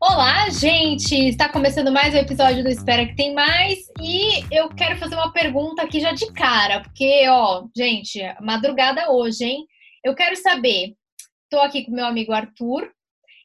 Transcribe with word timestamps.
Olá, 0.00 0.48
gente! 0.48 1.14
Está 1.28 1.48
começando 1.48 1.92
mais 1.92 2.14
um 2.14 2.18
episódio 2.18 2.62
do 2.62 2.70
Espera 2.70 3.06
que 3.06 3.14
tem 3.14 3.34
mais 3.34 3.78
e 4.00 4.42
eu 4.50 4.70
quero 4.70 4.96
fazer 4.98 5.14
uma 5.14 5.30
pergunta 5.30 5.82
aqui 5.82 6.00
já 6.00 6.12
de 6.12 6.32
cara, 6.32 6.80
porque, 6.80 7.28
ó, 7.28 7.66
gente, 7.76 8.18
madrugada 8.40 9.12
hoje, 9.12 9.44
hein? 9.44 9.66
Eu 10.02 10.14
quero 10.14 10.34
saber. 10.36 10.94
Tô 11.50 11.60
aqui 11.60 11.84
com 11.84 11.92
meu 11.92 12.06
amigo 12.06 12.32
Arthur 12.32 12.90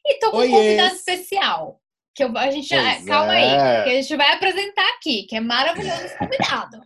e 0.06 0.18
tô 0.18 0.30
com 0.30 0.38
um 0.38 0.50
convidado 0.50 0.94
especial. 0.94 1.82
Que 2.14 2.24
eu, 2.24 2.38
a 2.38 2.50
gente 2.50 2.68
já, 2.68 3.04
calma 3.04 3.36
é. 3.36 3.42
aí, 3.42 3.84
que 3.84 3.90
a 3.90 4.02
gente 4.02 4.16
vai 4.16 4.32
apresentar 4.32 4.88
aqui, 4.94 5.24
que 5.24 5.36
é 5.36 5.40
maravilhoso 5.40 6.04
esse 6.06 6.16
convidado. 6.16 6.80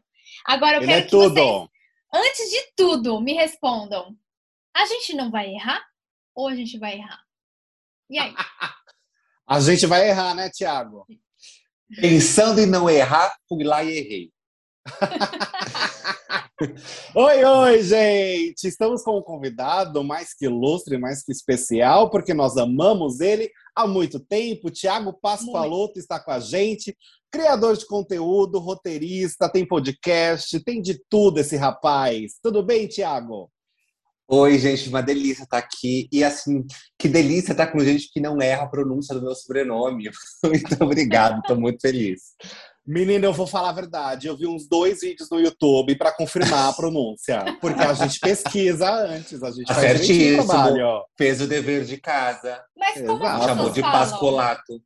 Agora 0.44 0.78
eu 0.78 0.82
Ele 0.82 0.86
quero 0.86 1.00
é 1.00 1.04
que 1.04 1.10
tudo. 1.10 1.34
vocês, 1.34 1.68
antes 2.12 2.50
de 2.50 2.72
tudo, 2.76 3.20
me 3.20 3.34
respondam. 3.34 4.16
A 4.74 4.84
gente 4.86 5.14
não 5.14 5.30
vai 5.30 5.48
errar 5.48 5.91
ou 6.34 6.48
a 6.48 6.54
gente 6.54 6.78
vai 6.78 6.98
errar? 6.98 7.22
E 8.10 8.18
aí? 8.18 8.34
A 9.44 9.60
gente 9.60 9.86
vai 9.86 10.08
errar, 10.08 10.34
né, 10.34 10.48
Tiago? 10.48 11.04
Pensando 12.00 12.60
em 12.60 12.64
não 12.64 12.88
errar, 12.88 13.36
fui 13.46 13.64
lá 13.64 13.84
e 13.84 13.98
errei. 13.98 14.32
oi, 17.14 17.44
oi, 17.44 17.82
gente! 17.82 18.66
Estamos 18.66 19.02
com 19.02 19.18
um 19.18 19.22
convidado 19.22 20.02
mais 20.02 20.32
que 20.32 20.46
ilustre, 20.46 20.96
mais 20.96 21.22
que 21.22 21.32
especial, 21.32 22.08
porque 22.08 22.32
nós 22.32 22.56
amamos 22.56 23.20
ele 23.20 23.50
há 23.76 23.86
muito 23.86 24.18
tempo. 24.18 24.70
Tiago 24.70 25.12
Pascoaloto 25.12 25.98
está 25.98 26.18
com 26.18 26.30
a 26.30 26.40
gente, 26.40 26.96
criador 27.30 27.76
de 27.76 27.86
conteúdo, 27.86 28.58
roteirista, 28.58 29.50
tem 29.50 29.66
podcast, 29.66 30.58
tem 30.60 30.80
de 30.80 30.98
tudo 31.10 31.38
esse 31.38 31.56
rapaz. 31.56 32.38
Tudo 32.42 32.62
bem, 32.62 32.86
Tiago? 32.86 33.50
Oi, 34.34 34.58
gente, 34.58 34.88
uma 34.88 35.02
delícia 35.02 35.42
estar 35.42 35.58
aqui. 35.58 36.08
E 36.10 36.24
assim, 36.24 36.64
que 36.98 37.06
delícia 37.06 37.52
estar 37.52 37.66
com 37.66 37.78
gente 37.80 38.10
que 38.10 38.18
não 38.18 38.40
erra 38.40 38.62
a 38.62 38.66
pronúncia 38.66 39.14
do 39.14 39.20
meu 39.20 39.34
sobrenome. 39.34 40.08
Muito 40.42 40.82
obrigado, 40.82 41.40
estou 41.40 41.60
muito 41.60 41.82
feliz. 41.82 42.34
Menina, 42.86 43.26
eu 43.26 43.34
vou 43.34 43.46
falar 43.46 43.68
a 43.68 43.74
verdade. 43.74 44.28
Eu 44.28 44.34
vi 44.34 44.46
uns 44.46 44.66
dois 44.66 45.00
vídeos 45.02 45.28
no 45.30 45.38
YouTube 45.38 45.96
para 45.96 46.10
confirmar 46.10 46.70
a 46.70 46.72
pronúncia. 46.72 47.44
Porque 47.60 47.82
a 47.82 47.92
gente 47.92 48.18
pesquisa 48.20 48.90
antes, 48.90 49.42
a 49.42 49.50
gente 49.50 49.66
faz 49.66 50.00
direitinho 50.00 50.40
o 50.40 50.46
trabalho. 50.46 51.04
Fez 51.18 51.42
o 51.42 51.46
dever 51.46 51.84
de 51.84 51.98
casa. 51.98 52.58
Mas 52.74 53.02
como 53.02 53.22
Exato. 53.22 53.44
Chamou 53.44 53.70
de 53.70 53.80
falam? 53.82 53.98
Pascolato. 53.98 54.82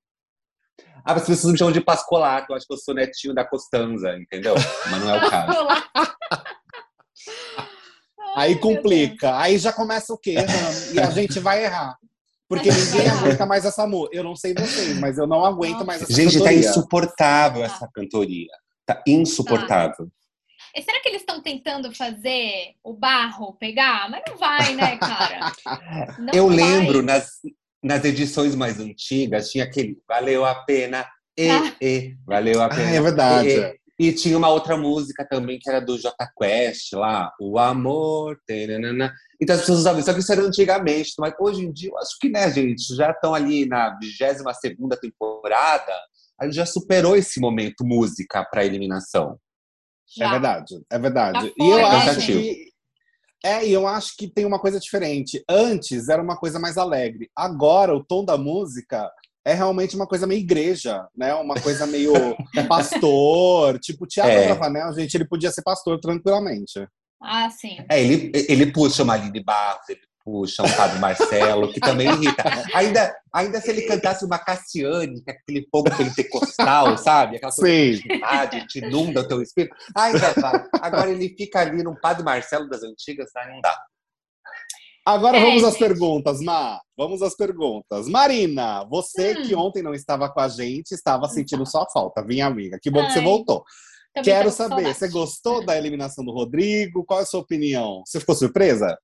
Ah, 1.04 1.12
as 1.12 1.24
pessoas 1.24 1.52
me 1.52 1.58
chamam 1.58 1.72
de 1.72 1.80
Pascolato. 1.80 2.50
Eu 2.50 2.56
acho 2.56 2.66
que 2.66 2.72
eu 2.74 2.78
sou 2.78 2.92
netinho 2.92 3.32
da 3.32 3.44
Costanza, 3.44 4.12
entendeu? 4.18 4.56
Mas 4.90 5.00
não 5.00 5.14
é 5.14 5.24
o 5.24 5.30
caso. 5.30 6.15
Aí 8.36 8.56
complica. 8.58 9.38
Aí 9.38 9.58
já 9.58 9.72
começa 9.72 10.12
o 10.12 10.18
quê? 10.18 10.32
Errando. 10.32 10.94
E 10.94 11.00
a 11.00 11.10
gente 11.10 11.40
vai 11.40 11.64
errar. 11.64 11.96
Porque 12.48 12.70
ninguém 12.70 13.08
aguenta 13.08 13.44
mais 13.46 13.64
essa 13.64 13.86
música. 13.86 14.16
Eu 14.16 14.22
não 14.22 14.36
sei 14.36 14.54
vocês, 14.54 14.98
mas 15.00 15.18
eu 15.18 15.26
não 15.26 15.44
aguento 15.44 15.84
mais 15.84 16.02
essa 16.02 16.12
Gente, 16.12 16.34
tá 16.34 16.44
cantoria. 16.44 16.58
insuportável 16.68 17.64
essa 17.64 17.88
cantoria. 17.92 18.52
Tá 18.86 19.02
insuportável. 19.06 20.08
E 20.74 20.82
será 20.82 21.00
que 21.00 21.08
eles 21.08 21.22
estão 21.22 21.40
tentando 21.42 21.92
fazer 21.94 22.74
o 22.84 22.92
barro 22.92 23.54
pegar? 23.58 24.08
Mas 24.10 24.22
não 24.28 24.36
vai, 24.36 24.74
né, 24.74 24.96
cara? 24.98 25.52
Não 26.20 26.32
Eu 26.34 26.46
vai. 26.48 26.56
lembro 26.56 27.02
nas, 27.02 27.30
nas 27.82 28.04
edições 28.04 28.54
mais 28.54 28.78
antigas, 28.78 29.50
tinha 29.50 29.64
aquele 29.64 29.98
Valeu 30.06 30.44
a 30.44 30.54
pena, 30.54 31.06
e, 31.36 31.48
Ah. 31.50 31.72
e, 31.80 32.14
valeu 32.26 32.60
a 32.62 32.66
Ah, 32.66 32.68
pena. 32.68 32.90
é 32.90 33.00
verdade. 33.00 33.48
e, 33.48 33.80
e. 33.98 34.12
Tinha 34.12 34.36
uma 34.36 34.48
outra 34.48 34.76
música 34.76 35.26
também 35.28 35.58
que 35.58 35.68
era 35.68 35.80
do 35.80 35.98
J 35.98 36.14
Quest 36.38 36.92
lá, 36.92 37.32
O 37.40 37.58
Amor. 37.58 38.38
Tananana. 38.46 39.12
Então 39.40 39.54
as 39.54 39.60
pessoas 39.62 39.80
usavam 39.80 40.00
isso, 40.00 40.06
só 40.06 40.14
que 40.14 40.20
isso 40.20 40.32
era 40.32 40.42
antigamente, 40.42 41.12
mas 41.18 41.34
hoje 41.38 41.64
em 41.64 41.72
dia 41.72 41.90
eu 41.90 41.98
acho 41.98 42.16
que, 42.20 42.28
né, 42.28 42.50
gente, 42.50 42.94
já 42.94 43.10
estão 43.10 43.34
ali 43.34 43.66
na 43.66 43.98
22 43.98 44.98
temporada, 45.00 45.92
a 46.40 46.44
gente 46.44 46.54
já 46.54 46.66
superou 46.66 47.16
esse 47.16 47.38
momento 47.40 47.84
música 47.84 48.44
para 48.44 48.64
eliminação. 48.64 49.38
Já. 50.16 50.26
É 50.26 50.30
verdade, 50.30 50.82
é 50.90 50.98
verdade. 50.98 51.40
Já 51.40 51.46
e 51.46 51.52
foi, 51.56 51.66
eu 51.66 51.76
né, 51.76 51.84
acho 51.84 52.26
que. 52.26 52.66
É, 53.44 53.66
e 53.66 53.72
eu 53.72 53.86
acho 53.86 54.16
que 54.16 54.28
tem 54.28 54.44
uma 54.44 54.58
coisa 54.58 54.80
diferente. 54.80 55.44
Antes 55.48 56.08
era 56.08 56.22
uma 56.22 56.36
coisa 56.36 56.58
mais 56.58 56.76
alegre. 56.78 57.30
Agora 57.36 57.94
o 57.94 58.02
tom 58.02 58.24
da 58.24 58.36
música 58.36 59.10
é 59.46 59.54
realmente 59.54 59.94
uma 59.94 60.08
coisa 60.08 60.26
meio 60.26 60.40
igreja, 60.40 61.06
né? 61.16 61.32
Uma 61.34 61.54
coisa 61.54 61.86
meio 61.86 62.12
pastor. 62.68 63.78
Tipo, 63.78 64.02
o 64.02 64.06
Tiago 64.06 64.28
É. 64.28 64.46
Bravanel, 64.46 64.92
gente, 64.92 65.14
ele 65.14 65.24
podia 65.24 65.52
ser 65.52 65.62
pastor 65.62 66.00
tranquilamente. 66.00 66.84
Ah, 67.22 67.48
sim. 67.48 67.78
É, 67.88 68.02
ele, 68.02 68.32
ele 68.34 68.72
puxa 68.72 69.04
uma 69.04 69.14
Aline 69.14 69.42
Barros, 69.44 69.88
ele 69.88 70.00
puxa 70.24 70.64
um 70.64 70.72
Padre 70.72 70.98
Marcelo, 70.98 71.72
que 71.72 71.78
também 71.78 72.08
irrita. 72.08 72.42
Ainda, 72.74 73.14
ainda 73.32 73.60
se 73.60 73.70
ele 73.70 73.82
cantasse 73.82 74.24
uma 74.24 74.36
Cassiane, 74.36 75.22
que 75.22 75.30
é 75.30 75.34
aquele 75.34 75.64
fogo 75.70 75.88
pentecostal, 75.96 76.98
sabe? 76.98 77.36
Aquela 77.36 77.52
coisa 77.52 77.96
Sim. 77.96 78.02
verdade, 78.08 78.66
te 78.66 78.80
inunda 78.80 79.20
o 79.20 79.28
teu 79.28 79.40
espírito. 79.40 79.76
Ainda 79.96 80.32
vai. 80.32 80.66
Agora 80.82 81.08
ele 81.08 81.32
fica 81.38 81.60
ali 81.60 81.84
no 81.84 81.94
Padre 82.00 82.24
Marcelo 82.24 82.68
das 82.68 82.82
antigas, 82.82 83.30
aí 83.36 83.52
não 83.52 83.60
dá. 83.60 83.78
Agora 85.06 85.38
É, 85.38 85.40
vamos 85.40 85.62
às 85.62 85.74
gente. 85.74 85.78
perguntas, 85.86 86.40
Ma. 86.40 86.80
Vamos 86.98 87.22
às 87.22 87.36
perguntas. 87.36 88.08
Marina, 88.08 88.84
você 88.90 89.38
Hum. 89.38 89.42
que 89.46 89.54
ontem 89.54 89.80
não 89.82 89.94
estava 89.94 90.28
com 90.28 90.40
a 90.40 90.48
gente, 90.48 90.90
estava 90.92 91.28
sentindo 91.28 91.64
sua 91.64 91.86
falta. 91.92 92.24
Vinha, 92.26 92.44
amiga. 92.46 92.76
Que 92.82 92.90
bom 92.90 93.06
que 93.06 93.12
você 93.12 93.20
Ai, 93.20 93.24
voltou. 93.24 93.62
Também 94.12 94.24
Quero 94.32 94.50
saber, 94.50 94.74
saudade. 94.82 94.98
você 94.98 95.08
gostou 95.08 95.64
da 95.64 95.76
eliminação 95.78 96.24
do 96.24 96.32
Rodrigo? 96.32 97.04
Qual 97.04 97.20
é 97.20 97.22
a 97.22 97.26
sua 97.26 97.40
opinião? 97.40 98.02
Você 98.04 98.18
ficou 98.18 98.34
surpresa? 98.34 98.98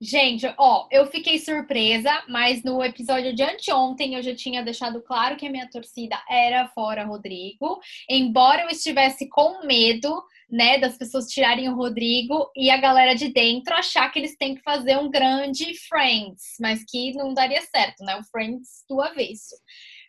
Gente, 0.00 0.46
ó, 0.56 0.86
eu 0.92 1.06
fiquei 1.06 1.40
surpresa, 1.40 2.22
mas 2.28 2.62
no 2.62 2.84
episódio 2.84 3.34
de 3.34 3.42
anteontem 3.42 4.14
eu 4.14 4.22
já 4.22 4.32
tinha 4.32 4.62
deixado 4.62 5.02
claro 5.02 5.36
que 5.36 5.44
a 5.44 5.50
minha 5.50 5.68
torcida 5.68 6.16
era 6.28 6.68
fora 6.68 7.04
Rodrigo, 7.04 7.80
embora 8.08 8.62
eu 8.62 8.68
estivesse 8.68 9.28
com 9.28 9.66
medo, 9.66 10.22
né, 10.48 10.78
das 10.78 10.96
pessoas 10.96 11.26
tirarem 11.26 11.68
o 11.68 11.74
Rodrigo 11.74 12.48
e 12.54 12.70
a 12.70 12.76
galera 12.76 13.14
de 13.14 13.28
dentro 13.28 13.74
achar 13.74 14.08
que 14.12 14.20
eles 14.20 14.36
têm 14.36 14.54
que 14.54 14.62
fazer 14.62 14.96
um 14.96 15.10
grande 15.10 15.74
Friends, 15.88 16.54
mas 16.60 16.84
que 16.84 17.12
não 17.14 17.34
daria 17.34 17.60
certo, 17.62 18.04
né? 18.04 18.16
O 18.16 18.24
Friends 18.30 18.84
do 18.88 19.00
avesso. 19.02 19.56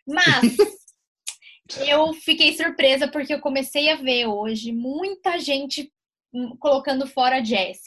Mas 0.06 0.56
eu 1.84 2.14
fiquei 2.14 2.56
surpresa 2.56 3.08
porque 3.08 3.34
eu 3.34 3.40
comecei 3.40 3.90
a 3.90 3.96
ver 3.96 4.26
hoje 4.26 4.70
muita 4.70 5.36
gente 5.38 5.92
colocando 6.58 7.06
fora 7.06 7.40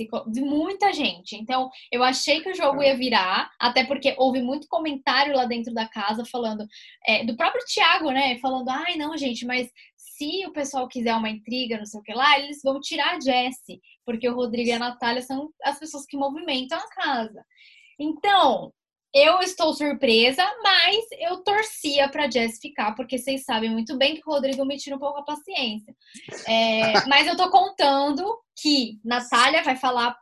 co- 0.07 0.25
vi 0.27 0.41
muita 0.41 0.91
gente. 0.91 1.35
Então, 1.35 1.69
eu 1.91 2.03
achei 2.03 2.41
que 2.41 2.49
o 2.49 2.55
jogo 2.55 2.83
ia 2.83 2.97
virar, 2.97 3.49
até 3.59 3.83
porque 3.85 4.15
houve 4.17 4.41
muito 4.41 4.67
comentário 4.67 5.35
lá 5.35 5.45
dentro 5.45 5.73
da 5.73 5.87
casa 5.87 6.25
falando, 6.25 6.65
é, 7.05 7.23
do 7.25 7.35
próprio 7.35 7.63
Thiago, 7.65 8.11
né? 8.11 8.37
Falando, 8.39 8.69
ai, 8.69 8.95
não, 8.95 9.15
gente, 9.17 9.45
mas 9.45 9.69
se 9.97 10.45
o 10.45 10.51
pessoal 10.51 10.87
quiser 10.87 11.15
uma 11.15 11.29
intriga, 11.29 11.77
não 11.77 11.85
sei 11.85 11.99
o 11.99 12.03
que 12.03 12.13
lá, 12.13 12.37
eles 12.39 12.61
vão 12.63 12.79
tirar 12.79 13.15
a 13.15 13.19
Jessie, 13.19 13.81
porque 14.05 14.27
o 14.27 14.35
Rodrigo 14.35 14.69
e 14.69 14.73
a 14.73 14.79
Natália 14.79 15.21
são 15.21 15.49
as 15.63 15.79
pessoas 15.79 16.05
que 16.05 16.17
movimentam 16.17 16.77
a 16.77 16.89
casa. 16.89 17.43
Então, 17.99 18.73
eu 19.13 19.39
estou 19.41 19.73
surpresa, 19.73 20.43
mas 20.63 21.05
eu 21.19 21.43
torcia 21.43 22.09
pra 22.09 22.29
Jess 22.29 22.59
ficar, 22.59 22.95
porque 22.95 23.17
vocês 23.17 23.43
sabem 23.43 23.69
muito 23.69 23.95
bem 23.95 24.15
que 24.15 24.27
o 24.27 24.31
Rodrigo 24.31 24.65
me 24.65 24.77
tira 24.77 24.95
um 24.95 24.99
pouco 24.99 25.19
a 25.19 25.23
paciência. 25.23 25.95
É, 26.47 26.93
mas 27.07 27.27
eu 27.27 27.37
tô 27.37 27.49
contando 27.51 28.39
que 28.59 28.99
Natália 29.05 29.61
vai 29.63 29.75
falar 29.75 30.17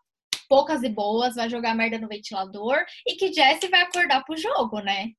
poucas 0.50 0.84
e 0.84 0.90
boas, 0.90 1.36
vai 1.36 1.50
jogar 1.50 1.74
merda 1.74 1.98
no 1.98 2.10
ventilador 2.10 2.84
e 3.08 3.16
que 3.16 3.32
Jess 3.32 3.62
vai 3.70 3.84
acordar 3.84 4.24
pro 4.26 4.36
jogo, 4.36 4.80
né? 4.80 5.12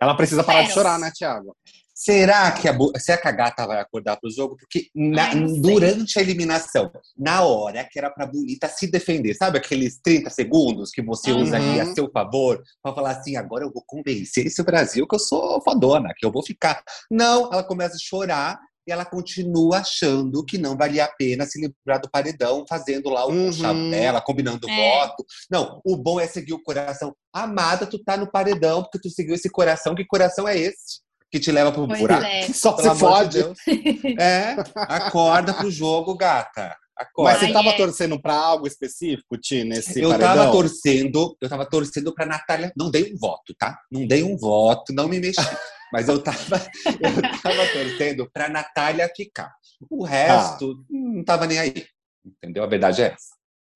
Ela 0.00 0.14
precisa 0.14 0.44
parar 0.44 0.62
de 0.62 0.72
chorar, 0.72 0.98
né, 0.98 1.10
Thiago? 1.12 1.56
Será 2.04 2.50
que 2.50 2.66
a, 2.68 2.76
será 2.98 3.16
que 3.16 3.28
a 3.28 3.30
gata 3.30 3.64
vai 3.64 3.78
acordar 3.80 4.16
pro 4.18 4.28
jogo? 4.28 4.56
Porque 4.56 4.88
na- 4.92 5.28
Ai, 5.28 5.46
durante 5.60 6.18
a 6.18 6.22
eliminação, 6.22 6.90
na 7.16 7.42
hora 7.42 7.84
que 7.88 7.96
era 7.96 8.10
pra 8.10 8.26
bonita 8.26 8.66
se 8.66 8.88
defender, 8.90 9.34
sabe 9.34 9.58
aqueles 9.58 10.00
30 10.02 10.28
segundos 10.28 10.90
que 10.90 11.00
você 11.00 11.30
usa 11.30 11.54
ali 11.56 11.80
a 11.80 11.84
Uhum. 11.84 11.94
seu 11.94 12.10
favor 12.10 12.60
pra 12.82 12.92
falar 12.92 13.10
assim, 13.12 13.36
agora 13.36 13.64
eu 13.64 13.72
vou 13.72 13.84
convencer 13.86 14.46
esse 14.46 14.60
Brasil 14.64 15.06
que 15.06 15.14
eu 15.14 15.18
sou 15.20 15.62
fodona, 15.62 16.12
que 16.16 16.26
eu 16.26 16.32
vou 16.32 16.42
ficar. 16.44 16.82
Não, 17.08 17.48
ela 17.52 17.62
começa 17.62 17.94
a 17.94 18.00
chorar 18.00 18.58
e 18.84 18.90
ela 18.90 19.04
continua 19.04 19.78
achando 19.78 20.44
que 20.44 20.58
não 20.58 20.76
valia 20.76 21.04
a 21.04 21.08
pena 21.16 21.46
se 21.46 21.60
livrar 21.60 22.00
do 22.02 22.10
paredão, 22.10 22.64
fazendo 22.68 23.10
lá 23.10 23.24
o 23.24 23.30
Uhum. 23.30 24.20
combinando 24.26 24.68
É. 24.68 24.76
voto. 24.76 25.24
Não, 25.48 25.80
o 25.84 25.96
bom 25.96 26.18
é 26.18 26.26
seguir 26.26 26.52
o 26.52 26.60
coração. 26.64 27.14
Amada, 27.32 27.86
tu 27.86 28.02
tá 28.02 28.16
no 28.16 28.28
paredão 28.28 28.82
porque 28.82 28.98
tu 28.98 29.08
seguiu 29.08 29.36
esse 29.36 29.48
coração. 29.48 29.94
Que 29.94 30.04
coração 30.04 30.48
é 30.48 30.58
esse? 30.58 31.00
Que 31.32 31.40
te 31.40 31.50
leva 31.50 31.72
pro 31.72 31.88
Pois 31.88 31.98
buraco. 31.98 32.24
é. 32.24 32.42
Só 32.52 32.74
Pelo 32.74 32.94
se 32.94 33.00
fode. 33.00 33.38
de. 33.42 34.16
É, 34.20 34.54
acorda 34.76 35.54
pro 35.54 35.70
jogo, 35.70 36.14
gata. 36.14 36.76
Acorda. 36.94 37.30
Mas 37.32 37.40
você 37.40 37.46
Ai, 37.46 37.52
tava 37.54 37.68
é. 37.70 37.76
torcendo 37.76 38.20
pra 38.20 38.34
algo 38.34 38.66
específico, 38.66 39.38
Ti, 39.38 39.64
nesse 39.64 40.00
eu 40.00 40.10
paredão? 40.10 40.36
tava 40.36 40.52
torcendo, 40.52 41.36
eu 41.40 41.48
tava 41.48 41.64
torcendo 41.66 42.14
pra 42.14 42.26
Natália. 42.26 42.70
Não 42.76 42.90
dei 42.90 43.12
um 43.12 43.16
voto, 43.16 43.54
tá? 43.58 43.80
Não 43.90 44.06
dei 44.06 44.22
um 44.22 44.36
voto, 44.36 44.92
não 44.92 45.08
me 45.08 45.18
mexi. 45.18 45.40
Mas 45.92 46.08
eu 46.08 46.22
tava, 46.22 46.56
eu 46.86 47.40
tava 47.42 47.66
torcendo 47.72 48.30
pra 48.32 48.48
Natália 48.48 49.10
ficar. 49.16 49.52
O 49.90 50.04
resto, 50.04 50.84
não 50.90 51.24
tava 51.24 51.46
nem 51.46 51.58
aí. 51.58 51.86
Entendeu? 52.24 52.62
A 52.62 52.66
verdade 52.66 53.02
é 53.02 53.06
essa. 53.06 53.34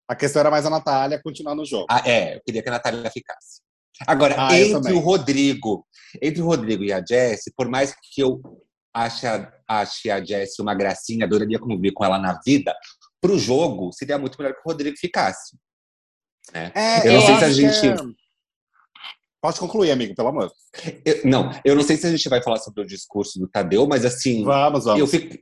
A 0.09 0.15
questão 0.15 0.41
era 0.41 0.51
mais 0.51 0.65
a 0.65 0.71
Natália 0.71 1.21
continuar 1.23 1.55
no 1.55 1.65
jogo. 1.65 1.87
Ah, 1.91 2.03
é, 2.09 2.37
eu 2.37 2.41
queria 2.45 2.63
que 2.63 2.69
a 2.69 2.73
Natália 2.73 3.11
ficasse. 3.11 3.61
Agora, 4.07 4.35
Ah, 4.39 4.59
eu 4.59 4.77
entre 4.79 4.93
o 4.93 4.99
Rodrigo, 4.99 5.87
entre 6.21 6.43
o 6.43 6.47
Rodrigo 6.47 6.83
e 6.85 6.93
a 6.93 7.05
Jessie, 7.07 7.53
por 7.57 7.69
mais 7.69 7.95
que 8.13 8.21
eu 8.23 8.41
ache 8.93 9.27
a, 9.27 9.53
ache 9.69 10.11
a 10.11 10.25
Jessie 10.25 10.63
uma 10.63 10.75
gracinha, 10.75 11.25
adoraria 11.27 11.59
conviver 11.59 11.93
com 11.93 12.05
ela 12.05 12.19
na 12.19 12.39
vida, 12.45 12.75
pro 13.21 13.39
jogo 13.39 13.93
seria 13.93 14.19
muito 14.19 14.37
melhor 14.39 14.55
que 14.55 14.61
o 14.61 14.71
Rodrigo 14.71 14.97
ficasse. 14.99 15.57
né? 16.53 16.73
É, 16.75 17.09
Eu 17.09 17.13
não 17.15 17.21
sei 17.27 17.37
se 17.37 17.45
a 17.45 17.51
gente- 17.51 17.81
que 17.81 17.87
é- 17.89 18.27
Pode 19.41 19.61
concluir, 19.61 19.91
amigo, 19.93 20.15
pelo 20.15 20.29
amor. 20.29 20.51
Eu- 21.05 21.21
não, 21.25 21.51
eu 21.65 21.75
não 21.77 21.83
sei 21.83 21.97
se 21.97 22.07
a 22.07 22.11
gente 22.11 22.29
vai 22.29 22.43
falar 22.43 22.59
sobre 22.59 22.83
o 22.83 22.87
discurso 22.87 23.39
do 23.39 23.47
Tadeu, 23.47 23.87
mas 23.87 24.05
assim, 24.05 24.43
Vamos, 24.45 24.85
vamos. 24.85 25.01
eu 25.01 25.07
fico. 25.07 25.37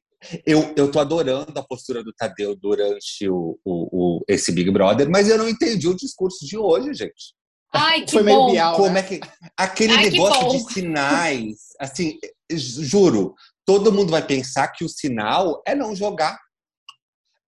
Eu, 0.47 0.73
eu 0.77 0.91
tô 0.91 0.99
adorando 0.99 1.53
a 1.59 1.63
postura 1.63 2.03
do 2.03 2.13
Tadeu 2.13 2.57
durante 2.57 3.29
o, 3.29 3.59
o, 3.65 4.19
o- 4.19 4.25
esse 4.29 4.51
Big 4.53 4.71
Brother, 4.71 5.09
mas 5.11 5.29
eu 5.29 5.37
não 5.39 5.49
entendi 5.49 5.87
o 5.87 5.95
discurso 5.95 6.45
de 6.47 6.57
hoje, 6.59 6.93
gente. 6.95 7.35
Ai, 7.75 8.03
que 8.03 8.13
Foi 8.13 8.23
meio 8.23 8.39
bom. 8.39 8.53
bial, 8.53 8.77
Como 8.77 8.91
né? 8.91 9.01
é 9.01 9.03
que. 9.03 9.21
Aquele 9.57 9.95
Ai, 9.95 10.11
negócio 10.11 10.49
de 10.49 10.73
sinais, 10.73 11.57
assim, 11.81 12.19
juro, 12.51 13.35
todo 13.67 13.93
mundo 13.93 14.11
vai 14.11 14.25
pensar 14.25 14.69
que 14.69 14.85
o 14.85 14.89
sinal 14.89 15.63
é 15.67 15.75
não 15.75 15.95
jogar. 15.95 16.39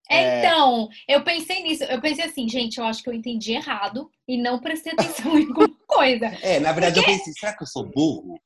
É, 0.09 0.39
Então, 0.39 0.87
eu 1.07 1.23
pensei 1.23 1.63
nisso. 1.63 1.83
Eu 1.85 1.99
pensei 2.01 2.25
assim, 2.25 2.47
gente, 2.47 2.77
eu 2.77 2.85
acho 2.85 3.03
que 3.03 3.09
eu 3.09 3.13
entendi 3.13 3.53
errado 3.53 4.09
e 4.27 4.37
não 4.37 4.59
prestei 4.59 4.93
atenção 4.93 5.37
em 5.37 5.47
alguma 5.47 5.69
coisa. 5.87 6.25
É, 6.41 6.59
na 6.59 6.71
verdade, 6.71 6.99
eu 6.99 7.05
pensei, 7.05 7.33
será 7.33 7.53
que 7.55 7.63
eu 7.63 7.67
sou 7.67 7.83
burro? 7.85 8.39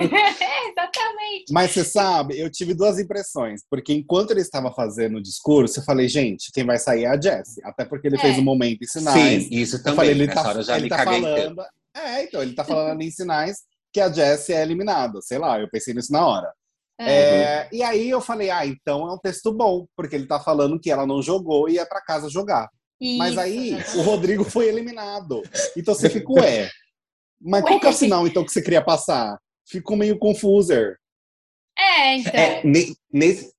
É, 0.00 0.04
exatamente. 0.70 1.44
Mas 1.52 1.70
você 1.72 1.84
sabe, 1.84 2.38
eu 2.38 2.50
tive 2.50 2.74
duas 2.74 2.98
impressões. 2.98 3.62
Porque 3.70 3.92
enquanto 3.92 4.30
ele 4.30 4.40
estava 4.40 4.72
fazendo 4.72 5.18
o 5.18 5.22
discurso, 5.22 5.80
eu 5.80 5.84
falei, 5.84 6.08
gente, 6.08 6.50
quem 6.52 6.64
vai 6.64 6.78
sair 6.78 7.04
é 7.04 7.08
a 7.08 7.20
Jessie. 7.20 7.62
Até 7.64 7.84
porque 7.84 8.06
ele 8.08 8.16
É. 8.16 8.20
fez 8.20 8.38
um 8.38 8.42
momento 8.42 8.82
em 8.82 8.86
sinais. 8.86 9.44
Sim, 9.44 9.48
isso 9.50 9.76
Eu 9.76 9.82
também. 9.82 9.96
falei, 9.96 10.10
ele 10.12 10.26
nessa 10.26 10.42
tá, 10.42 10.48
hora 10.48 10.58
eu 10.60 10.64
já 10.64 10.74
ele 10.76 10.82
me 10.84 10.88
tá 10.88 11.02
inteiro. 11.04 11.22
falando. 11.54 11.62
É, 11.94 12.24
então, 12.24 12.42
ele 12.42 12.54
tá 12.54 12.64
falando 12.64 13.02
em 13.02 13.10
sinais 13.10 13.58
que 13.92 14.00
a 14.00 14.10
Jessie 14.10 14.54
é 14.54 14.62
eliminada. 14.62 15.20
Sei 15.20 15.38
lá, 15.38 15.60
eu 15.60 15.68
pensei 15.70 15.92
nisso 15.92 16.12
na 16.12 16.26
hora. 16.26 16.52
É. 17.00 17.12
É, 17.12 17.68
e 17.72 17.82
aí 17.82 18.08
eu 18.08 18.20
falei, 18.20 18.50
ah, 18.50 18.64
então 18.64 19.08
é 19.08 19.12
um 19.12 19.18
texto 19.18 19.52
bom, 19.52 19.86
porque 19.96 20.14
ele 20.14 20.26
tá 20.26 20.38
falando 20.38 20.78
que 20.78 20.90
ela 20.90 21.06
não 21.06 21.20
jogou 21.20 21.68
e 21.68 21.74
ia 21.74 21.84
pra 21.86 22.00
casa 22.00 22.28
jogar. 22.30 22.68
Mas 23.18 23.32
Isso, 23.32 23.40
aí 23.40 23.68
exatamente. 23.74 23.96
o 23.98 24.02
Rodrigo 24.02 24.44
foi 24.44 24.68
eliminado. 24.68 25.42
Então 25.76 25.94
você 25.94 26.08
fica, 26.08 26.32
ué. 26.32 26.70
Mas 27.40 27.62
qual 27.62 27.80
que 27.80 27.86
é 27.86 27.88
o 27.88 27.92
Ué. 27.92 27.98
sinal, 27.98 28.26
então, 28.26 28.44
que 28.44 28.52
você 28.52 28.62
queria 28.62 28.80
passar? 28.82 29.36
Ficou 29.66 29.96
meio 29.96 30.18
confuser. 30.18 30.98
É, 31.78 32.16
então. 32.16 32.32
É, 32.34 32.62
ne- 32.64 32.94
nesse, 33.12 33.52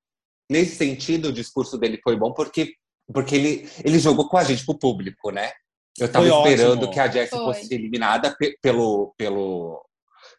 nesse 0.50 0.76
sentido, 0.76 1.30
o 1.30 1.34
discurso 1.34 1.78
dele 1.78 2.00
foi 2.04 2.16
bom 2.16 2.34
porque, 2.34 2.74
porque 3.14 3.36
ele, 3.36 3.70
ele 3.84 4.00
jogou 4.00 4.28
com 4.30 4.38
a 4.38 4.44
gente 4.44 4.66
pro 4.66 4.78
público, 4.78 5.32
né? 5.32 5.52
Eu 6.00 6.12
tava 6.12 6.28
Foi 6.28 6.38
esperando 6.52 6.78
ótimo. 6.80 6.92
que 6.94 7.00
a 7.00 7.08
Jessie 7.08 7.38
Foi. 7.38 7.54
fosse 7.54 7.74
eliminada 7.74 8.36
pe- 8.38 8.58
pelo, 8.62 9.14
pelo, 9.18 9.84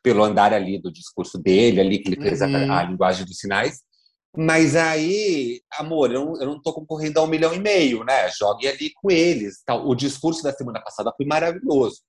pelo 0.02 0.24
andar 0.24 0.52
ali 0.52 0.78
do 0.80 0.92
discurso 0.92 1.38
dele, 1.38 1.80
ali 1.80 1.98
que 2.00 2.08
ele 2.10 2.20
fez 2.20 2.42
a- 2.42 2.46
Uhum. 2.46 2.72
a, 2.72 2.82
linguagem 2.82 3.24
dos 3.24 3.38
sinais. 3.38 3.80
Mas 4.36 4.74
aí, 4.74 5.60
amor, 5.78 6.10
eu 6.12 6.24
não, 6.24 6.40
eu 6.40 6.46
não 6.46 6.60
tô 6.60 6.72
concorrendo 6.72 7.20
a 7.20 7.22
um 7.22 7.28
milhão 7.28 7.54
e 7.54 7.60
meio, 7.60 8.02
né? 8.02 8.28
Jogue 8.36 8.66
ali 8.66 8.90
com 9.00 9.08
eles. 9.10 9.62
Tal. 9.64 9.86
O 9.88 9.94
discurso 9.94 10.42
da 10.42 10.52
semana 10.52 10.80
passada 10.80 11.12
foi 11.16 11.24
maravilhoso. 11.24 12.00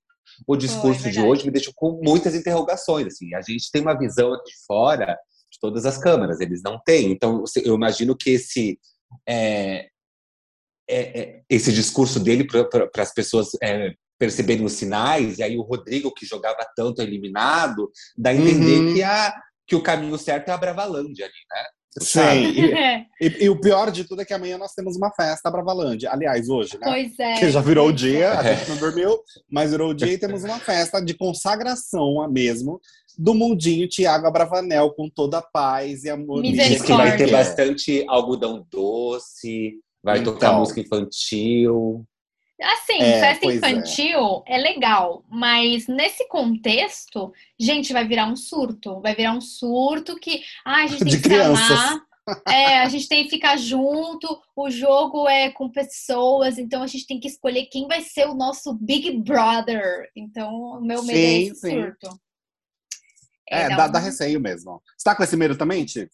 O 0.46 0.56
discurso 0.56 1.02
de 1.02 1.10
verdade. 1.10 1.28
hoje 1.28 1.46
me 1.46 1.52
deixou 1.52 1.72
com 1.74 2.00
muitas 2.02 2.34
interrogações. 2.34 3.06
Assim, 3.06 3.34
a 3.34 3.40
gente 3.40 3.70
tem 3.70 3.82
uma 3.82 3.96
visão 3.96 4.32
aqui 4.32 4.50
de 4.50 4.64
fora 4.66 5.16
de 5.50 5.58
todas 5.60 5.86
as 5.86 5.96
câmaras, 5.96 6.40
eles 6.40 6.60
não 6.62 6.80
têm. 6.84 7.12
Então, 7.12 7.44
eu 7.64 7.74
imagino 7.74 8.16
que 8.16 8.30
esse 8.30 8.78
é, 9.26 9.88
é, 10.88 11.20
é, 11.20 11.42
esse 11.48 11.72
discurso 11.72 12.20
dele 12.20 12.46
para 12.46 13.02
as 13.02 13.12
pessoas 13.12 13.50
é, 13.62 13.94
perceberem 14.18 14.64
os 14.64 14.72
sinais, 14.72 15.38
e 15.38 15.42
aí 15.42 15.56
o 15.56 15.62
Rodrigo, 15.62 16.12
que 16.12 16.24
jogava 16.26 16.66
tanto 16.76 17.02
eliminado, 17.02 17.90
dá 18.16 18.30
a 18.30 18.34
entender 18.34 18.80
Uhum. 18.80 18.94
que, 18.94 19.02
a, 19.02 19.34
que 19.66 19.76
o 19.76 19.82
caminho 19.82 20.16
certo 20.18 20.48
é 20.48 20.52
a 20.52 20.56
Bravalândia 20.56 21.26
ali, 21.26 21.34
né? 21.50 21.64
Sim. 22.00 22.20
E, 22.20 22.74
e- 23.20 23.44
e 23.44 23.48
o 23.50 23.60
pior 23.60 23.90
de 23.90 24.04
tudo 24.04 24.22
é 24.22 24.24
que 24.24 24.34
amanhã 24.34 24.58
nós 24.58 24.72
temos 24.72 24.96
uma 24.96 25.10
festa 25.12 25.50
Bravalândia. 25.50 26.10
Aliás, 26.12 26.48
hoje, 26.48 26.78
né? 26.78 26.86
Pois 26.86 27.18
é. 27.18 27.34
Que 27.38 27.50
já 27.50 27.60
virou 27.60 27.88
o 27.88 27.92
dia, 27.92 28.38
a 28.38 28.44
É. 28.46 28.56
gente 28.56 28.70
não 28.70 28.76
dormiu, 28.76 29.18
mas 29.50 29.70
virou 29.70 29.90
o 29.90 29.94
dia 29.94 30.12
e 30.12 30.18
temos 30.18 30.44
uma 30.44 30.58
festa 30.58 31.00
de 31.00 31.14
consagração 31.14 32.20
a 32.20 32.28
mesmo 32.28 32.80
do 33.18 33.32
mundinho 33.34 33.88
Tiago 33.88 34.26
Abravanel 34.26 34.92
com 34.92 35.08
toda 35.08 35.38
a 35.38 35.42
paz 35.42 36.04
e 36.04 36.10
amor. 36.10 36.42
Diz 36.42 36.82
que 36.82 36.92
vai 36.92 37.16
ter 37.16 37.30
bastante 37.30 38.04
algodão 38.08 38.66
doce, 38.70 39.74
vai 40.04 40.22
tocar 40.22 40.48
Então. 40.48 40.60
música 40.60 40.80
infantil. 40.80 42.04
Assim, 42.62 43.02
É, 43.02 43.20
festa 43.20 43.46
é. 43.50 43.54
infantil 43.54 44.42
é. 44.46 44.56
legal, 44.56 45.24
mas 45.28 45.86
nesse 45.86 46.26
contexto, 46.28 47.32
gente, 47.58 47.92
vai 47.92 48.06
virar 48.06 48.26
um 48.26 48.36
surto. 48.36 49.00
Vai 49.02 49.14
virar 49.14 49.32
um 49.32 49.40
surto 49.42 50.16
que 50.18 50.42
ah, 50.64 50.84
a 50.84 50.86
gente 50.86 51.00
tem 51.04 51.08
De 51.08 51.16
que 51.18 51.22
se 51.22 51.28
crianças. 51.28 51.70
amar. 51.70 52.06
É, 52.48 52.80
a 52.80 52.88
gente 52.88 53.06
tem 53.06 53.22
que 53.22 53.30
ficar 53.30 53.56
junto, 53.56 54.26
o 54.56 54.68
jogo 54.68 55.28
é 55.28 55.48
com 55.52 55.70
pessoas, 55.70 56.58
então 56.58 56.82
a 56.82 56.86
gente 56.88 57.06
tem 57.06 57.20
que 57.20 57.28
escolher 57.28 57.66
quem 57.66 57.86
vai 57.86 58.00
ser 58.00 58.26
o 58.26 58.34
nosso 58.34 58.74
Big 58.74 59.12
Brother. 59.20 60.10
Então, 60.16 60.52
o 60.52 60.80
meu 60.80 61.04
medo 61.04 61.16
é 61.18 61.22
Sim, 61.22 61.50
esse 61.52 61.60
sim. 61.60 61.70
surto. 61.82 62.20
É, 63.48 63.68
dá 63.68 63.76
dá, 63.76 63.86
um- 63.86 63.92
dá 63.92 63.98
receio 64.00 64.40
mesmo. 64.40 64.82
Você 64.98 65.04
tá 65.04 65.14
com 65.14 65.22
esse 65.22 65.36
medo 65.36 65.56
também, 65.56 65.84
Ti? 65.84 66.10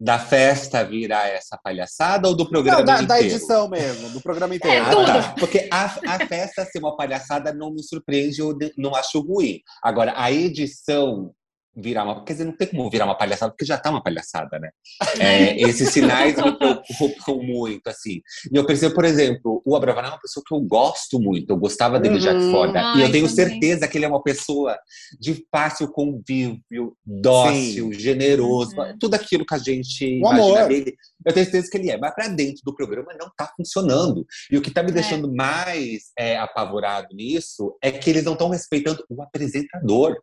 Da 0.00 0.18
festa 0.18 0.82
virar 0.84 1.28
essa 1.28 1.56
palhaçada 1.62 2.26
ou 2.28 2.36
do 2.36 2.48
programa 2.48 2.78
Não, 2.80 2.84
da, 2.84 2.96
da 2.96 3.02
inteiro? 3.20 3.36
edição 3.36 3.68
mesmo, 3.68 4.10
do 4.10 4.20
programa 4.20 4.54
inteiro. 4.54 4.76
É, 4.76 4.80
Ah, 4.88 4.90
tudo. 4.90 5.06
tá. 5.06 5.34
Porque 5.38 5.68
a, 5.72 5.84
a 5.84 6.26
festa 6.26 6.64
ser 6.64 6.80
uma 6.80 6.96
palhaçada 6.96 7.54
não 7.54 7.72
me 7.72 7.82
surpreende, 7.82 8.40
eu 8.40 8.56
não 8.76 8.94
acho 8.94 9.20
ruim. 9.20 9.60
Agora, 9.82 10.12
a 10.16 10.30
edição 10.32 11.32
virar 11.76 12.04
uma. 12.04 12.24
Quer 12.24 12.32
dizer, 12.34 12.44
não 12.44 12.56
tem 12.56 12.68
como 12.68 12.88
virar 12.90 13.04
uma 13.04 13.16
palhaçada, 13.16 13.52
porque 13.52 13.64
já 13.64 13.76
tá 13.78 13.90
uma 13.90 14.02
palhaçada, 14.02 14.58
né? 14.58 14.70
É, 15.20 15.60
esses 15.60 15.90
sinais 15.90 16.36
me 16.36 16.56
preocupam 16.58 17.42
muito, 17.42 17.86
assim. 17.88 18.20
E 18.52 18.56
eu 18.56 18.64
percebo, 18.66 18.94
por 18.94 19.04
exemplo, 19.04 19.62
o 19.64 19.74
Abravanel 19.76 20.10
é 20.10 20.14
uma 20.14 20.20
pessoa 20.20 20.42
que 20.46 20.54
eu 20.54 20.60
gosto 20.60 21.18
muito, 21.20 21.50
eu 21.50 21.56
gostava 21.56 21.98
dele 22.00 22.18
já 22.20 22.32
de 22.32 22.44
Uhum. 22.44 22.50
fora. 22.50 22.72
e 22.72 22.76
Ai, 22.76 23.02
eu 23.04 23.12
tenho 23.12 23.28
também. 23.28 23.28
certeza 23.50 23.88
que 23.88 23.98
ele 23.98 24.04
é 24.04 24.08
uma 24.08 24.22
pessoa 24.22 24.76
de 25.20 25.44
fácil 25.50 25.88
convívio, 25.90 26.96
dócil, 27.04 27.92
generoso, 27.92 28.74
Uhum. 28.76 28.96
tudo 28.98 29.14
aquilo 29.14 29.44
que 29.46 29.54
a 29.54 29.58
gente 29.58 30.04
O 30.04 30.16
imagina 30.18 30.58
amor. 30.60 30.68
dele. 30.68 30.94
Eu 31.26 31.32
tenho 31.32 31.46
certeza 31.46 31.70
que 31.70 31.78
ele 31.78 31.90
é, 31.90 31.96
mas 31.98 32.14
para 32.14 32.28
dentro 32.28 32.60
do 32.64 32.74
programa 32.74 33.12
não 33.18 33.30
tá 33.36 33.50
funcionando. 33.56 34.26
E 34.50 34.58
o 34.58 34.62
que 34.62 34.70
tá 34.70 34.82
me 34.82 34.90
É. 34.90 34.94
deixando 34.94 35.32
mais 35.32 36.12
é, 36.18 36.36
apavorado 36.36 37.08
nisso 37.14 37.76
é 37.82 37.90
que 37.90 38.10
eles 38.10 38.24
não 38.24 38.32
estão 38.34 38.48
respeitando 38.50 39.02
o 39.08 39.22
apresentador. 39.22 40.16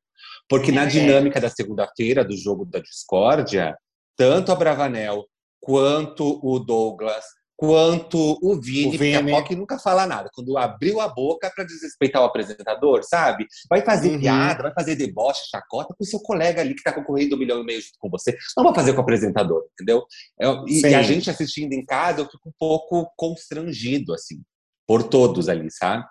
Porque 0.49 0.71
na 0.71 0.83
É. 0.83 0.87
dinâmica 0.87 1.39
da 1.39 1.49
segunda-feira 1.49 2.23
do 2.25 2.35
jogo 2.35 2.65
da 2.65 2.79
discórdia, 2.79 3.77
tanto 4.17 4.51
a 4.51 4.55
Bravanel, 4.55 5.25
quanto 5.59 6.39
o 6.43 6.59
Douglas, 6.59 7.23
quanto 7.55 8.39
o 8.41 8.59
Vini, 8.59 8.87
O 8.87 8.91
porque 8.97 9.13
a 9.13 9.19
Vini. 9.21 9.31
POC 9.31 9.55
nunca 9.55 9.77
fala 9.77 10.07
nada. 10.07 10.29
Quando 10.33 10.57
abriu 10.57 10.99
a 10.99 11.07
boca 11.07 11.51
para 11.55 11.63
desrespeitar 11.63 12.19
o 12.21 12.25
apresentador, 12.25 13.03
sabe? 13.03 13.45
Vai 13.69 13.83
fazer 13.83 14.09
Uhum. 14.13 14.19
piada, 14.19 14.63
vai 14.63 14.73
fazer 14.73 14.95
deboche, 14.95 15.41
chacota 15.47 15.93
com 15.95 16.03
o 16.03 16.07
seu 16.07 16.19
colega 16.21 16.59
ali 16.61 16.73
que 16.73 16.81
tá 16.81 16.91
concorrendo 16.91 17.35
um 17.35 17.39
milhão 17.39 17.61
e 17.61 17.63
meio 17.63 17.79
junto 17.79 17.93
com 17.99 18.09
você. 18.09 18.35
Não 18.57 18.63
vai 18.63 18.73
fazer 18.73 18.93
com 18.93 18.97
o 18.99 19.01
apresentador, 19.03 19.63
entendeu? 19.73 20.03
Eu- 20.39 20.65
e, 20.67 20.81
e 20.81 20.95
a 20.95 21.03
gente 21.03 21.29
assistindo 21.29 21.73
em 21.73 21.85
casa, 21.85 22.21
eu 22.21 22.25
fico 22.25 22.49
um 22.49 22.53
pouco 22.57 23.11
constrangido, 23.15 24.11
assim, 24.11 24.41
por 24.87 25.03
todos 25.03 25.47
ali, 25.47 25.69
sabe? 25.69 26.03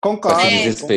Concordo, 0.00 0.40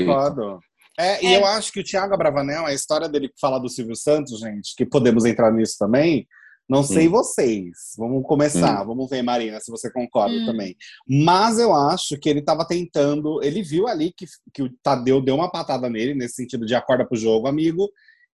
concordo. 0.06 0.60
É, 1.02 1.24
e 1.24 1.28
É. 1.34 1.38
eu 1.40 1.46
acho 1.46 1.72
que 1.72 1.80
o 1.80 1.84
Thiago 1.84 2.14
Abravanel, 2.14 2.66
a 2.66 2.74
história 2.74 3.10
dele 3.10 3.32
falar 3.40 3.60
do 3.60 3.70
Silvio 3.70 3.96
Santos, 3.96 4.40
gente, 4.40 4.76
que 4.76 4.86
podemos 4.86 5.26
entrar 5.26 5.52
nisso 5.52 5.76
também. 5.80 6.28
Não 6.70 6.84
sei 6.84 7.08
Hum. 7.08 7.12
vocês. 7.12 7.72
Vamos 7.98 8.24
começar. 8.26 8.82
Vamos 8.84 9.10
ver, 9.10 9.22
Marina, 9.22 9.60
se 9.60 9.70
você 9.70 9.92
concorda 9.92 10.34
Hum. 10.36 10.46
também. 10.46 10.76
Mas 11.08 11.60
eu 11.60 11.74
acho 11.76 12.18
que 12.18 12.30
ele 12.30 12.40
estava 12.40 12.66
tentando. 12.66 13.44
Ele 13.44 13.62
viu 13.62 13.88
ali 13.88 14.14
que, 14.16 14.26
que 14.54 14.64
o 14.64 14.70
Tadeu 14.82 15.20
deu 15.22 15.36
uma 15.36 15.52
patada 15.52 15.90
nele, 15.90 16.14
nesse 16.14 16.36
sentido 16.36 16.66
de 16.66 16.74
acorda 16.76 17.06
pro 17.06 17.18
jogo, 17.18 17.48
amigo. 17.48 17.90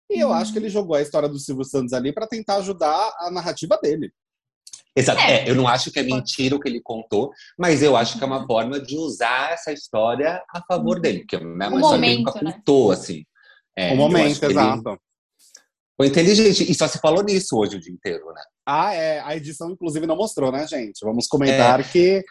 E 0.10 0.20
eu 0.20 0.30
Hum. 0.30 0.34
acho 0.34 0.52
que 0.54 0.60
ele 0.60 0.70
jogou 0.70 0.96
a 0.96 1.02
história 1.02 1.28
do 1.28 1.40
Silvio 1.40 1.64
Santos 1.66 1.94
ali 1.94 2.14
para 2.14 2.28
tentar 2.28 2.58
ajudar 2.58 3.12
a 3.20 3.32
narrativa 3.32 3.78
dele. 3.82 4.12
Exato. 4.98 5.22
É. 5.22 5.44
É, 5.44 5.50
eu 5.50 5.56
não 5.56 5.68
acho 5.68 5.92
que 5.92 6.00
é 6.00 6.04
mentira 6.04 6.56
o 6.56 6.60
que 6.60 6.68
ele 6.68 6.82
contou, 6.82 7.32
mas 7.58 7.84
eu 7.84 7.96
acho 7.96 8.18
que 8.18 8.24
é 8.24 8.28
uma 8.28 8.46
forma 8.48 8.80
de 8.80 8.98
usar 8.98 9.52
essa 9.52 9.72
história 9.72 10.44
a 10.50 10.62
favor 10.64 11.00
dele, 11.00 11.24
que 11.24 11.36
é 11.36 11.40
né, 11.40 11.68
uma 11.68 11.76
O 11.76 11.80
história 11.80 12.00
que 12.00 12.06
ele 12.06 12.18
nunca 12.18 12.32
momento, 12.32 12.46
né? 12.46 12.54
contou, 12.54 12.92
assim. 12.92 13.24
É, 13.78 13.88
acho 13.90 13.96
momento, 13.96 14.40
que 14.40 14.46
ele 14.46 14.54
exato. 14.54 15.00
Foi 15.96 16.08
inteligente. 16.08 16.72
E 16.72 16.74
só 16.76 16.88
se 16.88 17.00
falou 17.00 17.24
nisso 17.24 17.58
hoje 17.58 17.78
o 17.78 17.80
dia 17.80 17.92
inteiro, 17.92 18.26
né? 18.28 18.42
Ah, 18.66 18.94
é. 18.94 19.20
A 19.20 19.36
edição, 19.36 19.72
inclusive, 19.72 20.06
não 20.06 20.16
mostrou, 20.16 20.52
né, 20.52 20.68
gente? 20.68 21.00
Vamos 21.04 21.28
comentar 21.28 21.84
que, 21.90 22.24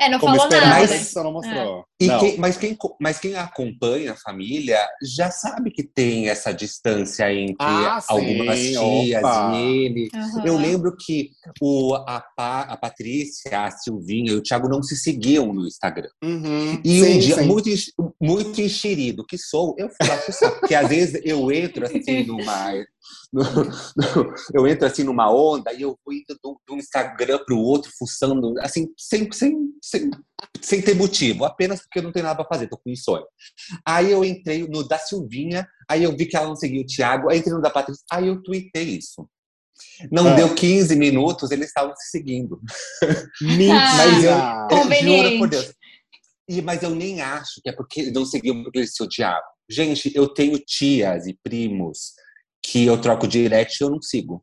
É, 0.00 0.08
não 0.08 0.18
falou 0.18 0.36
esperado, 0.36 0.66
nada. 0.68 0.80
Mas- 0.80 0.90
edição 0.90 1.22
não 1.24 1.32
mostrou. 1.32 1.84
E 2.00 2.06
Não. 2.08 2.18
quem- 2.18 2.36
mas, 2.38 2.56
quem, 2.56 2.76
mas 3.00 3.18
quem 3.20 3.36
acompanha 3.36 4.12
a 4.12 4.16
família 4.16 4.78
já 5.16 5.30
sabe 5.30 5.70
que 5.70 5.84
tem 5.84 6.28
essa 6.28 6.52
distância 6.52 7.32
entre 7.32 7.54
Ah, 7.60 8.00
sim, 8.00 8.06
algumas 8.12 8.58
tias 8.58 9.22
opa. 9.22 9.52
e 9.54 9.84
ele. 9.86 10.08
Aham. 10.12 10.42
Eu 10.44 10.56
lembro 10.58 10.96
que 10.96 11.30
o, 11.62 11.94
a, 11.94 12.20
Pa- 12.36 12.62
a 12.62 12.76
Patrícia, 12.76 13.64
a 13.64 13.70
Silvinha 13.70 14.32
e 14.32 14.34
o 14.34 14.42
Thiago 14.42 14.68
não 14.68 14.82
se 14.82 14.96
seguiam 14.96 15.52
no 15.52 15.66
Instagram. 15.68 16.08
Uhum. 16.22 16.80
E 16.84 17.00
Sim, 17.00 17.14
um 17.14 17.18
dia, 17.20 17.34
sim. 17.36 17.44
muito, 17.46 17.70
muito 18.20 18.60
enxerido 18.60 19.24
que 19.24 19.38
sou, 19.38 19.76
eu 19.78 19.88
faço 20.04 20.30
isso. 20.32 20.50
Porque 20.58 20.74
às 20.74 20.88
vezes 20.88 21.20
eu 21.24 21.50
entro 21.52 21.86
assim 21.86 22.24
numa. 22.26 22.72
Eu 24.54 24.66
entro 24.66 24.86
assim 24.86 25.02
numa 25.02 25.30
onda 25.30 25.72
e 25.72 25.82
eu 25.82 25.98
vou 26.04 26.14
indo 26.14 26.38
do, 26.42 26.60
do 26.66 26.76
Instagram 26.76 27.40
para 27.44 27.54
o 27.54 27.60
outro, 27.60 27.90
fuçando, 27.98 28.54
assim, 28.60 28.88
sem, 28.96 29.30
sem, 29.32 29.56
sem, 29.82 30.10
sem 30.60 30.82
ter 30.82 30.94
motivo, 30.94 31.44
apenas 31.44 31.80
porque 31.80 31.98
eu 31.98 32.02
não 32.02 32.12
tenho 32.12 32.26
nada 32.26 32.36
para 32.36 32.48
fazer, 32.48 32.68
tô 32.68 32.78
com 32.78 32.90
insônia. 32.90 33.26
Aí 33.86 34.10
eu 34.10 34.24
entrei 34.24 34.66
no 34.68 34.86
da 34.86 34.98
Silvinha, 34.98 35.66
aí 35.88 36.04
eu 36.04 36.16
vi 36.16 36.26
que 36.26 36.36
ela 36.36 36.46
não 36.46 36.56
seguia 36.56 36.82
o 36.82 36.86
Thiago, 36.86 37.30
aí 37.30 37.38
entrei 37.38 37.54
no 37.54 37.62
da 37.62 37.70
Patrícia, 37.70 38.04
aí 38.10 38.28
eu 38.28 38.42
tuitei 38.42 38.84
isso. 38.84 39.28
Não 40.10 40.28
é. 40.28 40.36
deu 40.36 40.54
15 40.54 40.94
minutos, 40.96 41.50
eles 41.50 41.68
estavam 41.68 41.94
se 41.96 42.10
seguindo. 42.10 42.60
Mentira! 43.40 43.74
Mas 43.96 44.24
eu, 44.24 44.78
eu 44.78 45.02
juro 45.02 45.38
por 45.38 45.48
Deus. 45.48 45.74
E, 46.48 46.60
mas 46.62 46.82
eu 46.82 46.90
nem 46.90 47.20
acho 47.20 47.60
que 47.62 47.70
é 47.70 47.72
porque 47.72 48.10
não 48.10 48.24
seguiu 48.24 48.62
porque 48.62 48.80
eles 48.80 48.94
se 48.94 49.02
odiavam. 49.02 49.42
Gente, 49.68 50.12
eu 50.14 50.28
tenho 50.28 50.58
tias 50.58 51.26
e 51.26 51.38
primos 51.42 52.12
que 52.64 52.86
eu 52.86 52.98
troco 52.98 53.28
direct 53.28 53.80
eu 53.80 53.90
não 53.90 54.00
sigo. 54.00 54.42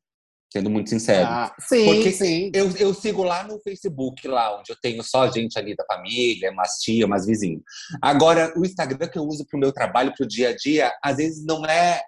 Sendo 0.54 0.70
muito 0.70 0.90
sincero. 0.90 1.28
Ah, 1.28 1.56
sim, 1.62 1.86
porque 1.86 2.12
sim. 2.12 2.52
Eu, 2.54 2.70
eu 2.76 2.94
sigo 2.94 3.24
lá 3.24 3.42
no 3.42 3.58
Facebook, 3.62 4.28
lá 4.28 4.60
onde 4.60 4.70
eu 4.70 4.76
tenho 4.82 5.02
só 5.02 5.32
gente 5.32 5.58
ali 5.58 5.74
da 5.74 5.86
família, 5.86 6.52
umas 6.52 6.74
tia, 6.82 7.06
umas 7.06 7.26
vizinhos. 7.26 7.64
Agora, 8.02 8.54
o 8.58 8.66
Instagram 8.66 9.08
que 9.08 9.18
eu 9.18 9.24
uso 9.24 9.46
para 9.48 9.58
o 9.58 9.60
meu 9.60 9.72
trabalho, 9.72 10.14
para 10.14 10.26
o 10.26 10.28
dia 10.28 10.50
a 10.50 10.56
dia, 10.56 10.92
às 11.02 11.16
vezes 11.16 11.46
não 11.46 11.66
é, 11.66 12.02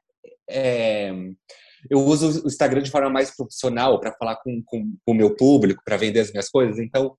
é 0.50 1.14
eu 1.90 2.00
uso 2.00 2.44
o 2.44 2.48
Instagram 2.48 2.82
de 2.82 2.92
forma 2.92 3.10
mais 3.10 3.34
profissional 3.34 3.98
para 4.00 4.14
falar 4.14 4.36
com, 4.36 4.62
com, 4.66 4.94
com, 5.06 5.12
o 5.14 5.16
meu 5.16 5.36
público, 5.38 5.82
para 5.86 5.96
vender 5.96 6.20
as 6.20 6.32
minhas 6.32 6.50
coisas. 6.50 6.80
Então, 6.80 7.16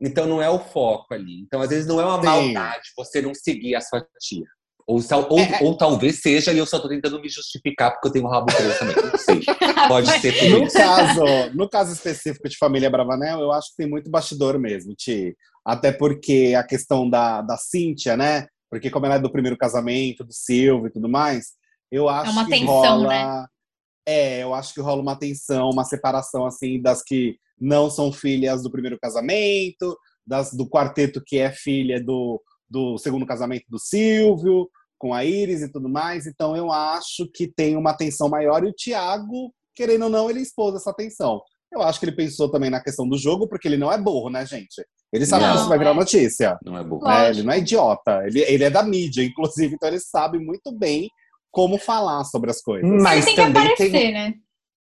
então 0.00 0.26
não 0.26 0.42
é 0.42 0.50
o 0.50 0.58
foco 0.58 1.14
ali. 1.14 1.40
Então, 1.40 1.60
às 1.60 1.70
vezes, 1.70 1.86
não 1.86 2.00
é 2.00 2.04
uma 2.04 2.18
Sim. 2.18 2.26
maldade 2.26 2.88
você 2.96 3.22
não 3.22 3.32
seguir 3.32 3.76
a 3.76 3.80
sua 3.80 4.04
tia. 4.20 4.46
Ou, 4.88 5.02
ou, 5.28 5.38
é. 5.38 5.58
ou, 5.60 5.76
talvez 5.76 6.22
seja, 6.22 6.50
e 6.50 6.56
eu 6.56 6.64
só 6.64 6.78
tô 6.78 6.88
tentando 6.88 7.20
me 7.20 7.28
justificar 7.28 7.92
porque 7.92 8.08
eu 8.08 8.12
tenho 8.12 8.24
um 8.24 8.30
rabo 8.30 8.46
preso 8.46 8.78
também. 8.78 8.96
Não 8.96 9.18
sei. 9.18 9.42
Pode 9.86 10.10
ser 10.18 10.32
por 10.32 10.60
no 10.60 10.72
Caso, 10.72 11.24
no 11.54 11.68
caso 11.68 11.92
específico 11.92 12.48
de 12.48 12.56
família 12.56 12.88
Bravanel, 12.88 13.38
eu 13.38 13.52
acho 13.52 13.68
que 13.68 13.76
tem 13.76 13.86
muito 13.86 14.10
bastidor 14.10 14.58
mesmo, 14.58 14.94
Ti. 14.94 15.36
Até 15.62 15.92
porque 15.92 16.54
a 16.56 16.64
questão 16.64 17.08
da, 17.08 17.42
da 17.42 17.58
Cíntia, 17.58 18.16
né? 18.16 18.46
Porque 18.70 18.88
como 18.88 19.04
ela 19.04 19.16
é 19.16 19.18
do 19.18 19.30
primeiro 19.30 19.58
casamento, 19.58 20.24
do 20.24 20.32
Silvio 20.32 20.86
e 20.86 20.92
tudo 20.92 21.06
mais, 21.06 21.48
eu 21.92 22.08
acho 22.08 22.30
é 22.30 22.32
uma 22.32 22.44
que 22.46 22.50
tensão, 22.50 22.74
rola... 22.74 23.08
Né? 23.08 23.46
É, 24.06 24.42
eu 24.42 24.54
acho 24.54 24.72
que 24.72 24.80
rola 24.80 25.02
uma 25.02 25.16
tensão, 25.16 25.68
uma 25.68 25.84
separação 25.84 26.46
assim 26.46 26.80
das 26.80 27.02
que 27.02 27.36
não 27.60 27.90
são 27.90 28.10
filhas 28.10 28.62
do 28.62 28.70
primeiro 28.70 28.98
casamento, 28.98 29.98
das 30.26 30.50
do 30.54 30.66
quarteto 30.66 31.22
que 31.22 31.36
é 31.36 31.52
filha 31.52 32.02
do, 32.02 32.40
do 32.70 32.98
segundo 32.98 33.26
casamento 33.26 33.64
do 33.68 33.78
Silvio, 33.78 34.68
com 34.98 35.14
a 35.14 35.24
Iris 35.24 35.62
e 35.62 35.70
tudo 35.70 35.88
mais. 35.88 36.26
Então 36.26 36.56
eu 36.56 36.72
acho 36.72 37.28
que 37.32 37.46
tem 37.46 37.76
uma 37.76 37.96
tensão 37.96 38.28
maior 38.28 38.64
e 38.64 38.68
o 38.68 38.74
Thiago, 38.74 39.52
querendo 39.74 40.04
ou 40.04 40.10
não, 40.10 40.28
ele 40.28 40.40
expôs 40.40 40.74
essa 40.74 40.92
tensão. 40.92 41.40
Eu 41.72 41.82
acho 41.82 42.00
que 42.00 42.06
ele 42.06 42.16
pensou 42.16 42.50
também 42.50 42.70
na 42.70 42.82
questão 42.82 43.06
do 43.06 43.18
jogo, 43.18 43.46
porque 43.46 43.68
ele 43.68 43.76
não 43.76 43.92
é 43.92 43.98
burro, 43.98 44.30
né, 44.30 44.44
gente? 44.46 44.82
Ele 45.12 45.26
sabe 45.26 45.44
não, 45.44 45.52
que 45.52 45.58
isso 45.58 45.68
vai 45.68 45.78
virar 45.78 45.90
é. 45.90 45.94
notícia. 45.94 46.58
Não 46.64 46.76
é 46.76 46.84
burro. 46.84 47.08
É, 47.08 47.30
ele 47.30 47.42
não 47.42 47.52
é 47.52 47.58
idiota. 47.58 48.22
Ele, 48.26 48.40
ele 48.40 48.64
é 48.64 48.70
da 48.70 48.82
mídia, 48.82 49.22
inclusive, 49.22 49.74
então 49.74 49.88
ele 49.88 50.00
sabe 50.00 50.38
muito 50.38 50.72
bem 50.72 51.08
como 51.50 51.78
falar 51.78 52.24
sobre 52.24 52.50
as 52.50 52.60
coisas. 52.60 52.90
Mas 53.02 53.24
tem 53.24 53.36
também 53.36 53.52
que 53.52 53.72
aparecer, 53.72 53.90
tem... 53.90 54.12
né? 54.12 54.34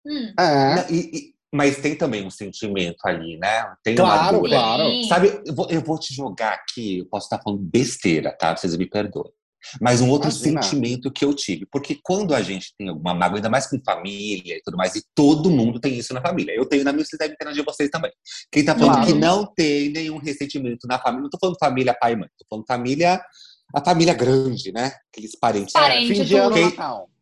Hum. 0.06 0.32
É. 0.38 0.92
E, 0.92 1.16
e, 1.16 1.34
mas 1.52 1.78
tem 1.78 1.96
também 1.96 2.26
um 2.26 2.30
sentimento 2.30 2.98
ali, 3.04 3.36
né? 3.38 3.72
Tem 3.82 3.94
claro, 3.94 4.38
uma 4.38 4.42
dor. 4.42 4.48
claro. 4.48 5.04
Sabe, 5.04 5.42
eu 5.44 5.54
vou, 5.54 5.68
eu 5.68 5.80
vou, 5.80 5.98
te 5.98 6.14
jogar 6.14 6.52
aqui, 6.52 6.98
eu 6.98 7.06
posso 7.06 7.26
estar 7.26 7.40
falando 7.42 7.60
besteira, 7.62 8.32
tá? 8.32 8.56
Vocês 8.56 8.76
me 8.76 8.86
perdoem. 8.86 9.32
Mas 9.80 10.00
um 10.00 10.08
outro 10.08 10.30
Imagina. 10.30 10.62
sentimento 10.62 11.12
que 11.12 11.22
eu 11.22 11.34
tive, 11.34 11.66
porque 11.70 11.98
quando 12.02 12.34
a 12.34 12.40
gente 12.40 12.74
tem 12.78 12.88
alguma 12.88 13.12
mágoa, 13.12 13.38
ainda 13.38 13.50
mais 13.50 13.66
com 13.66 13.78
família 13.84 14.56
e 14.56 14.62
tudo 14.64 14.76
mais, 14.76 14.96
e 14.96 15.02
todo 15.14 15.50
mundo 15.50 15.78
tem 15.78 15.98
isso 15.98 16.14
na 16.14 16.22
família. 16.22 16.54
Eu 16.54 16.64
tenho 16.64 16.82
na 16.82 16.92
minha, 16.92 17.04
vocês 17.04 17.18
devem 17.18 17.36
ter 17.36 17.44
na 17.44 17.52
de 17.52 17.62
vocês 17.62 17.90
também. 17.90 18.10
Quem 18.50 18.64
tá 18.64 18.74
falando 18.74 18.94
claro. 18.94 19.06
que 19.06 19.12
não 19.12 19.44
tem 19.54 19.90
nenhum 19.90 20.16
ressentimento 20.16 20.86
na 20.86 20.98
família, 20.98 21.24
não 21.24 21.30
tô 21.30 21.38
falando 21.38 21.58
família 21.58 21.92
pai 21.92 22.12
e 22.12 22.16
mãe, 22.16 22.28
tô 22.38 22.46
falando 22.48 22.66
família 22.66 23.20
a 23.74 23.84
família 23.84 24.14
grande, 24.14 24.72
né? 24.72 24.92
Aqueles 25.12 25.36
parentes. 25.36 25.72
Parente, 25.72 26.14
Fim 26.14 26.24
de 26.24 26.36
ano 26.36 26.54
quem, 26.54 26.76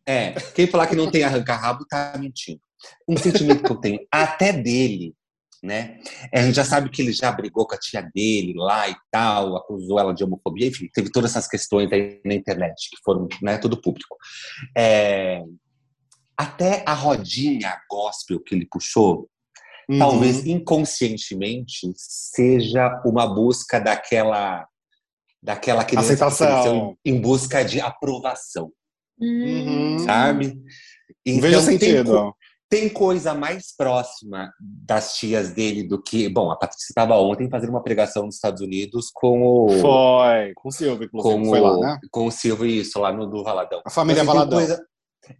É, 0.05 0.31
quem 0.55 0.67
falar 0.67 0.87
que 0.87 0.95
não 0.95 1.11
tem 1.11 1.23
arranca-rabo 1.23 1.85
tá 1.87 2.15
mentindo. 2.17 2.59
Um 3.07 3.17
sentimento 3.17 3.63
que 3.63 3.71
eu 3.71 3.77
tenho 3.77 3.99
até 4.11 4.53
dele, 4.53 5.13
né? 5.61 5.99
É, 6.31 6.39
a 6.39 6.43
gente 6.43 6.55
já 6.55 6.63
sabe 6.63 6.89
que 6.89 7.01
ele 7.01 7.11
já 7.11 7.31
brigou 7.31 7.67
com 7.67 7.75
a 7.75 7.77
tia 7.77 8.01
dele 8.13 8.53
lá 8.55 8.89
e 8.89 8.95
tal, 9.11 9.57
acusou 9.57 9.99
ela 9.99 10.13
de 10.13 10.23
homofobia, 10.23 10.67
enfim, 10.67 10.89
teve 10.93 11.11
todas 11.11 11.31
essas 11.31 11.47
questões 11.47 11.91
aí 11.91 12.21
na 12.25 12.33
internet, 12.33 12.89
que 12.89 12.97
foram, 13.03 13.27
né, 13.41 13.57
tudo 13.57 13.81
público. 13.81 14.15
É, 14.77 15.43
até 16.37 16.83
a 16.85 16.93
rodinha 16.93 17.77
gospel 17.89 18.39
que 18.39 18.55
ele 18.55 18.65
puxou, 18.65 19.29
uhum. 19.89 19.99
talvez 19.99 20.45
inconscientemente 20.45 21.91
seja 21.95 23.01
uma 23.05 23.27
busca 23.27 23.79
daquela 23.79 24.65
daquela 25.41 25.85
criança 25.85 26.13
Aceitação. 26.13 26.97
em 27.03 27.19
busca 27.19 27.63
de 27.63 27.79
aprovação. 27.79 28.71
Uhum. 29.19 29.99
Sabe? 29.99 30.61
Então, 31.25 31.41
Veja 31.41 31.61
sentido. 31.61 32.33
Tem, 32.69 32.87
coisa 32.87 33.33
mais 33.33 33.75
próxima 33.75 34.53
das 34.59 35.15
tias 35.15 35.51
dele 35.51 35.81
do 35.81 36.01
que. 36.01 36.29
Bom, 36.29 36.51
a 36.51 36.55
Patrícia 36.55 36.91
estava 36.91 37.15
ontem 37.17 37.49
fazendo 37.49 37.71
uma 37.71 37.81
pregação 37.81 38.25
nos 38.25 38.35
Estados 38.35 38.61
Unidos 38.61 39.09
com 39.11 39.41
o. 39.41 39.69
Foi, 39.79 40.53
com 40.55 40.69
o 40.69 40.71
Silvio, 40.71 41.05
inclusive. 41.05 41.35
Com 41.35 41.49
foi 41.49 41.59
o, 41.59 41.63
lá, 41.63 41.77
né? 41.79 41.99
Com 42.11 42.27
o 42.27 42.31
Silvio, 42.31 42.67
isso, 42.67 42.99
lá 42.99 43.11
no 43.11 43.25
do 43.25 43.43
Valadão. 43.43 43.81
A 43.83 43.89
família 43.89 44.23
Valadão. 44.23 44.59
Coisa... 44.59 44.79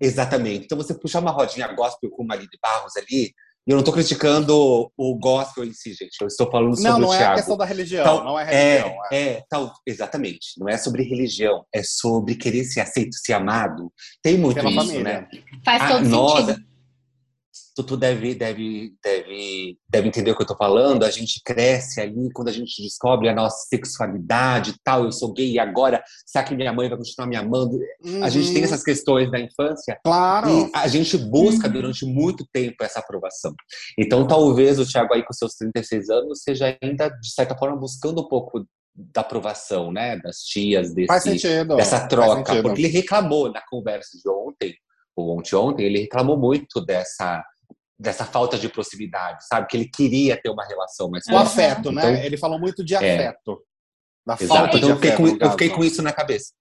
Exatamente. 0.01 0.65
Então, 0.65 0.77
você 0.77 0.93
puxar 0.93 1.19
uma 1.19 1.31
rodinha 1.31 1.67
gospel 1.67 2.09
com 2.09 2.23
o 2.23 2.27
marido 2.27 2.49
de 2.49 2.57
Barros 2.61 2.97
ali, 2.97 3.31
e 3.67 3.71
eu 3.71 3.75
não 3.75 3.81
estou 3.81 3.93
criticando 3.93 4.91
o 4.97 5.15
gospel 5.19 5.63
em 5.63 5.73
si, 5.73 5.93
gente. 5.93 6.19
Eu 6.19 6.27
estou 6.27 6.49
falando 6.49 6.75
sobre 6.75 6.89
não, 6.89 6.99
não 6.99 7.09
o 7.09 7.11
Thiago. 7.11 7.23
Não, 7.23 7.29
é 7.29 7.33
a 7.33 7.35
questão 7.35 7.57
da 7.57 7.65
religião. 7.65 8.03
Tal, 8.03 8.23
não 8.23 8.39
é 8.39 8.43
religião. 8.43 9.03
É, 9.11 9.15
é. 9.15 9.27
é 9.33 9.43
tal, 9.47 9.71
exatamente. 9.85 10.47
Não 10.57 10.67
é 10.67 10.77
sobre 10.79 11.03
religião. 11.03 11.63
É 11.71 11.83
sobre 11.83 12.33
querer 12.33 12.63
ser 12.63 12.79
aceito, 12.79 13.15
ser 13.15 13.33
amado. 13.33 13.91
Tem 14.23 14.39
muito 14.39 14.55
Pela 14.55 14.71
isso, 14.71 14.79
família. 14.79 15.03
né? 15.03 15.27
Faz 15.63 15.87
todo 15.87 16.15
a, 16.15 16.45
sentido 16.45 16.68
tu, 17.83 17.97
deve, 17.97 18.35
deve, 18.35 18.93
deve, 19.03 19.77
deve 19.89 20.07
entender 20.07 20.31
o 20.31 20.35
que 20.35 20.41
eu 20.41 20.47
tô 20.47 20.55
falando. 20.55 21.03
A 21.03 21.11
gente 21.11 21.41
cresce 21.43 22.01
ali 22.01 22.29
quando 22.33 22.47
a 22.49 22.51
gente 22.51 22.81
descobre 22.81 23.29
a 23.29 23.33
nossa 23.33 23.67
sexualidade 23.67 24.71
e 24.71 24.75
tal. 24.83 25.05
Eu 25.05 25.11
sou 25.11 25.33
gay 25.33 25.51
e 25.51 25.59
agora, 25.59 26.03
será 26.25 26.43
que 26.43 26.55
minha 26.55 26.73
mãe 26.73 26.89
vai 26.89 26.97
continuar 26.97 27.27
me 27.27 27.35
amando? 27.35 27.79
Uhum. 28.03 28.23
A 28.23 28.29
gente 28.29 28.47
tem 28.47 28.59
uhum. 28.59 28.65
essas 28.65 28.83
questões 28.83 29.31
da 29.31 29.39
infância. 29.39 29.99
Claro. 30.03 30.49
E 30.49 30.71
a 30.73 30.87
gente 30.87 31.17
busca 31.17 31.67
uhum. 31.67 31.73
durante 31.73 32.05
muito 32.05 32.45
tempo 32.51 32.83
essa 32.83 32.99
aprovação. 32.99 33.53
Então, 33.97 34.27
talvez 34.27 34.79
o 34.79 34.85
Thiago 34.85 35.13
aí 35.13 35.23
com 35.23 35.33
seus 35.33 35.53
36 35.55 36.09
anos 36.09 36.41
seja 36.43 36.77
ainda, 36.81 37.09
de 37.09 37.33
certa 37.33 37.55
forma, 37.55 37.75
buscando 37.77 38.21
um 38.21 38.27
pouco 38.27 38.65
da 39.13 39.21
aprovação, 39.21 39.91
né, 39.91 40.17
das 40.17 40.39
tias, 40.39 40.93
desse, 40.93 41.65
dessa 41.67 42.07
troca, 42.07 42.61
porque 42.61 42.81
ele 42.81 42.87
reclamou 42.89 43.51
na 43.51 43.61
conversa 43.69 44.17
de 44.21 44.29
ontem, 44.29 44.75
ou 45.15 45.37
ontem, 45.37 45.55
ontem, 45.55 45.85
ele 45.85 45.99
reclamou 45.99 46.37
muito 46.37 46.83
dessa 46.83 47.43
dessa 47.99 48.25
falta 48.25 48.57
de 48.57 48.69
proximidade, 48.69 49.45
sabe? 49.45 49.67
Que 49.67 49.75
ele 49.75 49.89
queria 49.89 50.41
ter 50.41 50.49
uma 50.49 50.65
relação 50.65 51.09
mais 51.09 51.25
O 51.27 51.35
afeto, 51.35 51.91
né? 51.91 52.11
Então, 52.11 52.23
ele 52.23 52.37
falou 52.37 52.57
muito 52.57 52.83
de 52.83 52.95
é. 52.95 52.97
afeto. 52.97 53.51
É, 53.51 53.69
da 54.25 54.37
falta 54.37 54.77
então, 54.77 54.79
de 54.79 54.89
eu 54.89 54.95
fiquei, 54.95 55.11
afeto, 55.11 55.37
com, 55.37 55.45
eu 55.45 55.51
fiquei 55.51 55.69
com 55.69 55.83
isso 55.83 56.01
na 56.01 56.13
cabeça. 56.13 56.53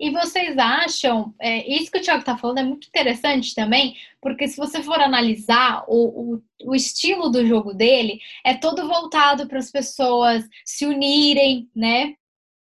E 0.00 0.10
vocês 0.10 0.56
acham, 0.56 1.34
é, 1.40 1.66
isso 1.68 1.90
que 1.90 1.98
o 1.98 2.02
Thiago 2.02 2.20
está 2.20 2.36
falando 2.36 2.58
é 2.58 2.62
muito 2.62 2.86
interessante 2.86 3.54
também, 3.54 3.96
porque 4.20 4.46
se 4.46 4.56
você 4.56 4.82
for 4.82 5.00
analisar 5.00 5.84
o, 5.88 6.34
o, 6.34 6.42
o 6.70 6.74
estilo 6.74 7.30
do 7.30 7.44
jogo 7.46 7.74
dele, 7.74 8.20
é 8.44 8.54
todo 8.54 8.86
voltado 8.86 9.48
para 9.48 9.58
as 9.58 9.70
pessoas 9.70 10.44
se 10.64 10.86
unirem, 10.86 11.68
né? 11.74 12.14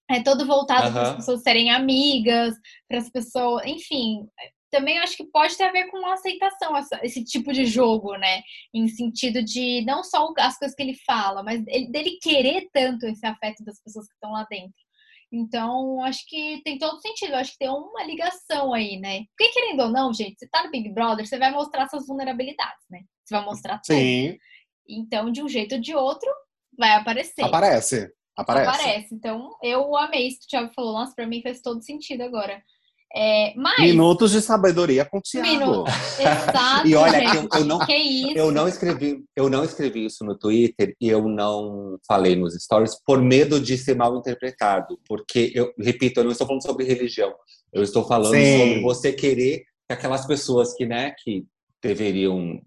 É 0.10 0.22
todo 0.22 0.46
voltado 0.46 0.94
para 0.94 1.02
as 1.02 1.16
pessoas 1.18 1.42
serem 1.42 1.70
amigas, 1.70 2.56
para 2.88 3.00
as 3.00 3.10
pessoas, 3.10 3.66
enfim, 3.66 4.26
também 4.77 5.00
acho 5.00 5.17
que 5.17 5.25
pode 5.25 5.57
ter 5.57 5.63
a 5.63 5.72
ver 5.72 5.89
com 5.89 6.05
a 6.05 6.13
aceitação, 6.13 6.77
essa, 6.77 7.00
esse 7.03 7.24
tipo 7.24 7.51
de 7.51 7.65
jogo, 7.65 8.15
né? 8.15 8.41
Em 8.74 8.88
sentido 8.88 9.43
de 9.43 9.84
não 9.86 10.03
só 10.03 10.31
as 10.38 10.57
coisas 10.57 10.75
que 10.75 10.84
ele 10.84 10.96
fala, 11.05 11.41
mas 11.41 11.63
ele, 11.67 11.91
dele 11.91 12.19
querer 12.22 12.69
tanto 12.72 13.07
esse 13.07 13.25
afeto 13.25 13.63
das 13.65 13.81
pessoas 13.81 14.07
que 14.07 14.13
estão 14.13 14.31
lá 14.31 14.46
dentro. 14.50 14.75
Então, 15.31 16.01
acho 16.03 16.24
que 16.27 16.62
tem 16.63 16.77
todo 16.77 17.01
sentido. 17.01 17.34
Acho 17.34 17.51
que 17.51 17.57
tem 17.57 17.69
uma 17.69 18.03
ligação 18.03 18.74
aí, 18.74 18.98
né? 19.00 19.25
Porque, 19.36 19.51
querendo 19.51 19.81
ou 19.81 19.89
não, 19.89 20.13
gente, 20.13 20.38
você 20.38 20.48
tá 20.48 20.63
no 20.63 20.72
Big 20.72 20.89
Brother, 20.93 21.27
você 21.27 21.38
vai 21.38 21.51
mostrar 21.51 21.89
suas 21.89 22.07
vulnerabilidades, 22.07 22.86
né? 22.89 23.01
Você 23.25 23.36
vai 23.36 23.43
mostrar 23.43 23.79
tudo. 23.79 23.98
Sim. 23.98 24.38
Então, 24.88 25.31
de 25.31 25.41
um 25.41 25.50
jeito 25.50 25.75
ou 25.75 25.81
de 25.81 25.93
outro, 25.93 26.29
vai 26.77 26.91
aparecer. 26.91 27.43
Aparece. 27.43 28.10
Aparece. 28.38 28.69
Aparece. 28.69 29.15
Então, 29.15 29.50
eu 29.62 29.98
amei 29.98 30.27
isso 30.27 30.39
que 30.41 30.46
o 30.46 30.50
Thiago 30.50 30.74
falou. 30.74 30.93
Nossa, 30.93 31.13
pra 31.13 31.27
mim 31.27 31.41
fez 31.41 31.62
todo 31.62 31.84
sentido 31.84 32.22
agora. 32.22 32.63
É, 33.16 33.54
mas... 33.56 33.80
Minutos 33.80 34.32
de 34.32 34.42
sabedoria 34.42 35.06
com 35.06 35.18
o 35.20 35.22
Thiago. 35.22 35.48
Minuto. 35.48 35.86
Exato, 36.20 36.88
E 36.88 36.96
olha, 36.96 37.24
eu- 37.36 37.48
eu 37.60 37.66
não- 37.66 37.80
Que 37.80 37.96
isso? 37.96 38.38
Eu 38.38 38.52
não 38.52 38.68
escrevi, 38.68 39.24
eu 39.36 39.50
não 39.50 39.64
escrevi 39.64 40.06
isso 40.06 40.26
no 40.26 40.38
Twitter 40.38 40.96
e 41.00 41.08
eu 41.10 41.28
não 41.28 41.98
falei 42.08 42.36
nos 42.36 42.54
stories 42.56 42.96
por 43.06 43.22
medo 43.22 43.60
de 43.60 43.78
ser 43.78 43.96
mal 43.96 44.16
interpretado, 44.18 45.00
porque 45.08 45.52
eu 45.56 45.74
repito, 45.80 46.20
eu 46.20 46.26
não 46.26 46.32
estou 46.32 46.46
falando 46.46 46.64
sobre 46.64 46.86
religião. 46.86 47.34
Eu 47.74 47.84
estou 47.84 48.04
falando 48.06 48.34
Sim. 48.36 48.58
sobre 48.58 48.82
você 48.82 49.14
querer 49.14 49.60
que 49.88 49.94
aquelas 49.94 50.26
pessoas 50.26 50.74
que, 50.74 50.86
né, 50.86 51.14
que 51.24 51.46
deveriam 51.82 52.60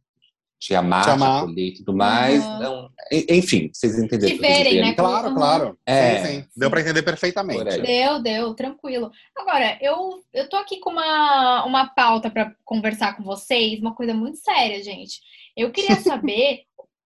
te 0.60 0.74
amar, 0.74 1.00
Te 1.00 1.06
te, 1.06 1.10
amar. 1.12 1.42
acolher 1.42 1.66
e 1.68 1.74
tudo 1.74 1.96
mais, 1.96 2.44
Uhum. 2.44 2.58
não, 2.58 2.90
en- 3.10 3.26
enfim, 3.38 3.70
vocês 3.72 3.98
entenderam. 3.98 4.34
Te 4.36 4.38
quis 4.38 4.40
verem, 4.56 4.80
né? 4.82 4.92
Claro, 4.94 5.28
Uhum. 5.30 5.34
claro. 5.34 5.78
É. 5.86 6.18
Sim, 6.18 6.26
sim. 6.42 6.44
Deu 6.54 6.70
pra 6.70 6.80
entender 6.82 7.02
perfeitamente. 7.02 7.64
Deu, 7.80 8.22
deu, 8.22 8.54
tranquilo. 8.54 9.10
Agora, 9.36 9.78
eu, 9.80 10.22
eu 10.34 10.48
tô 10.50 10.56
aqui 10.56 10.78
com 10.78 10.90
uma, 10.90 11.64
uma 11.64 11.86
pauta 11.88 12.30
para 12.30 12.54
conversar 12.64 13.16
com 13.16 13.22
vocês, 13.24 13.80
uma 13.80 13.94
coisa 13.94 14.12
muito 14.12 14.36
séria, 14.38 14.82
gente. 14.84 15.20
Eu 15.56 15.70
queria 15.72 15.96
saber 16.00 16.60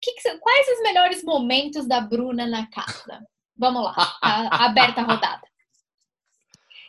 que 0.02 0.14
que 0.14 0.38
quais 0.40 0.68
os 0.70 0.82
melhores 0.84 1.24
momentos 1.24 1.86
da 1.86 2.00
Bruna 2.02 2.48
na 2.48 2.66
casa. 2.68 3.20
Vamos 3.56 3.84
lá, 3.84 3.94
tá 3.94 4.48
aberta 4.52 5.02
a 5.02 5.04
rodada. 5.04 5.42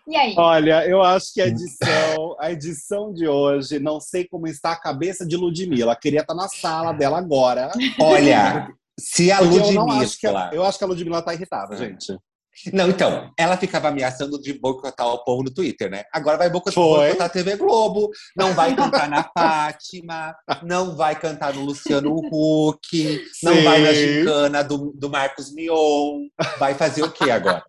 E 0.09 0.17
aí? 0.17 0.35
Olha, 0.37 0.87
eu 0.87 1.03
acho 1.03 1.33
que 1.33 1.41
a 1.41 1.47
edição, 1.47 2.37
a 2.41 2.51
edição 2.51 3.13
de 3.13 3.29
hoje, 3.29 3.79
não 3.79 4.01
sei 4.01 4.27
como 4.27 4.49
está 4.49 4.73
a 4.73 4.81
cabeça 4.81 5.25
de 5.27 5.37
Ludmilla. 5.37 5.95
Queria 5.95 6.21
estar 6.21 6.35
na 6.35 6.49
sala 6.49 6.93
dela 6.93 7.19
agora. 7.19 7.71
Olha, 8.01 8.69
se 8.99 9.31
a 9.31 9.39
Porque 9.39 9.57
eu 9.57 9.73
não 9.73 9.85
Ludmilla... 9.85 10.03
acho 10.03 10.19
que 10.19 10.27
a, 10.27 10.51
eu 10.53 10.65
acho 10.65 10.79
que 10.79 10.85
a 10.85 10.87
Ludmilla 10.87 11.23
tá 11.23 11.33
irritada, 11.33 11.77
gente. 11.77 12.17
Não, 12.73 12.89
então, 12.89 13.33
ela 13.39 13.57
ficava 13.57 13.89
ameaçando 13.89 14.41
de 14.41 14.53
boicotar 14.53 15.07
o 15.07 15.25
povo 15.25 15.43
no 15.43 15.53
Twitter, 15.53 15.91
né? 15.91 16.05
Agora 16.13 16.37
vai 16.37 16.51
boicotar 16.51 16.75
boicotar 16.75 17.27
a 17.27 17.31
TV 17.31 17.57
Globo, 17.57 18.11
não 18.37 18.53
vai 18.53 18.75
cantar 18.77 19.09
na 19.09 19.25
Fátima, 19.37 20.35
não 20.63 20.95
vai 20.95 21.19
cantar 21.19 21.55
no 21.55 21.65
Luciano 21.65 22.15
Huck, 22.31 23.25
não 23.43 23.55
Sim. 23.55 23.65
vai 23.65 23.81
na 23.81 23.93
gincana 23.93 24.63
do, 24.63 24.93
do 24.95 25.11
Marcos 25.11 25.53
Mion. 25.53 26.27
Vai 26.59 26.75
fazer 26.75 27.03
o 27.03 27.11
quê 27.11 27.31
agora? 27.31 27.65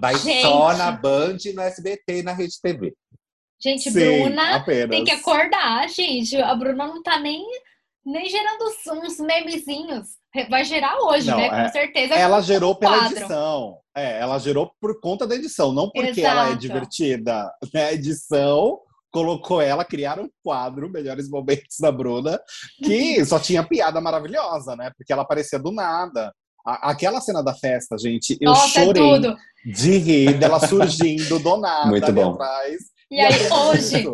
Vai 0.00 0.16
Gente. 0.16 0.42
só 0.42 0.76
na 0.76 0.92
Band, 0.92 1.38
no 1.54 1.62
SBT 1.62 2.18
e 2.18 2.22
na 2.22 2.32
Rede 2.32 2.60
TV. 2.62 2.94
Gente, 3.62 3.90
Sim, 3.90 4.22
Bruna 4.22 4.56
apenas. 4.56 4.90
tem 4.90 5.04
que 5.04 5.10
acordar, 5.10 5.86
gente. 5.88 6.36
A 6.36 6.54
Bruna 6.54 6.86
não 6.86 7.02
tá 7.02 7.18
nem, 7.18 7.44
nem 8.04 8.28
gerando 8.28 8.64
uns 9.04 9.18
memezinhos. 9.18 10.08
Vai 10.48 10.64
gerar 10.64 10.96
hoje, 11.02 11.26
Não, 11.28 11.36
né? 11.36 11.46
é- 11.46 11.64
Com 11.64 11.72
certeza. 11.72 12.14
Ela 12.14 12.36
com 12.36 12.42
gerou 12.42 12.74
pela 12.74 12.98
quadro. 12.98 13.18
edição. 13.18 13.76
É, 13.96 14.20
ela 14.20 14.38
gerou 14.38 14.70
por 14.80 15.00
conta 15.00 15.26
da 15.26 15.34
edição, 15.34 15.72
não 15.72 15.90
porque 15.90 16.20
ela 16.22 16.42
é 16.42 16.46
Exato. 16.48 16.58
divertida. 16.60 17.50
Né? 17.74 17.84
A 17.86 17.92
edição 17.92 18.78
colocou 19.12 19.60
ela, 19.60 19.84
criaram 19.84 20.24
um 20.24 20.30
quadro, 20.44 20.88
Melhores 20.88 21.28
Momentos 21.28 21.76
da 21.80 21.90
Bruna, 21.90 22.40
que 22.84 23.24
só 23.26 23.40
tinha 23.40 23.64
piada 23.64 24.00
maravilhosa, 24.00 24.76
né? 24.76 24.92
Porque 24.96 25.12
ela 25.12 25.22
aparecia 25.22 25.58
do 25.58 25.72
nada. 25.72 26.32
A- 26.64 26.90
aquela 26.90 27.20
cena 27.20 27.42
da 27.42 27.52
festa, 27.54 27.96
gente, 27.98 28.36
eu 28.40 28.50
Nossa, 28.50 28.80
é 28.80 28.84
chorei 28.84 29.02
tudo. 29.02 29.36
de 29.64 29.98
rir 29.98 30.38
dela 30.38 30.60
surgindo 30.60 31.38
do 31.40 31.56
nada 31.56 31.86
Muito 31.88 32.12
bom. 32.12 32.34
atrás. 32.34 32.76
E 33.10 33.18
aí, 33.20 33.50
hoje, 33.50 34.06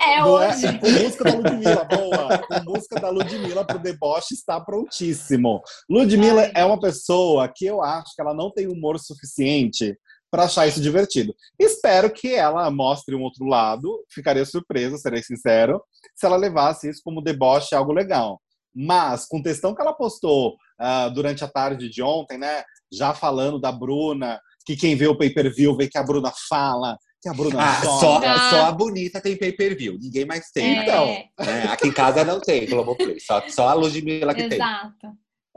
é 0.00 0.20
Não 0.20 0.40
é? 0.40 0.48
hoje. 0.48 0.78
Com 0.78 0.90
música 0.90 1.24
da 1.24 1.34
Ludmilla, 1.34 1.84
boa. 1.84 2.38
Com 2.38 2.72
música 2.72 3.00
da 3.00 3.10
Ludmilla 3.10 3.64
pro 3.64 3.80
deboche 3.80 4.32
está 4.32 4.60
prontíssimo. 4.60 5.60
Ludmilla 5.90 6.42
Ai. 6.42 6.52
é 6.54 6.64
uma 6.64 6.78
pessoa 6.78 7.48
que 7.52 7.66
eu 7.66 7.82
acho 7.82 8.14
que 8.14 8.22
ela 8.22 8.32
não 8.32 8.52
tem 8.52 8.68
humor 8.68 9.00
suficiente 9.00 9.98
para 10.30 10.44
achar 10.44 10.68
isso 10.68 10.80
divertido. 10.80 11.34
Espero 11.58 12.08
que 12.08 12.32
ela 12.32 12.70
mostre 12.70 13.16
um 13.16 13.22
outro 13.22 13.44
lado. 13.44 14.04
Ficaria 14.08 14.44
surpresa, 14.44 14.96
serei 14.98 15.24
sincero, 15.24 15.82
se 16.14 16.24
ela 16.26 16.36
levasse 16.36 16.88
isso 16.88 17.00
como 17.04 17.20
deboche 17.20 17.74
algo 17.74 17.92
legal. 17.92 18.40
Mas, 18.72 19.26
com 19.26 19.38
o 19.40 19.42
textão 19.42 19.74
que 19.74 19.82
ela 19.82 19.92
postou 19.92 20.54
ah, 20.78 21.08
durante 21.08 21.42
a 21.42 21.48
tarde 21.48 21.88
de 21.88 22.02
ontem, 22.04 22.38
né? 22.38 22.62
Já 22.92 23.12
falando 23.12 23.58
da 23.58 23.72
Bruna, 23.72 24.40
que 24.64 24.76
quem 24.76 24.94
vê 24.94 25.08
o 25.08 25.16
pay-per-view 25.16 25.76
vê 25.76 25.88
que 25.88 25.98
a 25.98 26.04
Bruna 26.04 26.32
fala, 26.48 26.96
que 27.22 27.28
a 27.28 27.32
Bruna 27.32 27.58
Ah, 27.62 27.82
só, 27.82 28.20
Ah. 28.24 28.50
só 28.50 28.66
a 28.66 28.72
bonita 28.72 29.20
tem 29.20 29.36
pay-per-view, 29.36 29.98
ninguém 30.00 30.24
mais 30.24 30.50
tem. 30.50 30.78
É, 30.78 30.82
Então, 30.82 31.06
né? 31.46 31.64
Aqui 31.70 31.88
em 31.88 31.92
casa 31.92 32.24
não 32.24 32.40
tem 32.40 32.66
Globoplay, 32.66 33.18
só, 33.20 33.42
só 33.48 33.68
a 33.68 33.74
Ludmilla 33.74 34.34
que 34.34 34.44
tem. 34.48 34.54
exato. 34.58 35.08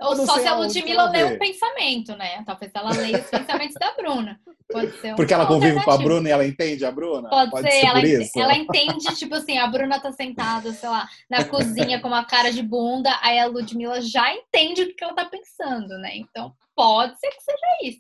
Ou 0.02 0.16
só 0.16 0.40
se 0.40 0.48
a 0.48 0.56
Ludmilla 0.56 1.02
ela 1.02 1.10
lê 1.12 1.24
um 1.26 1.38
pensamento, 1.38 2.16
né? 2.16 2.42
Talvez 2.46 2.72
ela 2.74 2.90
leia 2.92 3.18
os 3.20 3.30
pensamentos 3.30 3.76
da 3.78 3.94
Bruna. 3.96 4.40
Pode 4.72 4.94
ser 5.02 5.12
um 5.12 5.16
Porque 5.18 5.34
ela 5.34 5.46
convive 5.46 5.84
com 5.84 5.92
a. 5.92 5.98
Bruna 5.98 6.30
e 6.30 6.32
ela 6.32 6.48
entende 6.48 6.86
a 6.86 6.92
Bruna? 6.92 7.28
Pode, 7.30 7.70
ser, 7.70 7.84
ela, 7.86 8.00
por 8.00 8.06
ent- 8.08 8.22
isso? 8.22 8.40
ela 8.40 8.56
entende, 8.56 9.14
tipo 9.18 9.36
assim, 9.36 9.58
a 9.58 9.68
Bruna 9.68 10.00
tá 10.00 10.10
sentada, 10.14 10.72
sei 10.72 10.88
lá, 10.88 11.06
na 11.30 11.44
cozinha 11.92 12.00
com 12.00 12.08
uma 12.08 12.24
cara 12.24 12.50
de 12.50 12.64
bunda, 12.64 13.12
aí 13.22 13.38
a 13.40 13.46
Ludmilla 13.48 14.00
já 14.00 14.34
entende 14.34 14.84
o 14.84 14.96
que 14.96 15.04
ela 15.04 15.14
tá 15.14 15.26
pensando, 15.26 15.98
né? 15.98 16.12
Então, 16.16 16.54
pode 16.74 17.20
ser 17.20 17.28
que 17.32 17.42
seja 17.44 17.68
isso. 17.84 18.00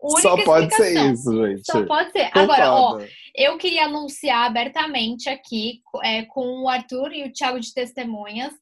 Única 0.00 0.22
Só 0.22 0.44
pode 0.44 0.74
ser 0.74 1.12
isso, 1.12 1.46
gente. 1.46 1.62
Só 1.64 1.84
pode 1.84 2.12
ser. 2.12 2.30
Agora, 2.32 2.72
ó, 2.72 2.92
Concordo. 2.92 3.12
eu 3.34 3.58
queria 3.58 3.86
anunciar 3.86 4.46
abertamente 4.46 5.28
aqui, 5.28 5.80
é, 6.02 6.24
com 6.24 6.62
o 6.62 6.68
Arthur 6.68 7.12
e 7.12 7.24
o 7.24 7.32
Thiago 7.32 7.58
de 7.58 7.74
Testemunhas, 7.74 8.52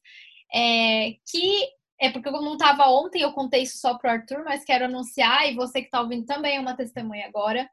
é, 0.53 1.15
que 1.29 1.67
é 1.99 2.11
porque 2.11 2.29
eu 2.29 2.33
não 2.33 2.53
estava 2.53 2.87
ontem, 2.89 3.21
eu 3.21 3.33
contei 3.33 3.63
isso 3.63 3.77
só 3.79 3.97
pro 3.97 4.09
Arthur, 4.09 4.43
mas 4.43 4.63
quero 4.63 4.85
anunciar, 4.85 5.51
e 5.51 5.55
você 5.55 5.81
que 5.81 5.87
está 5.87 6.01
ouvindo 6.01 6.25
também 6.25 6.57
é 6.57 6.59
uma 6.59 6.75
testemunha 6.75 7.27
agora, 7.27 7.67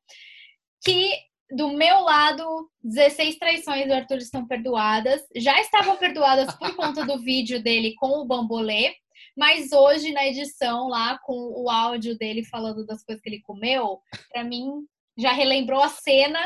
que 0.83 1.11
do 1.51 1.69
meu 1.69 2.01
lado, 2.01 2.69
16 2.83 3.39
traições 3.39 3.87
do 3.87 3.95
Arthur 3.95 4.19
estão 4.19 4.47
perdoadas. 4.47 5.23
Já 5.37 5.61
estavam 5.61 5.97
perdoadas 5.97 6.53
por 6.57 6.75
conta 6.75 7.05
do 7.05 7.19
vídeo 7.19 7.63
dele 7.63 7.95
com 7.97 8.19
o 8.19 8.25
bambolê, 8.25 8.95
mas 9.37 9.73
hoje 9.73 10.13
na 10.13 10.27
edição 10.27 10.89
lá 10.89 11.19
com 11.25 11.33
o 11.63 11.69
áudio 11.71 12.17
dele 12.17 12.45
falando 12.45 12.85
das 12.87 13.03
coisas 13.05 13.23
que 13.23 13.29
ele 13.29 13.43
comeu, 13.43 14.01
para 14.33 14.45
mim 14.45 14.85
já 15.17 15.33
relembrou 15.33 15.81
a 15.83 15.89
cena, 15.89 16.41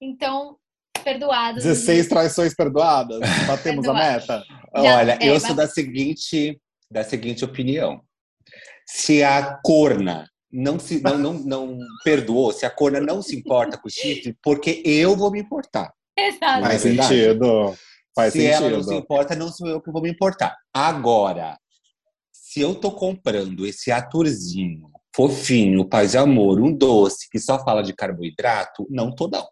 então 0.00 0.56
perdoadas. 1.02 1.62
16 1.64 2.08
traições 2.08 2.54
perdoadas? 2.54 3.20
Batemos 3.46 3.86
a 3.86 3.92
Perdoadas. 3.92 4.26
meta? 4.28 4.44
Já- 4.82 4.96
Olha, 4.98 5.18
é, 5.20 5.28
eu 5.28 5.34
mas- 5.34 5.42
sou 5.42 5.54
da 5.54 5.66
seguinte, 5.68 6.60
da 6.90 7.04
seguinte 7.04 7.44
opinião. 7.44 8.00
Se 8.86 9.22
a 9.22 9.58
corna 9.64 10.28
não 10.50 10.78
se 10.78 11.00
não, 11.02 11.18
não, 11.18 11.32
não 11.34 11.78
perdoou, 12.04 12.52
se 12.52 12.64
a 12.64 12.70
corna 12.70 13.00
não 13.00 13.20
se 13.20 13.34
importa 13.36 13.76
com 13.76 13.88
o 13.88 13.90
chifre, 13.90 14.36
porque 14.42 14.82
eu 14.84 15.16
vou 15.16 15.30
me 15.30 15.40
importar. 15.40 15.92
Exato. 16.16 16.62
Faz 16.62 16.84
é 16.84 16.88
verdade. 16.88 17.08
sentido. 17.08 17.74
Faz 18.14 18.32
se 18.32 18.46
ela 18.46 18.70
não 18.70 18.78
se 18.78 18.84
sentido. 18.84 19.02
importa, 19.02 19.34
não 19.34 19.48
sou 19.48 19.66
eu 19.68 19.80
que 19.82 19.90
vou 19.90 20.00
me 20.00 20.10
importar. 20.10 20.56
Agora, 20.72 21.58
se 22.54 22.60
eu 22.60 22.72
tô 22.72 22.92
comprando 22.92 23.66
esse 23.66 23.90
atorzinho 23.90 24.88
fofinho, 25.14 25.84
paz 25.84 26.14
e 26.14 26.18
amor, 26.18 26.60
um 26.60 26.72
doce 26.72 27.28
que 27.30 27.38
só 27.40 27.58
fala 27.64 27.82
de 27.82 27.92
carboidrato, 27.92 28.86
não 28.88 29.12
tô 29.12 29.26
não. 29.28 29.44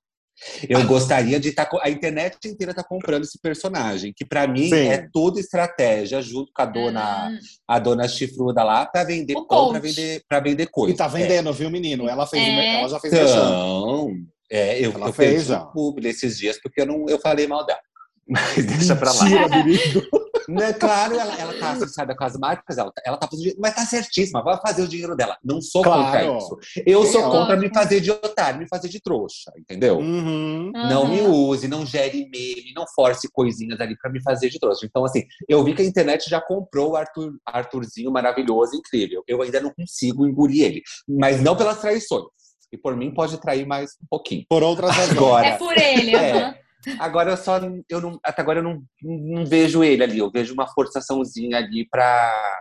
Eu 0.69 0.85
gostaria 0.87 1.39
de 1.41 1.49
estar. 1.51 1.69
a 1.83 1.91
internet 1.91 2.37
inteira 2.47 2.73
tá 2.75 2.83
comprando 2.85 3.23
esse 3.25 3.39
personagem, 3.41 4.13
que 4.17 4.25
pra 4.25 4.47
mim 4.47 4.69
Sim. 4.69 4.87
é 4.89 5.09
toda 5.13 5.39
estratégia, 5.41 6.21
junto 6.23 6.51
com 6.55 6.63
a 6.63 6.67
dona, 6.67 7.29
Hum, 7.29 7.39
a 7.69 7.79
dona 7.81 8.07
chifruda 8.09 8.63
lá, 8.65 8.87
pra 8.87 9.03
vender 9.05 9.35
O 9.37 9.47
pão, 9.47 9.71
pra 9.71 9.81
coach. 9.81 9.95
vender, 9.95 10.23
pra 10.29 10.41
vender 10.41 10.67
coisa. 10.67 10.95
E 10.95 10.97
tá 10.97 11.07
vendendo, 11.09 11.53
viu, 11.53 11.71
menino? 11.71 12.09
Ela, 12.09 12.27
fez, 12.27 12.43
É. 12.47 12.79
ela 12.81 12.89
já 12.89 12.99
fez 13.01 13.13
É. 13.13 13.23
Então, 13.25 14.09
é, 14.51 14.79
eu, 14.85 14.93
Ela 14.93 15.09
eu 15.09 15.13
fez 15.13 15.31
perdi 15.33 15.49
já. 15.49 15.63
o 15.63 15.73
publi 15.73 16.09
esses 16.09 16.39
dias 16.39 16.61
porque 16.61 16.81
eu, 16.83 16.87
não, 16.87 17.07
eu 17.09 17.19
falei 17.21 17.47
mal 17.49 17.65
dela. 17.67 17.81
Mas 18.29 18.65
deixa 18.67 18.97
pra 18.97 19.13
lá. 19.13 19.23
Mentira, 19.27 19.49
menino. 19.49 20.03
Né, 20.49 20.73
claro, 20.73 21.19
ela, 21.19 21.35
ela 21.37 21.53
tá 21.59 21.73
associada 21.73 22.15
com 22.17 22.25
as 22.25 22.37
marcas, 22.37 22.79
ela, 22.79 22.93
ela 23.05 23.17
tá 23.17 23.27
fazendo 23.27 23.41
dinheiro, 23.43 23.61
mas 23.61 23.75
tá 23.75 23.85
certíssima, 23.87 24.43
vai 24.43 24.59
fazer 24.61 24.83
o 24.83 24.89
dinheiro 24.89 25.15
dela. 25.17 25.37
Não 25.45 25.61
sou 25.61 25.83
Claro. 25.83 26.05
contra 26.05 26.39
isso. 26.39 26.59
Eu 26.87 27.05
sou 27.07 27.23
Sim, 27.23 27.31
contra 27.31 27.57
me 27.57 27.69
fazer 27.73 28.01
de 28.01 28.11
otário, 28.11 28.59
me 28.61 28.69
fazer 28.69 28.89
de 28.89 29.01
trouxa, 29.01 29.53
entendeu? 29.59 29.99
Uhum. 29.99 30.73
Não 30.75 31.07
me 31.07 31.21
aham. 31.21 31.31
use, 31.31 31.69
não 31.69 31.85
gere 31.87 32.29
meme, 32.29 32.73
não 32.75 32.85
force 32.95 33.29
coisinhas 33.33 33.81
ali 33.81 33.97
pra 33.97 34.11
me 34.11 34.23
fazer 34.23 34.49
de 34.49 34.59
trouxa. 34.59 34.85
Então, 34.87 35.05
assim, 35.05 35.23
eu 35.49 35.63
vi 35.65 35.75
que 35.75 35.83
a 35.83 35.85
internet 35.85 36.29
já 36.29 36.41
comprou 36.41 36.93
o 36.93 36.97
Arthur, 36.97 37.33
Arthurzinho 37.47 38.11
maravilhoso, 38.11 38.75
incrível. 38.77 39.23
Eu 39.27 39.43
ainda 39.43 39.61
não 39.61 39.73
consigo 39.73 40.27
engolir 40.27 40.65
ele. 40.65 40.83
Mas 41.09 41.41
não 41.43 41.57
pelas 41.57 41.81
traições. 41.81 42.25
E 42.73 42.79
por 42.79 42.97
mim 42.97 43.13
pode 43.13 43.39
trair 43.39 43.67
mais 43.67 43.91
um 44.03 44.07
pouquinho. 44.09 44.47
Por 44.49 44.63
outras 44.63 44.91
razões. 44.97 45.17
Agora, 45.19 45.47
É 45.47 45.59
por 45.59 45.77
ele, 45.77 46.17
É. 46.17 46.62
Agora 46.99 47.31
eu 47.31 47.37
só 47.37 47.59
eu 47.89 48.01
não, 48.01 48.19
até 48.25 48.43
agora 48.43 48.59
eu 48.59 48.63
não, 48.63 48.83
não 49.03 49.47
vejo 49.47 49.83
ele 49.85 50.03
ali, 50.03 50.19
eu 50.19 50.31
vejo 50.31 50.53
uma 50.55 50.67
forçaçãozinha 50.67 51.59
ali 51.59 51.89
pra 51.89 52.61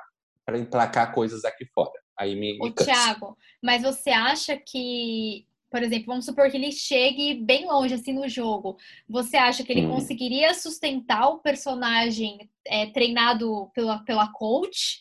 emplacar 0.54 1.14
coisas 1.14 1.46
aqui 1.46 1.66
fora. 1.74 1.92
Aí 2.18 2.36
me, 2.36 2.58
me. 2.60 2.72
Thiago, 2.74 3.38
mas 3.62 3.82
você 3.82 4.12
acha 4.12 4.56
que, 4.56 5.46
por 5.72 5.82
exemplo, 5.82 6.08
vamos 6.08 6.26
supor 6.26 6.52
que 6.52 6.58
ele 6.58 6.72
chegue 6.72 7.36
bem 7.36 7.66
longe 7.66 7.96
assim 7.96 8.14
no 8.14 8.28
jogo. 8.28 8.78
Você 9.10 9.38
acha 9.38 9.64
que 9.64 9.72
ele 9.72 9.88
Hum. 9.88 9.90
conseguiria 9.92 10.54
sustentar 10.54 11.28
o 11.30 11.40
personagem 11.40 12.50
é, 12.66 12.88
treinado 12.88 13.72
pela, 13.74 14.00
pela 14.00 14.32
coach? 14.32 15.00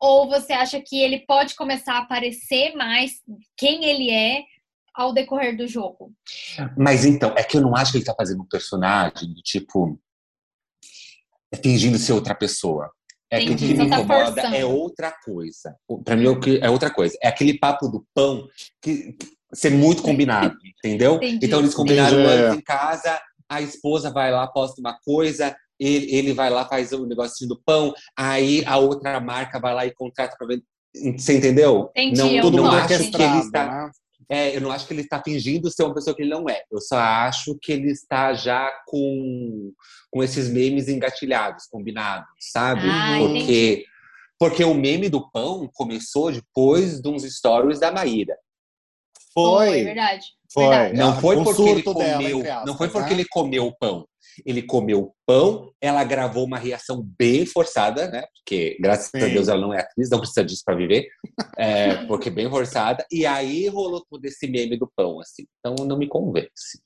Ou 0.00 0.28
você 0.28 0.52
acha 0.52 0.80
que 0.80 1.00
ele 1.00 1.20
pode 1.20 1.54
começar 1.54 1.94
a 1.94 1.98
aparecer 1.98 2.74
mais 2.74 3.22
quem 3.56 3.84
ele 3.84 4.10
é 4.10 4.44
ao 4.94 5.12
decorrer 5.12 5.56
do 5.56 5.66
jogo. 5.66 6.12
Mas 6.76 7.04
então, 7.04 7.34
é 7.36 7.42
que 7.42 7.56
eu 7.56 7.60
não 7.60 7.74
acho 7.74 7.92
que 7.92 7.98
ele 7.98 8.04
tá 8.04 8.14
fazendo 8.16 8.42
um 8.42 8.48
personagem 8.48 9.34
do 9.34 9.42
tipo. 9.42 9.98
é 11.52 11.56
fingindo 11.56 11.98
ser 11.98 12.12
outra 12.12 12.34
pessoa. 12.34 12.90
É 13.30 13.40
que 13.40 13.50
o 13.50 13.56
que 13.56 13.64
me 13.74 13.76
tá 13.76 13.84
incomoda 13.84 14.26
forçando. 14.26 14.54
é 14.54 14.64
outra 14.64 15.12
coisa. 15.24 15.76
Pra 16.04 16.14
mim 16.14 16.26
é 16.26 16.66
é 16.66 16.70
outra 16.70 16.90
coisa. 16.90 17.16
É 17.20 17.28
aquele 17.28 17.58
papo 17.58 17.88
do 17.88 18.06
pão 18.14 18.46
que, 18.80 19.14
que 19.14 19.34
ser 19.52 19.70
muito 19.70 20.02
combinado, 20.02 20.56
entendeu? 20.78 21.16
Entendi. 21.16 21.46
Então 21.46 21.58
eles 21.58 21.74
combinaram 21.74 22.20
Entendi. 22.20 22.42
antes 22.42 22.58
em 22.58 22.62
casa, 22.62 23.20
a 23.48 23.60
esposa 23.60 24.10
vai 24.10 24.30
lá, 24.30 24.46
posta 24.46 24.80
uma 24.80 24.96
coisa, 25.04 25.56
ele, 25.78 26.14
ele 26.14 26.32
vai 26.32 26.50
lá, 26.50 26.64
faz 26.66 26.92
o 26.92 27.06
negocinho 27.06 27.48
do 27.48 27.60
pão, 27.64 27.92
aí 28.16 28.62
a 28.66 28.76
outra 28.76 29.18
marca 29.20 29.58
vai 29.58 29.74
lá 29.74 29.86
e 29.86 29.92
contrata 29.94 30.36
pra 30.38 30.46
vender. 30.46 30.64
Você 31.18 31.38
entendeu? 31.38 31.90
Entendi, 31.90 32.20
não, 32.20 32.30
eu 32.30 32.42
Tudo 32.42 32.58
não 32.58 32.70
acho 32.70 32.86
que 32.86 33.22
ele 33.22 33.38
está 33.40 33.86
né? 33.86 33.90
É, 34.28 34.56
eu 34.56 34.60
não 34.60 34.70
acho 34.70 34.86
que 34.86 34.94
ele 34.94 35.02
está 35.02 35.22
fingindo 35.22 35.70
ser 35.70 35.82
uma 35.82 35.94
pessoa 35.94 36.14
que 36.14 36.22
ele 36.22 36.30
não 36.30 36.48
é. 36.48 36.62
Eu 36.70 36.80
só 36.80 36.98
acho 36.98 37.58
que 37.60 37.72
ele 37.72 37.90
está 37.90 38.32
já 38.34 38.70
com, 38.86 39.72
com 40.10 40.22
esses 40.22 40.48
memes 40.48 40.88
engatilhados, 40.88 41.66
combinados, 41.66 42.28
sabe? 42.38 42.88
Ah, 42.88 43.16
porque, 43.18 43.84
porque 44.38 44.64
o 44.64 44.74
meme 44.74 45.08
do 45.08 45.30
pão 45.30 45.68
começou 45.72 46.32
depois 46.32 47.00
de 47.00 47.08
uns 47.08 47.22
stories 47.24 47.80
da 47.80 47.92
Maíra. 47.92 48.36
Foi, 49.32 49.66
Foi. 49.66 49.84
verdade. 49.84 50.26
Foi. 50.52 50.92
Não 50.92 51.20
foi 51.20 51.42
porque 51.42 51.62
ele 51.62 51.82
dela, 51.82 51.94
comeu, 51.94 52.40
aspas, 52.40 52.66
não 52.66 52.76
foi 52.76 52.88
porque 52.88 53.10
né? 53.10 53.20
ele 53.20 53.28
comeu 53.28 53.66
o 53.66 53.76
pão. 53.76 54.06
Ele 54.44 54.62
comeu 54.62 55.00
o 55.00 55.14
pão, 55.26 55.72
ela 55.80 56.04
gravou 56.04 56.44
uma 56.44 56.58
reação 56.58 57.02
bem 57.18 57.46
forçada, 57.46 58.08
né? 58.08 58.24
Porque, 58.34 58.76
graças 58.80 59.10
a 59.14 59.20
Sim. 59.20 59.32
Deus, 59.32 59.48
ela 59.48 59.60
não 59.60 59.74
é 59.74 59.80
atriz, 59.80 60.10
não 60.10 60.18
precisa 60.18 60.44
disso 60.44 60.62
para 60.64 60.76
viver. 60.76 61.08
É, 61.56 62.04
porque 62.06 62.30
bem 62.30 62.48
forçada. 62.48 63.04
E 63.10 63.24
aí 63.24 63.68
rolou 63.68 64.04
todo 64.10 64.24
esse 64.24 64.46
meme 64.46 64.76
do 64.76 64.90
pão, 64.96 65.20
assim. 65.20 65.44
Então 65.58 65.86
não 65.86 65.98
me 65.98 66.08
convence. 66.08 66.82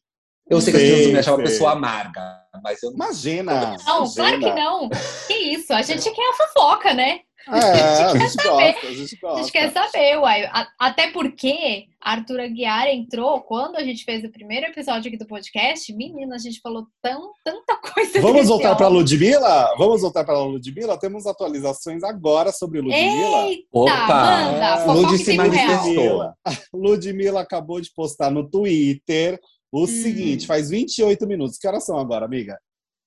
Eu 0.50 0.60
sei 0.62 0.72
que 0.72 0.78
as 0.78 0.88
pessoas 0.88 1.12
me 1.12 1.18
acham 1.18 1.34
uma 1.34 1.42
pessoa 1.44 1.72
amarga, 1.72 2.42
mas 2.62 2.82
eu 2.82 2.90
não. 2.90 2.96
Imagina. 2.96 3.76
Não, 3.84 4.10
claro 4.10 4.38
que 4.38 4.46
imagina. 4.46 4.54
não. 4.54 4.88
Que 5.26 5.34
isso? 5.34 5.72
A 5.72 5.82
gente 5.82 6.10
quer 6.10 6.30
a 6.30 6.32
fofoca, 6.32 6.94
né? 6.94 7.20
É, 7.46 7.52
a 8.04 8.16
gente 8.18 8.30
saber. 8.32 8.72
gosta, 8.74 8.86
a 8.88 8.92
gente 8.92 9.18
A 9.48 9.50
quer 9.52 9.72
saber, 9.72 10.18
uai. 10.18 10.44
A- 10.46 10.68
Até 10.78 11.10
porque 11.10 11.86
Arthur 12.00 12.40
Aguiar 12.40 12.88
entrou 12.88 13.40
quando 13.42 13.76
a 13.76 13.84
gente 13.84 14.04
fez 14.04 14.24
o 14.24 14.30
primeiro 14.30 14.66
episódio 14.66 15.08
aqui 15.08 15.16
do 15.16 15.26
podcast. 15.26 15.92
Menina, 15.94 16.34
a 16.34 16.38
gente 16.38 16.60
falou 16.60 16.86
tão, 17.00 17.32
tanta 17.44 17.76
coisa. 17.76 18.20
Vamos 18.20 18.48
voltar 18.48 18.74
para. 18.76 18.88
Ludmilla? 18.88 19.74
Vamos 19.78 20.02
voltar 20.02 20.24
para 20.24 20.38
Ludmilla? 20.40 20.98
Temos 20.98 21.26
atualizações 21.26 22.02
agora 22.02 22.50
sobre 22.52 22.80
Ludmilla. 22.80 23.46
Eita, 23.48 23.66
Opa! 23.72 24.06
manda! 24.08 24.66
É, 24.82 24.86
Lud 24.86 25.18
se 25.18 25.32
manifestou. 25.34 25.84
Ludmilla, 25.94 26.34
Ludmilla 26.74 27.40
acabou 27.40 27.80
de 27.80 27.90
postar 27.94 28.30
no 28.30 28.48
Twitter 28.48 29.38
o 29.70 29.82
Hum. 29.84 29.86
seguinte, 29.86 30.46
faz 30.46 30.70
28 30.70 31.26
minutos. 31.26 31.58
Que 31.58 31.68
horas 31.68 31.84
são 31.84 31.98
agora, 31.98 32.24
amiga? 32.24 32.58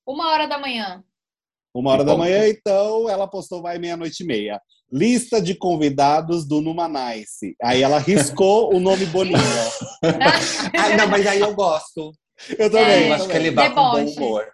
Uma 0.05 0.29
hora 0.31 0.47
da 0.47 0.57
manhã. 0.59 1.03
Uma 1.73 1.91
hora 1.91 2.03
da 2.03 2.11
Bom. 2.13 2.19
manhã, 2.19 2.47
então 2.49 3.09
ela 3.09 3.27
postou 3.27 3.61
vai 3.61 3.77
meia-noite 3.79 4.23
e 4.23 4.25
meia. 4.25 4.59
Lista 4.91 5.41
de 5.41 5.55
convidados 5.55 6.45
do 6.45 6.59
Numanice. 6.59 7.55
Aí 7.63 7.81
ela 7.81 7.97
riscou 7.97 8.75
o 8.75 8.79
nome 8.79 9.05
Boninho. 9.05 9.37
Ah, 10.77 10.97
não, 10.97 11.07
mas 11.07 11.25
aí 11.27 11.39
eu 11.39 11.53
gosto. 11.55 12.11
Eu 12.57 12.69
também. 12.69 12.85
É, 13.05 13.09
eu 13.09 13.13
acho 13.13 13.23
que 13.27 13.33
também. 13.33 13.47
ele 13.47 13.55
vai 13.55 13.69
com 13.73 13.75
bom 13.91 14.03
humor. 14.05 14.45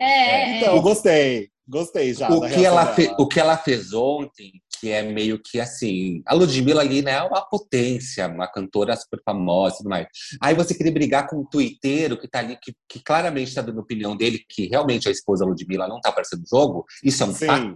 É, 0.00 0.04
é, 0.04 0.58
Então, 0.58 0.80
gostei. 0.82 1.48
Gostei 1.68 2.12
já. 2.14 2.28
o 2.30 2.40
da 2.40 2.48
que, 2.50 2.64
ela 2.64 2.86
fe- 2.94 3.14
o 3.18 3.26
que 3.26 3.40
ela 3.40 3.56
fez 3.56 3.92
ontem, 3.92 4.52
que 4.80 4.90
é 4.90 5.02
meio 5.02 5.40
que 5.42 5.60
assim, 5.60 6.22
a 6.26 6.34
Ludmilla 6.34 6.80
ali, 6.82 7.02
né, 7.02 7.12
é 7.12 7.22
uma 7.22 7.40
potência, 7.48 8.26
uma 8.28 8.46
cantora 8.46 8.96
super 8.96 9.20
famosa 9.24 9.74
e 9.74 9.78
tudo 9.78 9.90
mais. 9.90 10.06
Aí 10.40 10.54
você 10.54 10.74
querer 10.74 10.90
brigar 10.90 11.26
com 11.28 11.40
um 11.40 11.44
twitteiro 11.44 12.18
que 12.18 12.28
tá 12.28 12.40
ali, 12.40 12.56
que, 12.60 12.74
que 12.88 13.00
claramente 13.02 13.54
tá 13.54 13.62
dando 13.62 13.80
opinião 13.80 14.16
dele, 14.16 14.44
que 14.48 14.66
realmente 14.66 15.08
a 15.08 15.10
esposa 15.12 15.44
Ludmilla 15.44 15.88
não 15.88 16.00
tá 16.00 16.10
aparecendo 16.10 16.40
no 16.40 16.46
jogo, 16.48 16.84
isso 17.02 17.22
é 17.22 17.26
um 17.26 17.34
Sim. 17.34 17.46
fato. 17.46 17.74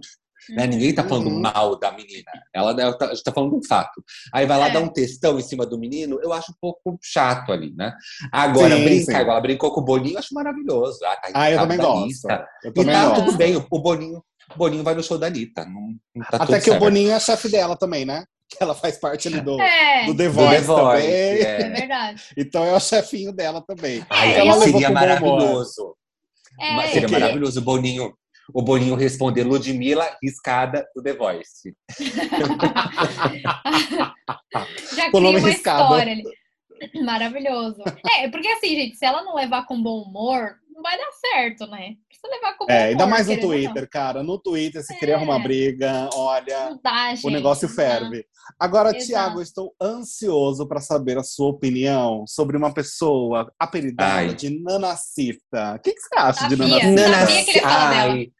Né? 0.49 0.65
Ninguém 0.65 0.91
tá 0.93 1.03
falando 1.07 1.27
Uhum. 1.27 1.39
mal 1.39 1.77
da 1.79 1.91
menina. 1.91 2.31
Ela, 2.51 2.73
tá, 2.97 3.13
tá 3.23 3.31
falando 3.31 3.55
um 3.57 3.63
fato. 3.63 4.03
Aí 4.33 4.43
vai 4.47 4.57
lá 4.57 4.69
É. 4.69 4.71
dar 4.73 4.79
um 4.79 4.87
textão 4.91 5.37
em 5.37 5.43
cima 5.43 5.67
do 5.67 5.77
menino, 5.77 6.19
eu 6.23 6.33
acho 6.33 6.51
um 6.51 6.55
pouco 6.59 6.97
chato 6.99 7.51
ali, 7.51 7.71
né? 7.75 7.93
Agora, 8.31 8.75
Sim, 8.75 8.83
brincar, 8.83 9.05
sim. 9.05 9.21
igual 9.21 9.31
ela 9.37 9.39
brincou 9.41 9.71
com 9.71 9.81
o 9.81 9.85
Boninho, 9.85 10.15
eu 10.15 10.19
acho 10.19 10.33
maravilhoso. 10.33 10.97
Ah, 11.05 11.15
tá 11.15 11.29
Ah, 11.35 11.51
eu 11.51 11.57
tá 11.57 11.61
também 11.61 11.77
gosto. 11.77 12.27
Eu 12.63 12.71
E 12.71 12.73
também 12.73 12.93
tá 12.95 13.05
gosto. 13.09 13.25
tudo 13.25 13.37
bem, 13.37 13.55
o 13.55 13.79
Boninho, 13.79 14.17
o 14.17 14.23
Boninho 14.55 14.83
vai 14.83 14.93
no 14.95 15.03
show 15.03 15.17
da 15.17 15.27
Anitta. 15.27 15.65
Não, 15.65 15.95
não 16.15 16.25
tá 16.29 16.37
Até 16.37 16.59
que 16.59 16.69
o 16.69 16.73
certo. 16.73 16.79
Boninho 16.79 17.11
é 17.11 17.19
chefe 17.19 17.49
dela 17.49 17.75
também, 17.77 18.05
né? 18.05 18.25
Que 18.49 18.61
ela 18.61 18.75
faz 18.75 18.97
parte 18.97 19.27
ali 19.29 19.39
do, 19.39 19.59
É, 19.61 20.05
do 20.05 20.15
The 20.15 20.27
Do 20.27 20.33
Voice, 20.33 20.55
The 20.55 20.61
Voice, 20.61 21.01
também. 21.07 21.13
é 21.13 21.41
é. 21.61 21.69
verdade. 21.69 22.23
Então 22.37 22.65
é 22.65 22.73
o 22.73 22.79
chefinho 22.79 23.31
dela 23.31 23.61
também. 23.65 24.05
Ai, 24.09 24.33
É, 24.33 24.41
aí 24.41 24.47
ela 24.47 24.61
seria 24.63 24.89
maravilhoso. 24.89 25.95
É, 26.59 26.73
Mas 26.75 26.91
seria 26.91 27.07
o 27.07 27.11
maravilhoso 27.11 27.59
o 27.61 27.63
Boninho, 27.63 28.13
o 28.53 28.61
Boninho 28.61 28.95
responder 28.95 29.43
Ludmilla 29.45 30.05
riscada 30.21 30.85
do 30.93 31.01
The 31.01 31.13
Voice. 31.13 31.73
Já 34.95 35.07
o 35.07 35.11
cria 35.11 35.29
uma 35.29 35.39
riscado. 35.39 35.83
história 35.83 36.11
ali. 36.13 36.23
Maravilhoso. 37.03 37.83
É, 38.19 38.27
porque 38.29 38.47
assim, 38.47 38.69
gente, 38.75 38.97
se 38.97 39.05
ela 39.05 39.23
não 39.23 39.35
levar 39.35 39.65
com 39.65 39.81
bom 39.81 40.01
humor, 40.01 40.55
não 40.81 40.89
vai 40.89 40.97
dar 40.97 41.11
certo, 41.11 41.67
né? 41.67 41.95
Precisa 42.07 42.27
levar 42.29 42.57
com 42.57 42.65
bom 42.65 42.71
É, 42.73 42.77
humor. 42.79 42.89
ainda 42.89 43.07
mais 43.07 43.27
no. 43.27 43.39
Twitter, 43.39 43.89
cara. 43.89 44.23
No 44.23 44.39
Twitter, 44.39 44.83
se 44.83 44.93
É. 44.93 44.97
querer 44.97 45.13
arrumar 45.13 45.39
briga, 45.39 46.09
olha, 46.13 46.77
dá, 46.83 47.13
gente. 47.13 47.27
o 47.27 47.29
negócio 47.29 47.67
não 47.67 47.75
ferve. 47.75 48.25
Agora. 48.59 48.91
Tiago, 48.93 49.39
eu 49.39 49.43
estou 49.43 49.73
ansioso 49.81 50.67
para 50.67 50.81
saber 50.81 51.17
a 51.17 51.23
sua 51.23 51.47
opinião 51.49 52.25
sobre 52.27 52.57
uma 52.57 52.73
pessoa 52.73 53.51
apelidada 53.59 54.13
Ai. 54.29 54.33
de 54.33 54.49
Nanacita. 54.61 55.75
O 55.75 55.79
que, 55.79 55.93
que 55.93 56.01
você 56.01 56.15
acha 56.17 56.47
de 56.47 56.57
Sabia. 56.57 56.67
Nanacita? 56.67 56.91
Nana- 57.01 57.25
sabia 57.27 57.43
que 57.45 57.51
ele 57.51 57.57
ia 57.57 57.63
falar 57.63 57.89
dela. 57.91 58.13
Ai, 58.13 58.31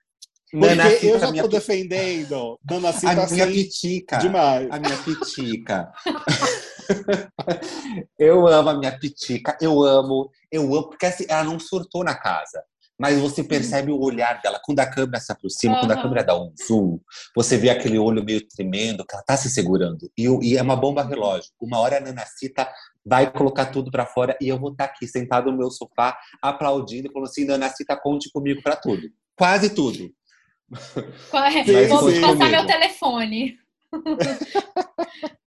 Porque 0.51 0.65
Nanacita, 0.75 1.05
eu 1.05 1.19
já 1.19 1.31
tô 1.43 1.47
defendendo 1.47 2.59
a 2.69 2.73
Nanacita 2.73 3.13
minha 3.27 3.45
assim, 3.45 3.53
pitica. 3.53 4.17
demais. 4.17 4.67
A 4.71 4.79
minha 4.79 4.97
pitica. 4.97 5.91
eu 8.17 8.47
amo 8.47 8.69
a 8.69 8.77
minha 8.77 8.97
pitica. 8.97 9.57
Eu 9.61 9.83
amo, 9.83 10.29
eu 10.51 10.63
amo, 10.63 10.89
porque 10.89 11.05
assim, 11.05 11.25
ela 11.27 11.43
não 11.43 11.59
surtou 11.59 12.03
na 12.03 12.15
casa. 12.15 12.63
Mas 12.99 13.19
você 13.19 13.43
percebe 13.43 13.91
o 13.91 13.99
olhar 13.99 14.39
dela. 14.43 14.61
Quando 14.63 14.79
a 14.79 14.85
câmera 14.85 15.19
se 15.19 15.31
aproxima, 15.31 15.79
quando 15.79 15.91
a 15.91 15.99
câmera 15.99 16.23
dá 16.23 16.39
um 16.39 16.53
zoom, 16.67 16.99
você 17.35 17.57
vê 17.57 17.71
aquele 17.71 17.97
olho 17.97 18.23
meio 18.23 18.47
tremendo, 18.47 19.03
que 19.03 19.15
ela 19.15 19.23
tá 19.23 19.35
se 19.35 19.49
segurando. 19.49 20.07
E, 20.15 20.27
e 20.43 20.55
é 20.55 20.61
uma 20.61 20.75
bomba 20.75 21.03
relógio. 21.03 21.49
Uma 21.59 21.79
hora 21.79 21.97
a 21.97 21.99
Nanacita 21.99 22.71
vai 23.03 23.31
colocar 23.31 23.65
tudo 23.67 23.89
pra 23.89 24.05
fora 24.05 24.37
e 24.39 24.49
eu 24.49 24.59
vou 24.59 24.71
estar 24.71 24.83
aqui 24.83 25.07
sentado 25.07 25.51
no 25.51 25.57
meu 25.57 25.71
sofá, 25.71 26.15
aplaudindo, 26.43 27.11
falando 27.11 27.27
assim: 27.27 27.43
Nanacita, 27.43 27.97
conte 27.97 28.29
comigo 28.31 28.61
pra 28.61 28.75
tudo. 28.75 29.09
Quase 29.35 29.73
tudo. 29.73 30.11
Qual 31.31 31.43
é? 31.43 31.87
Vou 31.87 32.21
passar 32.21 32.49
meu 32.49 32.67
telefone. 32.67 33.57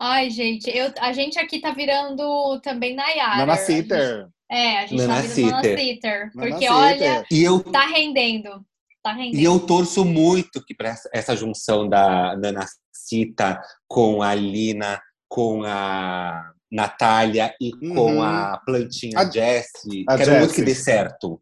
Ai, 0.00 0.30
gente, 0.30 0.68
eu, 0.76 0.92
a 1.00 1.12
gente 1.12 1.38
aqui 1.38 1.60
tá 1.60 1.70
virando 1.72 2.60
também 2.60 2.94
Nayara. 2.94 3.38
Nanaciter. 3.38 4.28
É, 4.50 4.78
a 4.80 4.86
gente 4.86 4.98
Nana 4.98 5.14
tá 5.14 5.20
virando 5.22 5.34
Sitter. 5.34 5.50
Nana 5.52 5.78
Sitter. 5.78 6.30
Porque, 6.32 6.68
Nanaciter. 6.68 6.72
olha, 7.12 7.26
E 7.30 7.42
eu 7.44 7.60
tá 7.62 7.86
rendendo. 7.86 8.64
Tá 9.02 9.12
rendendo. 9.12 9.36
E 9.40 9.44
eu 9.44 9.58
torço 9.60 10.04
muito 10.04 10.64
que 10.64 10.74
para 10.74 10.90
essa, 10.90 11.08
essa 11.12 11.36
junção 11.36 11.88
da 11.88 12.36
Nanacita 12.36 13.60
com 13.88 14.22
a 14.22 14.34
Lina, 14.34 15.00
com 15.28 15.62
a 15.64 16.52
Natália 16.70 17.54
e 17.60 17.72
Uhum. 17.74 17.94
com 17.94 18.22
a 18.22 18.58
plantinha 18.64 19.18
A- 19.18 19.30
Jessie, 19.30 20.04
a 20.08 20.16
quero 20.16 20.30
muito 20.32 20.42
Jessie. 20.50 20.54
que 20.56 20.62
dê 20.62 20.74
certo. 20.74 21.40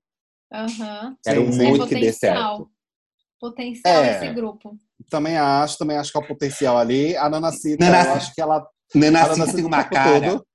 Aham. 0.53 1.17
Quero 1.25 1.53
Sim, 1.53 1.59
muito 1.67 1.85
É 1.85 1.89
que 1.89 1.95
dê 1.95 2.01
potencial. 2.13 2.57
certo. 2.57 2.71
Potencial 3.41 4.05
É. 4.05 4.11
esse 4.25 4.35
grupo. 4.35 4.77
Também 5.09 5.37
acho, 5.37 5.79
também 5.79 5.97
acho 5.97 6.11
que 6.13 6.19
há 6.19 6.21
o 6.21 6.27
potencial 6.27 6.77
ali. 6.79 7.17
A 7.17 7.29
Nanacita, 7.29 7.85
Nanacita. 7.85 8.11
eu 8.13 8.17
acho 8.17 8.35
que 8.35 8.41
ela. 8.41 8.57
a 8.59 8.99
Nanacita 8.99 9.53
tem 9.57 9.65
uma 9.65 9.85
cara, 9.85 10.31
tudo. 10.31 10.47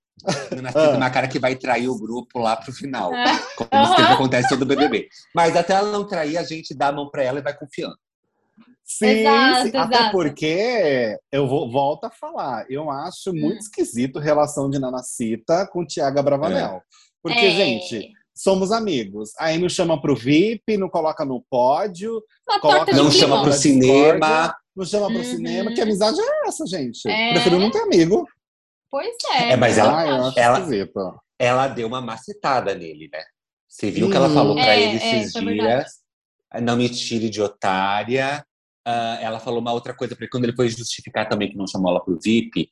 Nanacita 0.56 0.84
Ah. 0.84 0.88
tem 0.90 0.98
uma 0.98 1.10
cara 1.10 1.28
que 1.28 1.40
vai 1.40 1.56
trair 1.56 1.88
o 1.90 1.98
grupo 2.00 2.40
lá 2.40 2.56
pro 2.56 2.72
final, 2.74 3.14
É. 3.14 3.26
como 3.56 3.86
sempre 3.88 4.14
acontece 4.14 4.50
todo 4.50 4.66
BBB. 4.66 5.08
Mas 5.36 5.56
até 5.56 5.74
ela 5.74 5.92
não 5.92 6.08
trair, 6.08 6.38
a 6.38 6.44
gente 6.44 6.74
dá 6.76 6.88
a 6.88 6.92
mão 6.92 7.10
pra 7.10 7.24
ela 7.24 7.40
e 7.40 7.44
vai 7.44 7.56
confiando. 7.56 7.96
Sim, 8.84 9.06
Exato, 9.08 9.70
sim. 9.70 9.78
até 9.78 9.96
exato. 9.98 10.12
porque 10.14 11.18
eu 11.32 11.46
vou, 11.46 11.70
volto 11.70 12.06
a 12.06 12.10
falar. 12.10 12.66
Eu 12.70 12.90
acho 12.90 13.34
muito 13.34 13.56
Hum. 13.58 13.60
esquisito 13.60 14.18
a 14.18 14.22
relação 14.22 14.70
de 14.70 14.80
Nanacita 14.80 15.68
com 15.68 15.86
Tiago 15.86 16.24
Bravanel. 16.24 16.82
Porque, 17.22 17.38
É. 17.48 17.50
gente, 17.52 18.12
somos 18.38 18.72
amigos. 18.72 19.32
Aí 19.40 19.58
não 19.58 19.68
chama 19.70 20.00
pro 20.02 20.16
VIP, 20.16 20.78
não 20.78 20.90
coloca 20.90 21.26
no 21.26 21.44
pódio, 21.50 22.22
Uma 22.48 22.60
coloca 22.60 22.92
Não 22.96 23.12
chama 23.12 23.42
pro 23.42 23.52
cinema. 23.54 24.56
Não 24.76 24.86
chama 24.86 25.08
pro 25.08 25.18
Uhum. 25.18 25.24
cinema. 25.24 25.74
Que 25.74 25.82
amizade 25.82 26.20
é 26.22 26.48
essa, 26.48 26.66
gente? 26.68 27.08
É. 27.10 27.32
Prefiro 27.34 27.60
não 27.60 27.72
ter 27.72 27.80
amigo. 27.80 28.28
Pois 28.90 29.16
é. 29.34 29.52
É, 29.54 29.56
mas 29.58 29.78
ela- 29.78 30.00
Ah, 30.00 30.34
ela- 30.38 30.60
esquisito. 30.60 31.20
ela 31.40 31.68
deu 31.68 31.88
uma 31.88 32.00
macetada 32.02 32.74
nele, 32.76 33.10
né? 33.12 33.24
Você 33.68 33.92
viu 33.92 34.10
que 34.10 34.16
ela 34.16 34.30
falou 34.30 34.56
pra 34.56 34.66
É, 34.66 34.82
ele 34.82 34.98
é, 35.04 35.20
esses 35.22 35.36
é 35.36 35.42
verdade. 35.42 35.62
dias? 35.84 35.92
não 36.62 36.78
me 36.78 36.88
tire 36.90 37.30
de 37.30 37.42
otária. 37.42 38.46
Ah, 38.86 39.18
ela 39.22 39.40
falou 39.40 39.60
uma 39.60 39.74
outra 39.74 39.94
coisa 39.94 40.16
pra 40.16 40.24
ele 40.24 40.32
quando 40.32 40.46
ele 40.46 40.56
foi 40.56 40.70
justificar 40.70 41.28
também 41.28 41.50
que 41.50 41.58
não 41.58 41.68
chamou 41.68 41.92
ela 41.92 42.00
pro 42.04 42.18
VIP. 42.18 42.70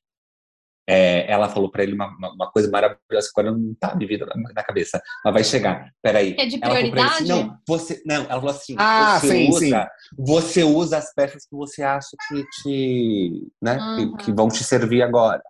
É, 0.88 1.32
ela 1.32 1.50
falou 1.50 1.72
para 1.72 1.84
ele 1.84 1.94
uma, 1.94 2.08
uma, 2.34 2.52
coisa 2.52 2.70
maravilhosa 2.70 3.30
que 3.34 3.40
agora 3.40 3.56
não 3.56 3.74
tá 3.80 3.96
me 3.96 4.06
vindo 4.06 4.26
na, 4.26 4.36
na, 4.54 4.64
cabeça, 4.64 5.02
mas 5.24 5.34
vai 5.34 5.44
chegar. 5.44 5.90
Peraí. 6.02 6.36
É 6.38 6.46
de 6.46 6.60
prioridade? 6.60 7.00
Ela 7.00 7.08
assim, 7.10 7.28
não, 7.28 7.58
você, 7.68 8.04
não, 8.06 8.16
ela 8.16 8.40
falou 8.40 8.50
assim: 8.50 8.76
ah, 8.78 9.20
você, 9.20 9.28
sim, 9.28 9.50
usa, 9.50 9.60
sim. 9.60 10.16
você 10.18 10.64
usa 10.64 10.98
as 10.98 11.14
peças 11.14 11.46
que 11.46 11.56
você 11.56 11.82
acha 11.82 12.16
que 12.28 12.44
te. 12.62 13.48
Né, 13.62 13.78
uhum. 13.78 14.18
que, 14.18 14.26
que 14.26 14.32
vão 14.32 14.48
te 14.48 14.64
servir 14.64 15.02
agora. 15.02 15.42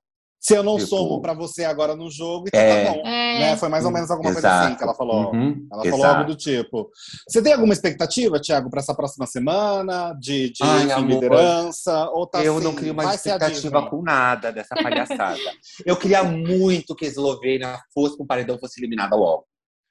Se 0.45 0.53
eu 0.53 0.61
não 0.61 0.75
tipo, 0.75 0.89
somo 0.89 1.19
para 1.23 1.33
você 1.33 1.63
agora 1.63 1.95
no 1.95 2.11
jogo, 2.11 2.45
então 2.49 2.61
é, 2.61 2.85
tá 2.85 2.91
bom. 2.91 2.99
É. 2.99 3.39
Né? 3.39 3.57
Foi 3.57 3.67
mais 3.67 3.83
ou 3.83 3.89
menos 3.89 4.11
alguma 4.11 4.29
Exato. 4.29 4.43
coisa 4.43 4.65
assim 4.67 4.75
que 4.75 4.83
ela 4.83 4.93
falou. 4.93 5.33
Uhum. 5.33 5.67
Ela 5.71 5.83
falou 5.83 5.99
Exato. 5.99 6.17
algo 6.17 6.29
do 6.29 6.35
tipo. 6.35 6.91
Você 7.27 7.41
tem 7.41 7.53
alguma 7.53 7.73
expectativa, 7.73 8.39
Thiago, 8.39 8.69
para 8.69 8.79
essa 8.79 8.93
próxima 8.93 9.25
semana? 9.25 10.13
De, 10.13 10.51
de 10.51 10.61
Ai, 10.61 10.83
enfim, 10.83 11.07
liderança? 11.07 12.11
Ou 12.11 12.27
tá 12.27 12.43
eu 12.43 12.57
assim, 12.57 12.63
não 12.63 12.75
crio 12.75 12.93
mais 12.93 13.15
expectativa 13.15 13.89
com 13.89 14.03
nada 14.03 14.51
dessa 14.51 14.75
palhaçada. 14.75 15.39
eu 15.83 15.97
queria 15.97 16.23
muito 16.23 16.95
que 16.95 17.05
a 17.05 17.07
Eslovênia 17.07 17.79
fosse 17.91 18.15
com 18.15 18.23
o 18.23 18.27
paredão 18.27 18.59
fosse 18.59 18.79
eliminada 18.79 19.15
logo. 19.15 19.47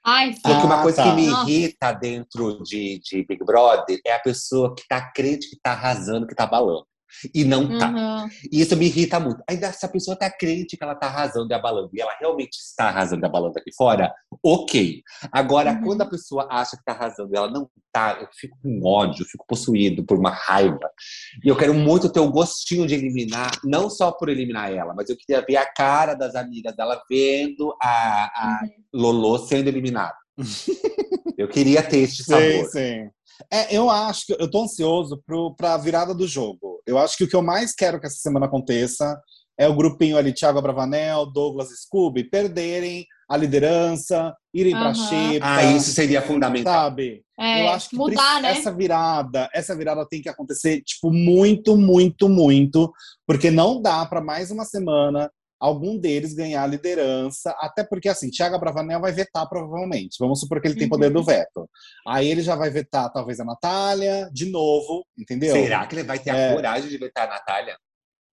Ai. 0.07 0.37
Porque 0.41 0.67
uma 0.67 0.83
coisa 0.83 1.03
tá. 1.03 1.11
que 1.11 1.17
me 1.17 1.27
irrita 1.27 1.91
dentro 1.91 2.63
de, 2.63 3.01
de 3.03 3.27
Big 3.27 3.45
Brother 3.45 3.99
é 4.07 4.13
a 4.13 4.21
pessoa 4.21 4.73
que 4.73 4.87
tá 4.87 5.11
crente 5.11 5.51
que 5.51 5.59
tá 5.61 5.73
arrasando, 5.73 6.29
que 6.29 6.35
tá 6.37 6.47
balando. 6.47 6.87
E 7.35 7.45
não 7.45 7.79
tá. 7.79 7.91
Uhum. 7.91 8.29
E 8.51 8.61
isso 8.61 8.77
me 8.77 8.87
irrita 8.87 9.19
muito. 9.21 9.43
Ainda 9.49 9.73
se 9.73 9.85
a 9.85 9.89
pessoa 9.89 10.17
tá 10.17 10.31
crente 10.31 10.77
que 10.77 10.85
ela 10.85 10.95
tá 10.95 11.07
arrasando 11.07 11.51
e 11.51 11.55
abalando, 11.55 11.91
e 11.93 12.01
ela 12.01 12.15
realmente 12.21 12.55
está 12.55 12.89
arrasando 12.89 13.25
e 13.25 13.27
abalando 13.27 13.59
aqui 13.59 13.71
fora, 13.75 14.13
ok. 14.43 15.03
Agora, 15.33 15.73
uhum. 15.73 15.83
quando 15.83 16.03
a 16.03 16.07
pessoa 16.07 16.49
acha 16.51 16.77
que 16.77 16.85
tá 16.85 16.93
arrasando 16.93 17.31
e 17.33 17.37
ela 17.37 17.51
não 17.51 17.69
tá, 17.93 18.19
eu 18.21 18.29
fico 18.33 18.59
com 18.63 18.81
ódio, 18.85 19.23
eu 19.23 19.27
fico 19.27 19.45
possuído 19.47 20.05
por 20.05 20.19
uma 20.19 20.31
raiva. 20.31 20.91
E 21.45 21.49
eu 21.49 21.57
quero 21.57 21.75
muito 21.75 22.11
ter 22.11 22.21
o 22.21 22.25
um 22.25 22.31
gostinho 22.31 22.87
de 22.87 22.95
eliminar, 22.95 23.53
não 23.65 23.89
só 23.89 24.11
por 24.11 24.29
eliminar 24.29 24.73
ela, 24.73 24.95
mas 24.95 25.09
eu 25.09 25.17
queria 25.17 25.45
ver 25.47 25.57
a 25.57 25.67
cara 25.67 26.15
das 26.15 26.35
amigas 26.35 26.75
dela 26.75 27.01
vendo 27.09 27.75
a, 27.81 27.89
a 27.89 28.61
uhum. 28.63 28.71
Lolo 28.93 29.39
sendo 29.39 29.69
eliminada. 29.69 30.17
eu 31.39 31.49
queria 31.49 31.83
ter 31.83 31.99
este 31.99 32.25
sabor. 32.25 32.43
Sim, 32.43 32.65
sim. 32.67 33.11
É, 33.53 33.77
eu 33.77 33.91
acho 33.91 34.27
que 34.27 34.33
eu 34.33 34.51
tô 34.51 34.63
ansioso 34.63 35.23
para 35.57 35.75
a 35.75 35.79
virada 35.79 36.15
do 36.15 36.27
jogo. 36.27 36.74
Eu 36.87 36.99
acho 36.99 37.17
que 37.17 37.25
o 37.25 37.29
que 37.29 37.37
eu 37.37 37.43
mais 37.43 37.75
quero 37.75 38.01
que 38.01 38.07
essa 38.07 38.17
semana 38.17 38.47
aconteça 38.47 39.19
é 39.59 39.69
o 39.69 39.75
grupinho 39.75 40.17
ali, 40.17 40.33
Thiago 40.33 40.61
Bravanel, 40.61 41.27
Douglas 41.27 41.69
Scooby, 41.83 42.25
perderem 42.25 43.07
a 43.29 43.37
liderança, 43.37 44.35
irem 44.53 44.75
uhum. 44.75 44.81
para 44.81 44.95
Xepa. 44.95 45.47
Ah, 45.47 45.65
isso 45.65 45.91
seria 45.93 46.21
fundamental. 46.21 46.73
Sabe? 46.73 47.25
É, 47.39 47.63
eu 47.63 47.69
acho 47.71 47.91
que 47.91 47.97
mudar, 47.97 48.43
né? 48.43 48.51
essa 48.51 48.73
virada, 48.73 49.49
essa 49.53 49.75
virada 49.75 50.07
tem 50.07 50.21
que 50.21 50.29
acontecer 50.29 50.83
tipo 50.83 51.11
muito, 51.11 51.77
muito, 51.77 52.29
muito, 52.29 52.93
porque 53.27 53.51
não 53.51 53.81
dá 53.81 54.05
para 54.07 54.21
mais 54.21 54.51
uma 54.51 54.65
semana 54.65 55.31
algum 55.65 55.97
deles 55.97 56.35
ganhar 56.35 56.63
a 56.63 56.67
liderança, 56.67 57.57
até 57.59 57.83
porque, 57.83 58.07
assim, 58.07 58.31
Thiago 58.31 58.59
Bravanel 58.59 59.01
vai 59.01 59.13
vetar 59.13 59.49
provavelmente. 59.49 60.17
Vamos 60.21 60.41
supor 60.41 60.61
que 60.61 60.69
ele 60.69 60.75
tem 60.75 60.89
poder 60.89 61.11
do 61.11 61.21
uhum. 61.21 61.25
veto. 61.25 61.69
Aí 62.07 62.29
ele 62.29 62.43
já 62.43 62.55
vai 62.55 62.69
vetar, 62.69 63.11
talvez, 63.11 63.41
a 63.41 63.47
Natália, 63.47 64.29
de 64.31 64.51
novo, 64.51 65.07
entendeu? 65.19 65.55
Será 65.55 65.87
que 65.87 65.95
ele 65.95 66.03
vai 66.03 66.19
ter 66.19 66.35
é... 66.35 66.51
a 66.51 66.55
coragem 66.55 66.91
de 66.91 66.99
vetar 66.99 67.27
a 67.27 67.31
Natália? 67.31 67.79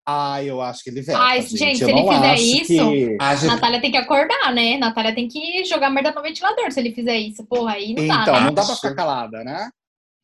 Ah, 0.07 0.43
eu 0.43 0.59
acho 0.59 0.83
que 0.83 0.89
ele 0.89 1.03
veta. 1.03 1.19
Ai, 1.19 1.39
gente, 1.43 1.57
gente 1.57 1.77
se 1.77 1.91
ele 1.91 2.01
fizer 2.01 2.35
isso, 2.35 2.89
que... 2.89 3.17
a 3.19 3.35
Natália 3.45 3.79
tem 3.79 3.91
que 3.91 3.97
acordar, 3.97 4.51
né? 4.51 4.77
Natália 4.77 5.13
tem 5.13 5.27
que 5.27 5.63
jogar 5.65 5.91
merda 5.91 6.11
no 6.11 6.23
ventilador 6.23 6.71
se 6.71 6.79
ele 6.79 6.95
fizer 6.95 7.15
isso. 7.15 7.45
Porra, 7.45 7.73
aí 7.73 7.93
não 7.93 8.03
então, 8.03 8.17
dá. 8.17 8.21
Então, 8.23 8.33
né? 8.33 8.41
não 8.41 8.53
dá 8.53 8.65
pra 8.65 8.75
ficar 8.75 8.95
calada, 8.95 9.43
né? 9.43 9.69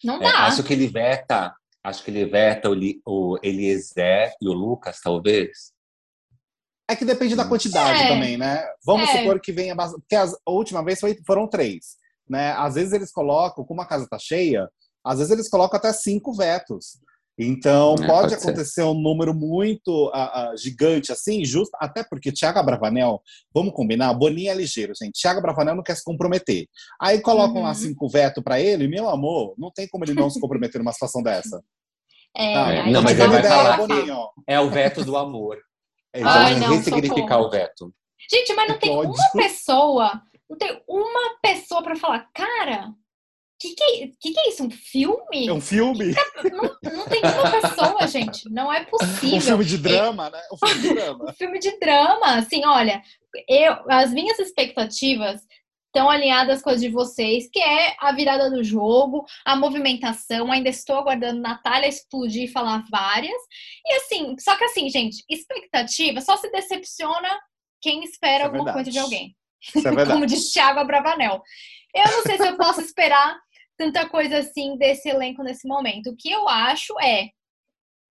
Não 0.03 0.15
é, 0.15 0.19
dá. 0.21 0.47
acho 0.47 0.63
que 0.63 0.73
ele 0.73 0.87
veta, 0.87 1.53
acho 1.83 2.03
que 2.03 2.09
ele 2.09 2.25
veta 2.25 2.71
o, 2.71 2.75
o 3.05 3.37
Eliezer 3.43 4.33
e 4.41 4.47
o 4.47 4.53
Lucas, 4.53 4.99
talvez. 5.03 5.74
É 6.89 6.95
que 6.95 7.05
depende 7.05 7.35
da 7.35 7.45
quantidade 7.45 8.03
é. 8.03 8.07
também, 8.07 8.37
né? 8.37 8.63
Vamos 8.85 9.09
é. 9.09 9.17
supor 9.17 9.39
que 9.39 9.51
venha 9.51 9.73
bastante. 9.73 10.01
Porque 10.01 10.15
as, 10.15 10.33
a 10.33 10.51
última 10.51 10.83
vez 10.83 10.99
foi, 10.99 11.17
foram 11.25 11.47
três. 11.47 11.95
Né? 12.29 12.51
Às 12.51 12.75
vezes 12.75 12.93
eles 12.93 13.11
colocam, 13.11 13.65
como 13.65 13.81
a 13.81 13.87
casa 13.87 14.07
tá 14.09 14.17
cheia, 14.19 14.69
às 15.03 15.19
vezes 15.19 15.31
eles 15.31 15.49
colocam 15.49 15.77
até 15.77 15.91
cinco 15.93 16.33
vetos. 16.33 16.99
Então 17.37 17.95
é, 17.95 18.07
pode, 18.07 18.07
pode 18.07 18.33
acontecer 18.35 18.83
um 18.83 18.93
número 18.93 19.33
muito 19.33 20.07
uh, 20.07 20.53
uh, 20.53 20.57
gigante 20.57 21.11
assim, 21.11 21.43
justo, 21.43 21.75
até 21.81 22.01
porque 22.01 22.31
Thiago 22.31 22.63
Bravanel, 22.63 23.21
vamos 23.53 23.73
combinar, 23.73 24.13
Boninho 24.13 24.51
é 24.51 24.53
ligeiro, 24.53 24.93
gente. 24.95 25.19
Thiago 25.19 25.41
Bravanel 25.41 25.75
não 25.75 25.83
quer 25.83 25.97
se 25.97 26.03
comprometer. 26.03 26.65
Aí 26.99 27.19
colocam 27.19 27.57
uhum. 27.57 27.63
lá 27.63 27.73
cinco 27.73 28.07
vetos 28.07 28.41
para 28.41 28.59
ele, 28.59 28.87
meu 28.87 29.09
amor, 29.09 29.53
não 29.57 29.69
tem 29.69 29.87
como 29.87 30.05
ele 30.05 30.13
não 30.13 30.29
se 30.29 30.39
comprometer 30.39 30.79
numa 30.79 30.93
situação 30.93 31.21
dessa. 31.21 31.61
É, 32.37 32.55
ah, 32.55 32.89
não, 32.89 33.01
mas 33.01 33.19
ele 33.19 33.27
vai 33.27 33.43
falar 33.43 33.77
Boninho, 33.77 34.17
é 34.47 34.59
o 34.59 34.69
veto 34.69 35.03
do 35.03 35.17
amor. 35.17 35.57
É, 36.15 36.23
Ai, 36.23 36.55
não, 36.55 36.69
ressignificar 36.69 37.39
o 37.39 37.49
veto. 37.49 37.93
Gente, 38.31 38.53
mas 38.53 38.69
não 38.69 38.79
tem 38.79 38.89
uma 38.89 39.31
pessoa, 39.33 40.21
não 40.49 40.57
tem 40.57 40.81
uma 40.87 41.37
pessoa 41.41 41.83
para 41.83 41.95
falar, 41.95 42.29
cara, 42.33 42.93
que 43.59 43.75
que, 43.75 43.83
é, 43.83 44.07
que 44.19 44.31
que 44.31 44.39
é 44.39 44.49
isso? 44.49 44.63
Um 44.63 44.71
filme? 44.71 45.47
É 45.47 45.51
um 45.51 45.59
filme? 45.59 46.13
Não, 46.51 46.93
não 46.93 47.05
tem 47.05 47.21
uma 47.21 47.61
pessoa, 47.61 48.07
gente. 48.07 48.49
Não 48.49 48.71
é 48.71 48.85
possível. 48.85 49.37
Um 49.37 49.41
filme 49.41 49.65
de 49.65 49.77
drama, 49.77 50.29
né? 50.29 50.41
Um 50.51 50.57
filme 50.57 50.81
de 50.81 50.93
drama. 50.95 51.25
um 51.29 51.33
filme 51.33 51.59
de 51.59 51.79
drama. 51.79 52.35
Assim, 52.37 52.65
olha, 52.65 53.01
eu, 53.47 53.75
as 53.89 54.11
minhas 54.11 54.39
expectativas 54.39 55.41
estão 55.95 56.09
alinhadas 56.09 56.61
com 56.61 56.69
as 56.69 56.81
de 56.81 56.89
vocês, 56.89 57.49
que 57.49 57.59
é 57.59 57.95
a 57.99 58.11
virada 58.11 58.51
do 58.51 58.61
jogo, 58.61 59.25
a 59.45 59.55
movimentação. 59.55 60.51
Ainda 60.51 60.67
estou 60.67 60.97
aguardando 60.97 61.39
Natália 61.39 61.87
explodir 61.87 62.43
e 62.43 62.51
falar 62.51 62.83
várias. 62.91 63.41
E 63.85 63.93
assim, 63.93 64.35
só 64.37 64.57
que 64.57 64.65
assim, 64.65 64.89
gente, 64.89 65.23
expectativa 65.29 66.19
só 66.19 66.35
se 66.35 66.51
decepciona 66.51 67.29
quem 67.81 68.03
espera 68.03 68.43
é 68.43 68.47
alguma 68.47 68.73
coisa 68.73 68.91
de 68.91 68.99
alguém. 68.99 69.33
É. 69.73 70.05
Como 70.11 70.25
diz 70.25 70.51
Thiago 70.51 70.79
Abravanel. 70.79 71.41
Eu 71.93 72.11
não 72.11 72.23
sei 72.23 72.35
se 72.37 72.45
eu 72.45 72.57
posso 72.57 72.81
esperar 72.81 73.39
tanta 73.77 74.07
coisa 74.09 74.39
assim 74.39 74.77
desse 74.77 75.07
elenco 75.07 75.43
nesse 75.43 75.65
momento. 75.65 76.09
O 76.09 76.17
que 76.17 76.29
eu 76.29 76.49
acho 76.49 76.93
é 76.99 77.29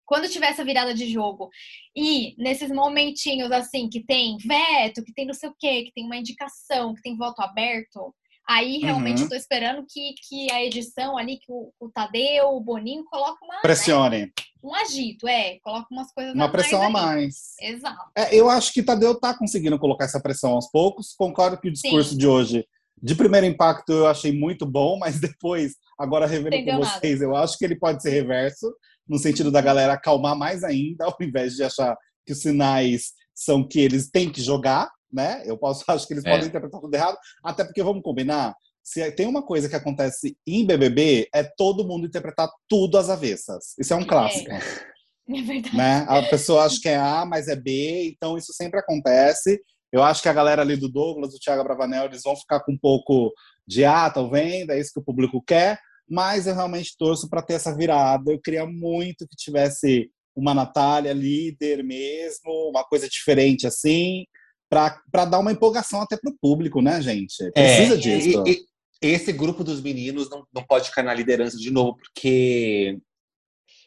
quando 0.06 0.28
tiver 0.28 0.48
essa 0.48 0.64
virada 0.64 0.94
de 0.94 1.10
jogo 1.10 1.48
e 1.96 2.34
nesses 2.38 2.70
momentinhos 2.70 3.50
assim 3.50 3.88
que 3.88 4.04
tem 4.04 4.36
veto, 4.38 5.04
que 5.04 5.12
tem 5.12 5.26
não 5.26 5.34
sei 5.34 5.48
o 5.48 5.54
quê, 5.58 5.84
que 5.84 5.92
tem 5.92 6.04
uma 6.04 6.16
indicação, 6.16 6.94
que 6.94 7.02
tem 7.02 7.16
voto 7.16 7.40
aberto, 7.40 8.14
aí 8.48 8.78
realmente 8.78 9.18
uhum. 9.18 9.24
estou 9.24 9.38
esperando 9.38 9.84
que, 9.88 10.14
que 10.28 10.52
a 10.52 10.64
edição 10.64 11.16
ali, 11.16 11.38
que 11.38 11.50
o, 11.50 11.72
o 11.80 11.90
Tadeu, 11.90 12.48
o 12.48 12.60
Boninho 12.60 13.04
coloca 13.04 13.44
uma. 13.44 13.60
Pressione. 13.60 14.20
Né, 14.20 14.30
um 14.62 14.74
agito, 14.74 15.28
é, 15.28 15.58
coloca 15.62 15.86
umas 15.90 16.10
coisas 16.12 16.34
Uma 16.34 16.50
pressão 16.50 16.82
a 16.82 16.88
mais. 16.88 17.54
Exato. 17.60 18.10
É, 18.16 18.34
eu 18.34 18.48
acho 18.48 18.72
que 18.72 18.82
Tadeu 18.82 19.14
tá 19.14 19.36
conseguindo 19.36 19.78
colocar 19.78 20.06
essa 20.06 20.20
pressão 20.20 20.52
aos 20.52 20.70
poucos. 20.70 21.12
Concordo 21.14 21.60
que 21.60 21.68
o 21.68 21.72
discurso 21.72 22.12
Sim. 22.12 22.16
de 22.16 22.26
hoje, 22.26 22.66
de 23.02 23.14
primeiro 23.14 23.44
impacto, 23.44 23.92
eu 23.92 24.06
achei 24.06 24.32
muito 24.32 24.64
bom, 24.64 24.98
mas 24.98 25.20
depois, 25.20 25.74
agora 25.98 26.26
revendo 26.26 26.64
com 26.64 26.78
vocês, 26.78 27.20
nada. 27.20 27.24
eu 27.24 27.36
acho 27.36 27.58
que 27.58 27.64
ele 27.66 27.76
pode 27.76 28.00
ser 28.00 28.10
reverso 28.10 28.74
no 29.08 29.18
sentido 29.18 29.50
da 29.50 29.60
galera 29.60 29.94
acalmar 29.94 30.36
mais 30.36 30.64
ainda, 30.64 31.04
ao 31.06 31.16
invés 31.20 31.54
de 31.54 31.62
achar 31.62 31.96
que 32.26 32.32
os 32.32 32.40
sinais 32.40 33.12
são 33.34 33.66
que 33.66 33.80
eles 33.80 34.10
têm 34.10 34.30
que 34.30 34.40
jogar, 34.40 34.90
né? 35.12 35.42
Eu 35.44 35.58
posso, 35.58 35.84
acho 35.90 36.06
que 36.06 36.14
eles 36.14 36.24
é. 36.24 36.30
podem 36.30 36.48
interpretar 36.48 36.80
tudo 36.80 36.94
errado, 36.94 37.18
até 37.42 37.64
porque 37.64 37.82
vamos 37.82 38.02
combinar, 38.02 38.54
se 38.82 39.10
tem 39.12 39.26
uma 39.26 39.42
coisa 39.42 39.68
que 39.68 39.76
acontece 39.76 40.36
em 40.46 40.66
BBB 40.66 41.28
é 41.34 41.42
todo 41.42 41.86
mundo 41.86 42.06
interpretar 42.06 42.50
tudo 42.68 42.98
às 42.98 43.08
avessas. 43.08 43.74
Isso 43.78 43.94
é 43.94 43.96
um 43.96 44.02
é. 44.02 44.06
clássico. 44.06 44.50
É. 44.50 44.60
É 45.26 45.40
verdade. 45.40 45.74
Né? 45.74 46.04
A 46.06 46.22
pessoa 46.24 46.66
acha 46.66 46.78
que 46.78 46.86
é 46.86 46.96
A, 46.96 47.24
mas 47.24 47.48
é 47.48 47.56
B, 47.56 48.10
então 48.10 48.36
isso 48.36 48.52
sempre 48.52 48.78
acontece. 48.78 49.58
Eu 49.90 50.02
acho 50.02 50.20
que 50.20 50.28
a 50.28 50.34
galera 50.34 50.60
ali 50.60 50.76
do 50.76 50.86
Douglas, 50.86 51.32
do 51.32 51.38
Thiago 51.38 51.64
Bravanel, 51.64 52.04
eles 52.04 52.20
vão 52.22 52.36
ficar 52.36 52.60
com 52.60 52.72
um 52.72 52.78
pouco 52.78 53.32
de 53.66 53.86
ah, 53.86 54.10
tá 54.10 54.22
vendo? 54.22 54.72
É 54.72 54.78
isso 54.78 54.92
que 54.92 55.00
o 55.00 55.02
público 55.02 55.42
quer 55.42 55.78
mas 56.14 56.46
eu 56.46 56.54
realmente 56.54 56.96
torço 56.96 57.28
para 57.28 57.42
ter 57.42 57.54
essa 57.54 57.74
virada. 57.74 58.32
Eu 58.32 58.40
queria 58.40 58.64
muito 58.64 59.26
que 59.26 59.34
tivesse 59.36 60.08
uma 60.36 60.54
Natália 60.54 61.12
líder 61.12 61.82
mesmo, 61.82 62.70
uma 62.70 62.84
coisa 62.84 63.08
diferente 63.08 63.66
assim, 63.66 64.24
para 64.68 65.24
dar 65.24 65.40
uma 65.40 65.52
empolgação 65.52 66.00
até 66.00 66.16
para 66.16 66.30
o 66.30 66.36
público, 66.40 66.80
né, 66.80 67.02
gente? 67.02 67.50
Precisa 67.52 67.94
é, 67.94 67.96
disso. 67.96 68.44
E, 68.46 68.52
e, 68.52 68.66
esse 69.02 69.32
grupo 69.32 69.62
dos 69.62 69.82
meninos 69.82 70.30
não, 70.30 70.46
não 70.54 70.62
pode 70.62 70.88
ficar 70.88 71.02
na 71.02 71.12
liderança 71.12 71.58
de 71.58 71.70
novo, 71.70 71.98
porque 71.98 72.98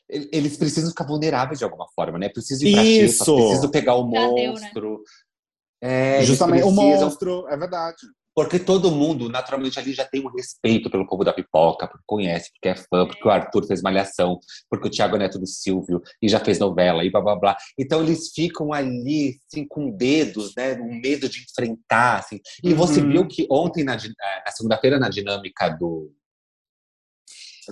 eles 0.10 0.58
precisam 0.58 0.90
ficar 0.90 1.06
vulneráveis 1.06 1.60
de 1.60 1.66
alguma 1.66 1.88
forma, 1.96 2.20
né? 2.20 2.30
Preciso 2.30 2.66
ir 2.66 2.74
pra 2.74 2.84
Isso. 2.84 3.26
Xepa, 3.26 3.38
preciso 3.38 3.72
pegar 3.72 3.96
o 3.96 4.06
monstro. 4.06 4.82
Deu, 4.82 5.00
né? 5.00 6.20
é, 6.20 6.24
Justamente, 6.24 6.62
precisam... 6.62 6.86
o 6.86 7.00
monstro, 7.00 7.48
é 7.50 7.58
verdade. 7.58 7.98
Porque 8.38 8.60
todo 8.60 8.92
mundo, 8.92 9.28
naturalmente, 9.30 9.80
ali 9.80 9.94
já 9.94 10.06
tem 10.06 10.24
um 10.24 10.30
respeito 10.30 10.92
pelo 10.92 11.08
povo 11.08 11.24
da 11.24 11.34
pipoca, 11.34 11.88
porque 11.88 12.04
conhece, 12.06 12.52
porque 12.52 12.70
é 12.70 12.76
fã, 12.76 13.08
porque 13.08 13.28
o 13.28 13.32
Arthur 13.32 13.66
fez 13.66 13.82
malhação, 13.82 14.38
porque 14.70 14.88
o 14.88 14.92
Thiago 14.92 15.16
é 15.16 15.20
neto 15.20 15.40
do 15.40 15.48
Silvio 15.48 16.04
e 16.22 16.30
já 16.30 16.40
fez 16.40 16.60
novela 16.60 17.04
e 17.04 17.10
blá 17.10 17.20
blá 17.20 17.36
blá. 17.36 17.58
Então 17.80 18.00
eles 18.00 18.32
ficam 18.36 18.72
ali, 18.72 19.40
assim, 19.52 19.66
com 19.68 19.90
dedos, 19.90 20.54
né? 20.56 20.76
Um 20.76 21.02
medo 21.02 21.28
de 21.28 21.40
enfrentar, 21.50 22.20
assim. 22.20 22.40
E 22.64 22.74
uhum. 22.74 22.76
você 22.76 23.02
viu 23.02 23.28
que 23.28 23.48
ontem, 23.50 23.84
na, 23.84 23.96
eh, 23.96 24.44
na 24.46 24.52
segunda-feira, 24.52 25.00
na 25.00 25.10
dinâmica 25.10 25.70
do, 25.70 26.14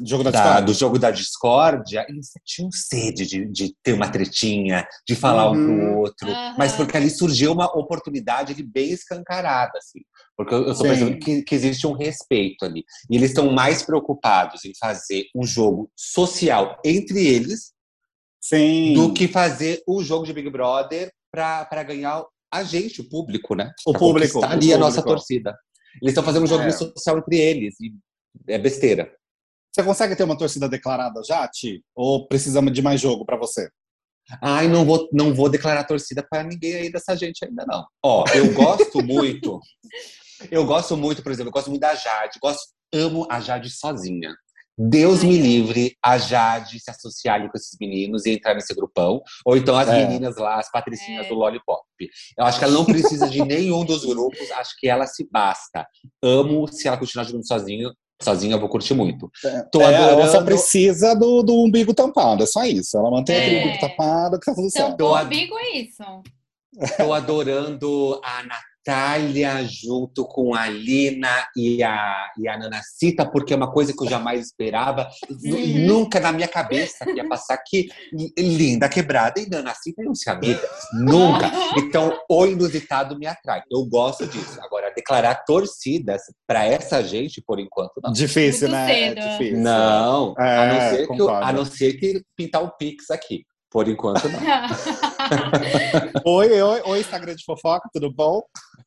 Jogo 0.04 0.24
da, 0.24 0.32
da- 0.32 0.62
do 0.62 0.74
jogo 0.74 0.98
da 1.00 1.12
discórdia, 1.12 2.06
eles 2.10 2.30
tinham 2.44 2.70
sede 2.72 3.26
de, 3.26 3.46
de 3.52 3.76
ter 3.84 3.94
uma 3.94 4.10
tretinha, 4.10 4.88
de 5.08 5.16
falar 5.16 5.52
um 5.52 5.56
Uhum. 5.56 5.66
pro 5.66 5.98
outro. 6.00 6.30
Aham. 6.30 6.56
Mas 6.58 6.74
porque 6.76 6.98
ali 6.98 7.10
surgiu 7.10 7.52
uma 7.54 7.66
oportunidade 7.78 8.54
ali 8.54 8.64
bem 8.64 8.90
escancarada, 8.92 9.78
assim. 9.78 10.00
Porque 10.36 10.54
eu, 10.54 10.60
eu 10.60 10.66
tô 10.76 10.82
Sim. 10.82 10.88
percebendo 10.90 11.20
que, 11.20 11.42
que 11.44 11.56
existe 11.56 11.88
um 11.88 11.94
respeito 11.94 12.66
ali. 12.66 12.84
E 13.10 13.16
eles 13.16 13.30
estão 13.30 13.52
mais 13.52 13.84
preocupados 13.84 14.66
em 14.66 14.72
fazer 14.80 15.26
um 15.36 15.44
jogo 15.44 15.90
social 15.96 16.80
entre 16.84 17.26
eles 17.26 17.72
Sim. 18.42 18.94
do 18.94 19.14
que 19.14 19.28
fazer 19.28 19.82
o 19.88 20.04
jogo 20.04 20.26
de 20.26 20.34
Big 20.34 20.50
Brother 20.50 21.12
para 21.32 21.84
ganhar 21.84 22.24
a 22.52 22.64
gente, 22.64 23.02
o 23.02 23.10
público, 23.10 23.56
né? 23.56 23.72
O 23.86 23.92
Pra 23.92 24.00
público, 24.00 24.34
conquistar 24.34 24.54
o 24.56 24.58
ali 24.58 24.74
a 24.74 24.78
nossa 24.78 25.02
torcida. 25.02 25.54
Eles 26.02 26.12
estão 26.12 26.24
fazendo 26.24 26.44
um 26.44 26.48
jogo 26.48 26.64
É. 26.64 26.72
social 26.72 27.18
entre 27.18 27.38
eles. 27.38 27.76
E 27.82 27.94
é 28.48 28.58
besteira. 28.58 29.12
Você 29.76 29.84
consegue 29.84 30.16
ter 30.16 30.24
uma 30.24 30.38
torcida 30.38 30.70
declarada 30.70 31.22
já, 31.28 31.46
Ti? 31.50 31.84
Ou 31.94 32.26
precisa 32.30 32.62
de 32.62 32.82
mais 32.82 33.02
jogo 33.02 33.26
pra 33.26 33.36
você? 33.36 33.70
Ai, 34.42 34.70
não 34.70 34.86
vou, 34.86 35.10
não 35.12 35.34
vou 35.34 35.50
declarar 35.50 35.84
torcida 35.84 36.26
para 36.30 36.44
ninguém 36.44 36.76
aí 36.76 36.90
dessa 36.90 37.14
gente 37.14 37.44
ainda, 37.44 37.66
não. 37.68 37.86
Ó, 38.02 38.24
eu 38.34 38.54
gosto 38.54 39.04
muito. 39.04 39.60
Eu 40.50 40.66
gosto 40.66 40.96
muito, 40.96 41.22
por 41.22 41.30
exemplo, 41.30 41.50
eu 41.50 41.54
gosto 41.54 41.70
muito 41.70 41.82
da 41.82 41.94
Jade. 41.94 42.40
Gosto, 42.42 42.62
amo 42.94 43.28
a 43.30 43.42
Jade 43.42 43.70
sozinha. 43.70 44.34
Deus 44.78 45.24
me 45.26 45.38
livre 45.38 45.98
a 46.02 46.18
Jade 46.18 46.80
se 46.80 46.90
associar 46.90 47.36
ali 47.36 47.50
com 47.52 47.58
esses 47.58 47.78
meninos 47.78 48.26
e 48.26 48.32
entrar 48.32 48.54
nesse 48.56 48.74
grupão. 48.74 49.22
Ou 49.46 49.58
então 49.58 49.78
as 49.78 49.90
É. 49.90 50.06
meninas 50.08 50.38
lá, 50.38 50.56
as 50.58 50.72
patricinhas 50.72 51.26
É. 51.26 51.30
do 51.30 51.36
Lollipop. 51.36 51.84
Eu 52.38 52.46
acho 52.46 52.60
que 52.60 52.64
ela 52.64 52.74
não 52.74 52.86
precisa 52.86 53.28
de 53.30 53.44
nenhum 53.44 53.84
dos 53.84 54.06
grupos, 54.06 54.50
acho 54.52 54.74
que 54.80 54.88
ela 54.88 55.06
se 55.06 55.28
basta. 55.30 55.86
Amo 56.24 56.66
se 56.70 56.88
ela 56.88 56.98
continuar 56.98 57.26
jogando 57.26 57.46
sozinha. 57.46 57.94
Sozinha 58.21 58.56
eu 58.56 58.60
vou 58.60 58.69
curtir 58.69 58.93
muito. 58.93 59.30
Tô 59.71 59.82
É, 59.82 59.93
ela 59.93 60.15
só 60.21 60.23
adorando. 60.38 60.45
precisa 60.45 61.13
do, 61.15 61.43
do 61.43 61.62
umbigo 61.62 61.93
tampado, 61.93 62.43
é 62.43 62.45
só 62.45 62.63
isso. 62.63 62.97
Ela 62.97 63.12
mantém 63.12 63.36
É. 63.36 63.39
aquele 63.41 63.60
umbigo 63.65 63.80
tampado 63.82 64.39
que 64.39 64.45
tá 64.45 64.56
tudo 64.56 64.67
Então, 64.67 64.82
certo. 64.88 64.97
Tô 64.97 65.13
o 65.15 65.21
umbigo 65.21 65.56
é 65.58 65.69
isso. 65.78 66.04
Tô 66.97 67.13
adorando 67.13 68.19
a 68.23 68.38
Natália 68.43 68.75
junto 69.67 70.26
com 70.26 70.54
a 70.54 70.67
Lina 70.69 71.48
e 71.56 71.82
a, 71.84 72.32
e 72.38 72.48
a 72.48 72.58
Nanacita, 72.58 73.26
porque 73.30 73.54
é 73.54 73.58
uma 73.58 73.71
coisa 73.71 73.93
que 73.93 74.04
eu 74.04 74.10
jamais 74.10 74.45
esperava. 74.45 75.10
Uhum. 75.30 75.86
Nunca 75.88 76.19
na 76.19 76.32
minha 76.32 76.48
cabeça 76.48 77.04
que 77.06 77.13
ia 77.13 77.28
passar 77.28 77.58
que 77.58 77.88
Linda 78.38 78.88
Quebrada 78.88 79.39
e 79.39 79.50
Nanacita 79.50 80.04
iam 80.04 80.13
ser 80.13 80.32
amigas. 80.32 80.69
Nunca. 80.93 81.52
Então, 81.78 82.17
o 82.30 82.45
inusitado 82.45 83.17
me 83.17 83.26
atrai. 83.26 83.62
Eu 83.71 83.86
gosto 83.86 84.28
disso. 84.28 84.60
Agora, 84.62 84.93
declarar 84.95 85.43
torcidas 85.45 86.21
para 86.48 86.63
essa 86.65 87.04
gente, 87.04 87.41
por 87.41 87.60
enquanto, 87.60 87.93
não. 88.04 88.12
Difícil, 88.12 88.67
Muito 88.69 88.80
né? 88.80 88.88
cedo. 88.88 89.19
É 89.19 89.32
difícil. 89.32 89.58
Não, 89.60 90.34
a, 90.38 90.45
É, 90.48 90.67
não 90.74 90.80
ser 90.98 91.08
que, 91.08 91.21
eu- 91.21 91.30
a 91.30 91.54
não 91.54 91.65
ser 91.65 91.93
que 91.93 92.21
pintar 92.36 92.63
o 92.63 92.71
Pix 92.78 93.10
aqui. 93.10 93.43
Por 93.69 93.89
enquanto, 93.89 94.30
não. 94.30 94.39
Oi, 96.24 96.62
oi, 96.62 96.82
oi, 96.86 97.00
Instagram 97.00 97.36
de 97.36 97.43
fofoca, 97.43 97.89
tudo 97.91 98.10
bom? 98.13 98.41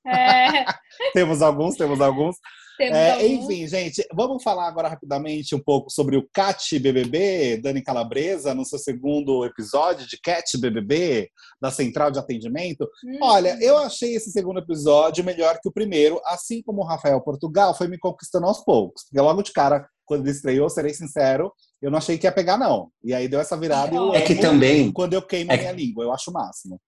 É, 0.09 0.65
Temos 1.13 1.43
alguns, 1.43 1.77
temos 1.77 2.01
alguns. 2.01 2.37
temos 2.77 2.97
É, 2.97 3.27
enfim, 3.27 3.67
gente, 3.67 4.07
vamos 4.15 4.43
falar 4.43 4.69
agora 4.69 4.89
rapidamente 4.89 5.55
um 5.55 5.63
pouco 5.63 5.91
sobre 5.91 6.17
o 6.17 6.29
Cat 6.33 6.79
BBB, 6.79 7.59
Dani 7.59 7.83
Calabresa, 7.83 8.55
no 8.55 8.65
seu 8.65 8.79
segundo 8.79 9.45
episódio 9.45 10.07
de 10.07 10.19
Cat 10.21 10.57
BBB, 10.59 11.29
da 11.61 11.71
Central 11.71 12.11
de 12.11 12.19
Atendimento. 12.19 12.89
Hum. 13.05 13.19
Olha, 13.23 13.57
eu 13.61 13.79
achei 13.79 14.15
esse 14.15 14.31
segundo 14.31 14.61
episódio 14.61 15.25
melhor 15.25 15.59
que 15.63 15.69
o 15.69 15.73
primeiro, 15.73 16.21
assim 16.25 16.63
como 16.63 16.83
o 16.83 16.87
Rafael 16.87 17.21
Portugal 17.21 17.75
foi 17.75 17.89
me 17.89 17.99
conquistando 17.99 18.47
aos 18.47 18.65
poucos. 18.65 19.05
Porque 19.05 19.21
logo 19.21 19.43
de 19.43 19.53
cara, 19.53 19.87
quando 20.05 20.23
ele 20.23 20.31
estreou, 20.31 20.69
serei 20.71 20.95
sincero, 20.95 21.53
eu 21.83 21.91
não 21.91 21.99
achei 21.99 22.17
que 22.19 22.27
ia 22.27 22.33
pegar, 22.33 22.57
não. 22.57 22.91
E 23.05 23.15
aí 23.15 23.29
deu 23.29 23.41
essa 23.41 23.57
virada 23.57 23.95
e 23.95 23.97
eu 23.97 24.15
É 24.15 24.23
que 24.23 24.35
também 24.35 24.91
quando 24.91 25.15
eu 25.15 25.23
queimo 25.23 25.53
a 25.53 25.55
É 25.55 25.59
minha 25.59 25.73
língua, 25.73 26.05
eu 26.05 26.13
acho 26.13 26.31
o 26.31 26.35
máximo. 26.35 26.81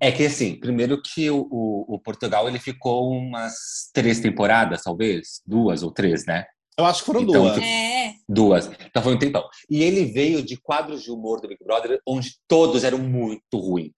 É 0.00 0.12
que 0.12 0.26
assim, 0.26 0.58
primeiro 0.58 1.00
que 1.02 1.30
o, 1.30 1.46
o- 1.50 1.94
o 1.94 1.98
Portugal 1.98 2.48
ele 2.48 2.58
ficou 2.58 3.10
umas 3.12 3.54
três 3.92 4.20
temporadas, 4.20 4.82
talvez, 4.82 5.40
duas 5.46 5.82
ou 5.82 5.90
três, 5.90 6.26
né? 6.26 6.44
Eu 6.78 6.84
acho 6.86 7.00
que 7.00 7.06
foram 7.06 7.22
Então, 7.22 7.42
duas. 7.44 7.58
É, 7.58 8.12
Duas. 8.28 8.70
Então 8.86 9.02
foi 9.02 9.14
um 9.14 9.18
tempão. 9.18 9.44
E 9.68 9.82
ele 9.82 10.06
veio 10.06 10.42
de 10.42 10.56
quadros 10.56 11.02
de 11.02 11.10
humor 11.10 11.40
do 11.40 11.48
Big 11.48 11.62
Brother, 11.64 12.00
onde 12.06 12.30
todos 12.48 12.84
eram 12.84 12.98
muito 12.98 13.58
ruins. 13.58 13.90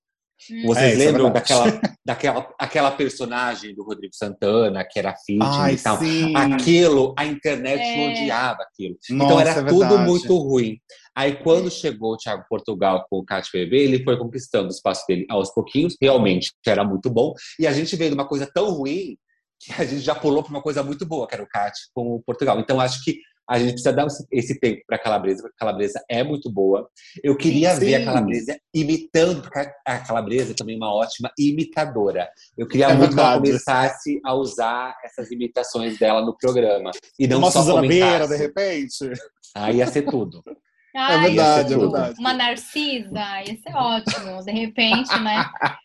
Vocês 0.64 0.92
É, 0.92 0.92
é 0.92 0.96
lembram 0.96 1.33
verdade. 1.33 1.48
daquela, 1.48 1.81
daquela 2.05 2.55
aquela 2.59 2.90
personagem 2.90 3.74
do 3.74 3.85
Rodrigo 3.85 4.14
Santana, 4.14 4.85
que 4.85 4.98
era 4.98 5.14
fitness 5.24 5.57
Ai, 5.57 5.74
e 5.74 5.78
tal? 5.78 5.98
sim. 5.98 6.37
Aquilo, 6.37 7.14
a 7.18 7.24
internet 7.26 7.81
É. 7.83 8.09
odiava 8.11 8.59
aquilo. 8.62 8.96
Nossa, 9.11 9.24
então 9.24 9.40
era 9.40 9.50
é 9.50 9.64
tudo 9.64 9.98
muito 10.00 10.37
ruim. 10.37 10.78
Aí 11.14 11.37
quando 11.37 11.70
chegou 11.70 12.14
o 12.14 12.16
Thiago 12.16 12.44
Portugal 12.48 13.05
com 13.09 13.18
o 13.18 13.24
Cat 13.24 13.48
BB, 13.52 13.76
ele 13.76 14.02
foi 14.02 14.16
conquistando 14.16 14.68
o 14.68 14.70
espaço 14.70 15.05
dele 15.07 15.26
aos 15.28 15.52
pouquinhos, 15.52 15.96
realmente 16.00 16.52
era 16.66 16.83
muito 16.85 17.11
bom. 17.11 17.35
E 17.59 17.66
a 17.66 17.72
gente 17.72 17.94
veio 17.96 18.11
de 18.11 18.14
uma 18.14 18.26
coisa 18.26 18.48
tão 18.52 18.70
ruim 18.70 19.16
que 19.61 19.72
a 19.81 19.85
gente 19.85 20.00
já 20.00 20.14
pulou 20.14 20.42
para 20.42 20.50
uma 20.50 20.62
coisa 20.62 20.83
muito 20.83 21.07
boa, 21.07 21.26
que 21.28 21.35
era 21.35 21.44
o 21.44 21.48
Cat 21.48 21.72
com 21.94 22.16
o 22.16 22.22
Portugal. 22.22 22.59
Então 22.59 22.81
acho 22.81 23.05
que 23.05 23.18
a 23.48 23.59
gente 23.59 23.70
precisa 23.72 23.92
dar 23.92 24.07
esse- 24.31 24.59
tempo 24.61 24.83
para 24.87 24.96
a 24.96 24.98
Calabresa, 24.98 25.42
porque 25.42 25.55
a 25.57 25.59
Calabresa 25.59 26.02
é 26.09 26.22
muito 26.22 26.50
boa. 26.50 26.88
Eu 27.22 27.37
queria 27.37 27.74
Sim. 27.74 27.81
ver 27.81 27.94
a 27.96 28.05
Calabresa 28.05 28.59
imitando, 28.74 29.42
porque 29.42 29.59
a- 29.87 29.98
Calabresa 29.98 30.55
também 30.55 30.74
é 30.74 30.78
uma 30.78 30.94
ótima 30.94 31.31
imitadora. 31.38 32.28
Eu 32.57 32.66
queria 32.66 32.87
É 32.87 32.94
muito 32.94 33.14
que 33.14 33.20
ela 33.20 33.33
verdade. 33.33 33.46
começasse 33.50 34.20
a 34.24 34.35
usar 34.35 34.94
essas 35.05 35.31
imitações 35.31 35.98
dela 35.98 36.22
no 36.24 36.37
programa. 36.37 36.90
E 37.18 37.26
não 37.26 37.38
Uma 37.38 37.50
só 37.50 37.61
Suzana 37.61 37.81
comentasse. 37.83 38.28
de 38.33 38.37
repente. 38.37 39.12
Aí 39.55 39.76
ia 39.76 39.87
ser 39.87 40.02
tudo. 40.02 40.42
Ai, 40.94 41.16
é 41.16 41.20
verdade, 41.28 41.72
é 41.74 41.76
verdade. 41.78 42.20
Uma 42.20 42.35
Narcisa, 42.35 43.42
ia 43.46 43.57
ser 43.57 43.74
ótimo, 43.74 44.44
de 44.44 44.52
repente, 44.52 45.18
né? 45.20 45.44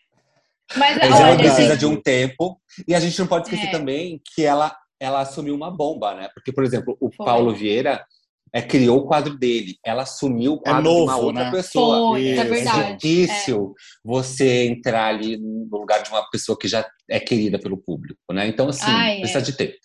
Mas 0.76 0.98
Mas 0.98 1.02
ela 1.18 1.28
olha, 1.30 1.38
precisa 1.38 1.68
gente, 1.70 1.78
de 1.78 1.86
um 1.86 2.00
tempo. 2.00 2.60
E 2.86 2.94
a 2.94 3.00
gente 3.00 3.18
não 3.18 3.26
pode 3.26 3.44
esquecer 3.46 3.68
É. 3.68 3.70
também 3.70 4.20
que 4.34 4.44
ela, 4.44 4.76
ela 5.00 5.20
assumiu 5.20 5.54
uma 5.54 5.70
bomba, 5.70 6.14
né? 6.14 6.28
Porque, 6.34 6.52
por 6.52 6.64
exemplo, 6.64 6.96
o 7.00 7.10
Foi. 7.10 7.24
Paulo 7.24 7.54
Vieira 7.54 8.04
é, 8.52 8.62
criou 8.62 8.98
o 8.98 9.06
quadro 9.06 9.36
dele. 9.36 9.76
Ela 9.84 10.02
assumiu 10.02 10.54
o 10.54 10.60
quadro 10.60 10.82
de 10.82 10.88
uma 10.88 11.12
novo, 11.12 11.26
outra 11.26 11.44
né? 11.44 11.50
pessoa. 11.50 12.10
Foi, 12.10 12.22
isso 12.22 12.40
é 12.40 12.44
verdade. 12.44 12.80
É 12.80 12.96
difícil 12.96 13.74
você 14.04 14.66
entrar 14.66 15.06
ali 15.06 15.36
no 15.36 15.78
lugar 15.78 16.02
de 16.02 16.10
uma 16.10 16.28
pessoa 16.30 16.58
que 16.58 16.68
já 16.68 16.86
é 17.08 17.20
querida 17.20 17.58
pelo 17.58 17.76
público, 17.76 18.20
né? 18.32 18.46
Então, 18.46 18.68
assim, 18.68 18.90
Ai, 18.90 19.18
precisa 19.18 19.38
é. 19.40 19.42
de 19.42 19.52
tempo. 19.52 19.76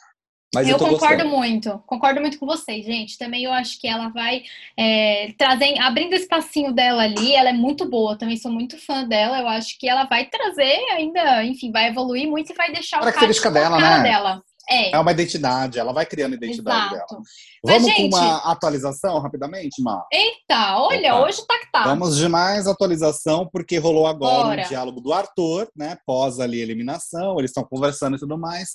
Mas 0.53 0.67
eu, 0.67 0.73
eu 0.73 0.79
concordo 0.79 1.23
gostando. 1.23 1.29
muito, 1.29 1.83
concordo 1.87 2.21
muito 2.21 2.37
com 2.37 2.45
vocês, 2.45 2.85
gente. 2.85 3.17
Também 3.17 3.43
eu 3.43 3.51
acho 3.51 3.81
que 3.81 3.87
ela 3.87 4.09
vai 4.09 4.43
é, 4.77 5.33
trazer, 5.35 5.79
abrindo 5.79 6.13
o 6.13 6.15
espacinho 6.15 6.71
dela 6.71 7.01
ali, 7.01 7.33
ela 7.33 7.49
é 7.49 7.53
muito 7.53 7.89
boa, 7.89 8.15
também 8.15 8.37
sou 8.37 8.51
muito 8.51 8.77
fã 8.77 9.03
dela. 9.03 9.39
Eu 9.39 9.47
acho 9.47 9.77
que 9.79 9.89
ela 9.89 10.05
vai 10.05 10.25
trazer 10.25 10.77
ainda, 10.91 11.43
enfim, 11.43 11.71
vai 11.71 11.89
evoluir 11.89 12.27
muito 12.27 12.51
e 12.51 12.55
vai 12.55 12.71
deixar 12.71 12.97
o 12.97 13.01
Característica 13.01 13.51
Cat 13.51 13.59
com 13.59 13.73
a 13.73 13.77
dela, 13.77 13.81
cara 13.81 14.03
né? 14.03 14.09
dela. 14.11 14.43
É, 14.69 14.91
É 14.95 14.99
uma 14.99 15.11
identidade, 15.11 15.77
ela 15.77 15.91
vai 15.91 16.05
criando 16.05 16.33
a 16.33 16.35
identidade 16.37 16.89
dela. 16.91 16.95
exato. 16.95 17.21
Mas, 17.65 17.73
Vamos 17.75 17.87
gente- 17.89 18.09
com 18.09 18.15
uma 18.17 18.37
atualização 18.51 19.19
rapidamente, 19.19 19.81
Má? 19.81 20.05
Eita, 20.11 20.77
olha, 20.77 21.15
Opa. 21.15 21.25
hoje 21.27 21.45
tá 21.45 21.59
que 21.59 21.71
tá. 21.71 21.83
Vamos 21.83 22.15
de 22.17 22.27
mais 22.29 22.65
atualização, 22.67 23.47
porque 23.51 23.77
rolou 23.77 24.07
agora 24.07 24.43
Bora. 24.49 24.61
um 24.65 24.67
diálogo 24.69 25.01
do 25.01 25.11
Arthur, 25.11 25.67
né? 25.75 25.97
Pós 26.05 26.39
ali 26.39 26.59
a 26.59 26.63
eliminação, 26.63 27.37
eles 27.39 27.51
estão 27.51 27.63
conversando 27.63 28.15
e 28.15 28.19
tudo 28.19 28.37
mais. 28.37 28.69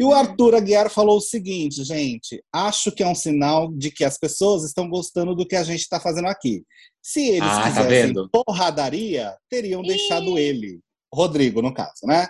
E 0.00 0.04
o 0.04 0.08
Hum. 0.08 0.14
Arthur 0.14 0.54
Aguiar 0.56 0.90
falou 0.90 1.18
o 1.18 1.20
seguinte, 1.20 1.84
gente: 1.84 2.42
acho 2.52 2.90
que 2.90 3.02
é 3.02 3.06
um 3.06 3.14
sinal 3.14 3.70
de 3.72 3.90
que 3.90 4.04
as 4.04 4.18
pessoas 4.18 4.64
estão 4.64 4.88
gostando 4.88 5.34
do 5.34 5.46
que 5.46 5.54
a 5.56 5.62
gente 5.62 5.80
está 5.80 6.00
fazendo 6.00 6.26
aqui. 6.28 6.64
Se 7.02 7.26
eles 7.28 7.42
Ah, 7.48 7.56
tá 7.62 7.68
quisessem 7.68 7.88
vendo? 7.88 8.28
porradaria, 8.30 9.34
teriam 9.48 9.82
deixado 9.82 10.36
ele. 10.38 10.80
Rodrigo, 11.12 11.60
no 11.60 11.74
caso, 11.74 12.04
né? 12.04 12.28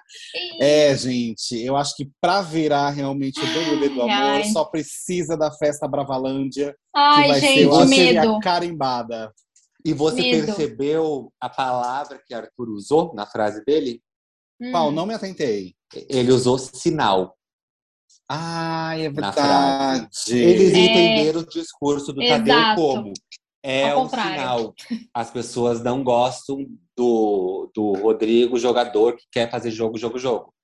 É, 0.61 0.97
gente, 0.97 1.55
eu 1.63 1.77
acho 1.77 1.95
que 1.95 2.11
pra 2.21 2.41
virar 2.41 2.91
realmente 2.91 3.39
o 3.39 3.47
BBB 3.47 3.89
do 3.91 4.03
amor, 4.03 4.11
ai. 4.11 4.45
só 4.45 4.65
precisa 4.65 5.37
da 5.37 5.51
festa 5.53 5.87
Bravalândia, 5.87 6.73
que 6.73 6.79
Ai, 6.95 7.29
vai 7.29 7.41
ser 7.41 7.47
gente, 7.49 7.61
eu 7.63 7.75
acho, 7.79 7.89
medo. 7.91 8.35
a 8.37 8.41
carimbada. 8.41 9.33
E 9.85 9.93
você 9.95 10.21
Medo. 10.23 10.47
percebeu 10.47 11.33
a 11.41 11.49
palavra 11.49 12.21
que 12.27 12.35
Arthur 12.35 12.69
usou 12.71 13.15
na 13.15 13.27
frase 13.27 13.63
dele? 13.65 14.03
Hum. 14.61 14.71
Qual? 14.73 14.91
Não 14.93 15.07
me 15.07 15.15
atentei. 15.15 15.75
Ele 16.09 16.33
usou 16.33 16.59
sinal. 16.59 17.35
Ai, 18.29 19.07
é 19.07 19.11
Na 19.11 19.31
verdade. 19.31 20.09
Eles 20.29 20.73
É. 20.75 20.79
entenderam 20.79 21.41
o 21.41 21.47
discurso 21.47 22.13
do 22.13 22.21
Tadeu 22.27 22.55
Exato. 22.55 22.81
como 22.81 23.13
é 23.63 23.91
Ao 23.91 24.05
um 24.05 24.09
sinal. 24.09 24.75
As 25.15 25.31
pessoas 25.31 25.83
não 25.83 26.03
gostam 26.03 26.67
do, 26.97 27.71
do 27.75 27.93
Rodrigo, 27.93 28.59
jogador 28.59 29.17
que 29.17 29.25
quer 29.31 29.51
fazer 29.51 29.71
jogo, 29.71 29.99
jogo, 29.99 30.19
jogo. 30.19 30.55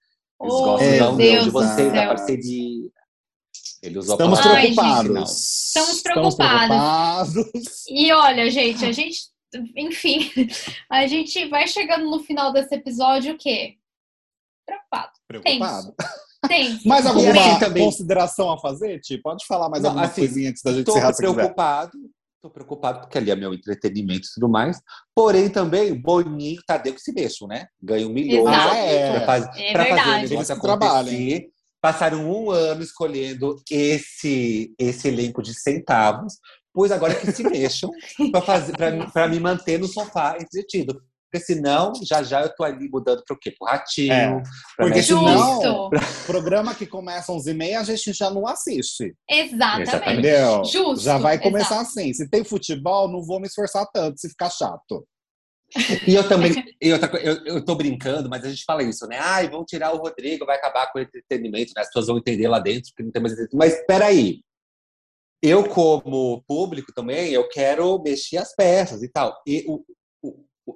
Eles 0.41 0.53
Oh, 0.55 0.63
gostam 0.65 0.89
união 0.89 1.17
Deus 1.17 1.45
de 1.45 1.51
vocês, 1.51 1.93
da 1.93 2.07
parceria. 2.09 2.91
Ele 3.83 3.99
usou 3.99 4.15
Estamos 4.15 4.41
palavra 4.41 4.61
Ai, 4.61 4.69
sinal. 4.71 5.01
preocupados. 5.05 5.67
Estamos 5.67 6.01
preocupados. 6.03 7.33
preocupados. 7.33 7.87
E 7.89 8.13
olha, 8.13 8.51
gente, 8.51 8.85
a 8.85 8.93
gente, 8.93 9.19
enfim, 9.77 10.31
a 10.91 11.07
gente 11.07 11.47
vai 11.49 11.67
chegando 11.69 12.11
no 12.11 12.21
final 12.21 12.53
desse 12.53 12.75
episódio 12.75 13.35
o 13.35 13.39
quê? 13.39 13.77
Preocupado. 14.67 15.13
Preocupado. 15.29 15.95
Tem. 16.49 16.81
Mais 16.85 17.07
alguma 17.07 17.59
também- 17.59 17.85
consideração 17.85 18.51
a 18.51 18.59
fazer, 18.59 19.01
Ti? 19.01 19.19
Pode 19.19 19.45
falar 19.47 19.69
mais 19.69 19.83
Não, 19.83 19.91
alguma 19.91 20.07
assim, 20.07 20.21
coisinha 20.23 20.51
antes 20.51 20.63
da 20.63 20.73
gente 20.73 20.89
encerrar 20.89 21.13
se 21.13 21.23
quiser. 21.23 21.35
preocupado, 21.35 21.93
tô 22.49 22.51
preocupado 22.51 23.01
porque 23.01 23.19
ali 23.19 23.31
é 23.31 23.37
meu 23.37 23.53
entretenimento 23.53 24.27
e 24.27 24.35
tudo 24.35 24.49
mais. 24.49 24.81
Porém, 25.15 25.49
também, 25.49 25.95
Boninho 25.95 26.61
e 26.61 26.65
Tadeu 26.67 26.95
que 26.95 27.01
se 27.01 27.13
mexam, 27.13 27.49
né? 27.49 27.67
Ganham 27.83 28.11
milhões. 28.11 28.47
Ah, 28.49 28.77
é. 28.77 29.27
faz, 29.27 29.47
É 29.57 29.73
fazer 29.97 30.27
o 30.27 30.29
negócio 30.31 30.61
trabalham. 30.61 31.01
acontecer. 31.01 31.49
Passaram 31.81 32.31
um 32.31 32.51
ano 32.51 32.83
escolhendo 32.83 33.57
esse, 33.71 34.75
esse 34.79 35.09
elenco 35.09 35.43
de 35.43 35.55
centavos, 35.55 36.35
pois 36.73 36.91
agora 36.91 37.15
que 37.15 37.31
se 37.31 37.43
mexam 37.45 37.91
pra 39.13 39.29
me 39.29 39.39
manter 39.39 39.79
no 39.79 39.87
sofá 39.87 40.37
entretido. 40.41 41.01
Porque 41.31 41.45
senão, 41.45 41.93
já 42.05 42.23
já 42.23 42.43
eu 42.43 42.55
tô 42.55 42.63
ali 42.63 42.89
mudando 42.89 43.23
pro 43.27 43.39
quê? 43.39 43.53
Pro 43.59 43.69
ratinho. 43.69 44.13
É, 44.13 44.43
Porque 44.77 45.03
senão, 45.03 45.63
Justo. 45.63 45.91
programa 46.27 46.75
que 46.75 46.87
começa 46.87 47.33
às 47.33 47.45
11h30, 47.45 47.77
a 47.79 47.83
gente 47.85 48.13
já 48.13 48.31
não 48.31 48.47
assiste. 48.47 49.15
Exatamente. 49.29 49.89
Exatamente. 49.89 50.19
Entendeu? 50.21 50.65
Justo, 50.65 51.05
Já 51.05 51.19
vai 51.19 51.39
começar 51.41 51.77
exato. 51.77 51.91
assim. 51.91 52.13
Se 52.15 52.29
tem 52.29 52.45
futebol, 52.45 53.09
não 53.11 53.23
vou 53.23 53.41
me 53.41 53.49
esforçar 53.49 53.87
tanto 53.93 54.21
se 54.21 54.29
ficar 54.29 54.51
chato. 54.51 55.07
E 56.07 56.15
eu 56.15 56.29
também, 56.29 56.53
e 56.81 56.97
coisa, 56.97 57.19
eu, 57.19 57.45
eu 57.45 57.65
tô 57.65 57.75
brincando, 57.75 58.29
mas 58.31 58.45
a 58.45 58.49
gente 58.49 58.63
fala 58.65 58.85
isso, 58.85 59.05
né? 59.09 59.19
Ai, 59.19 59.51
vão 59.51 59.65
tirar 59.65 59.93
o 59.93 59.99
Rodrigo, 59.99 60.47
vai 60.47 60.57
acabar 60.57 60.91
com 60.93 60.99
o 60.99 61.03
entretenimento, 61.03 61.73
né? 61.75 61.83
As 61.83 61.89
pessoas 61.89 62.07
vão 62.07 62.19
entender 62.19 62.47
lá 62.47 62.61
dentro 62.61 62.93
que 62.97 63.03
não 63.03 63.11
tem 63.11 63.21
mais 63.21 63.33
entretenimento. 63.33 63.57
Mas 63.77 63.85
peraí, 63.87 64.41
eu 65.43 65.69
como 65.69 66.43
público 66.47 66.93
também, 66.95 67.33
eu 67.33 67.49
quero 67.49 68.01
mexer 68.03 68.39
as 68.39 68.55
peças 68.55 69.03
e 69.03 69.09
tal. 69.09 69.37
E 69.47 69.65
o, 69.69 69.85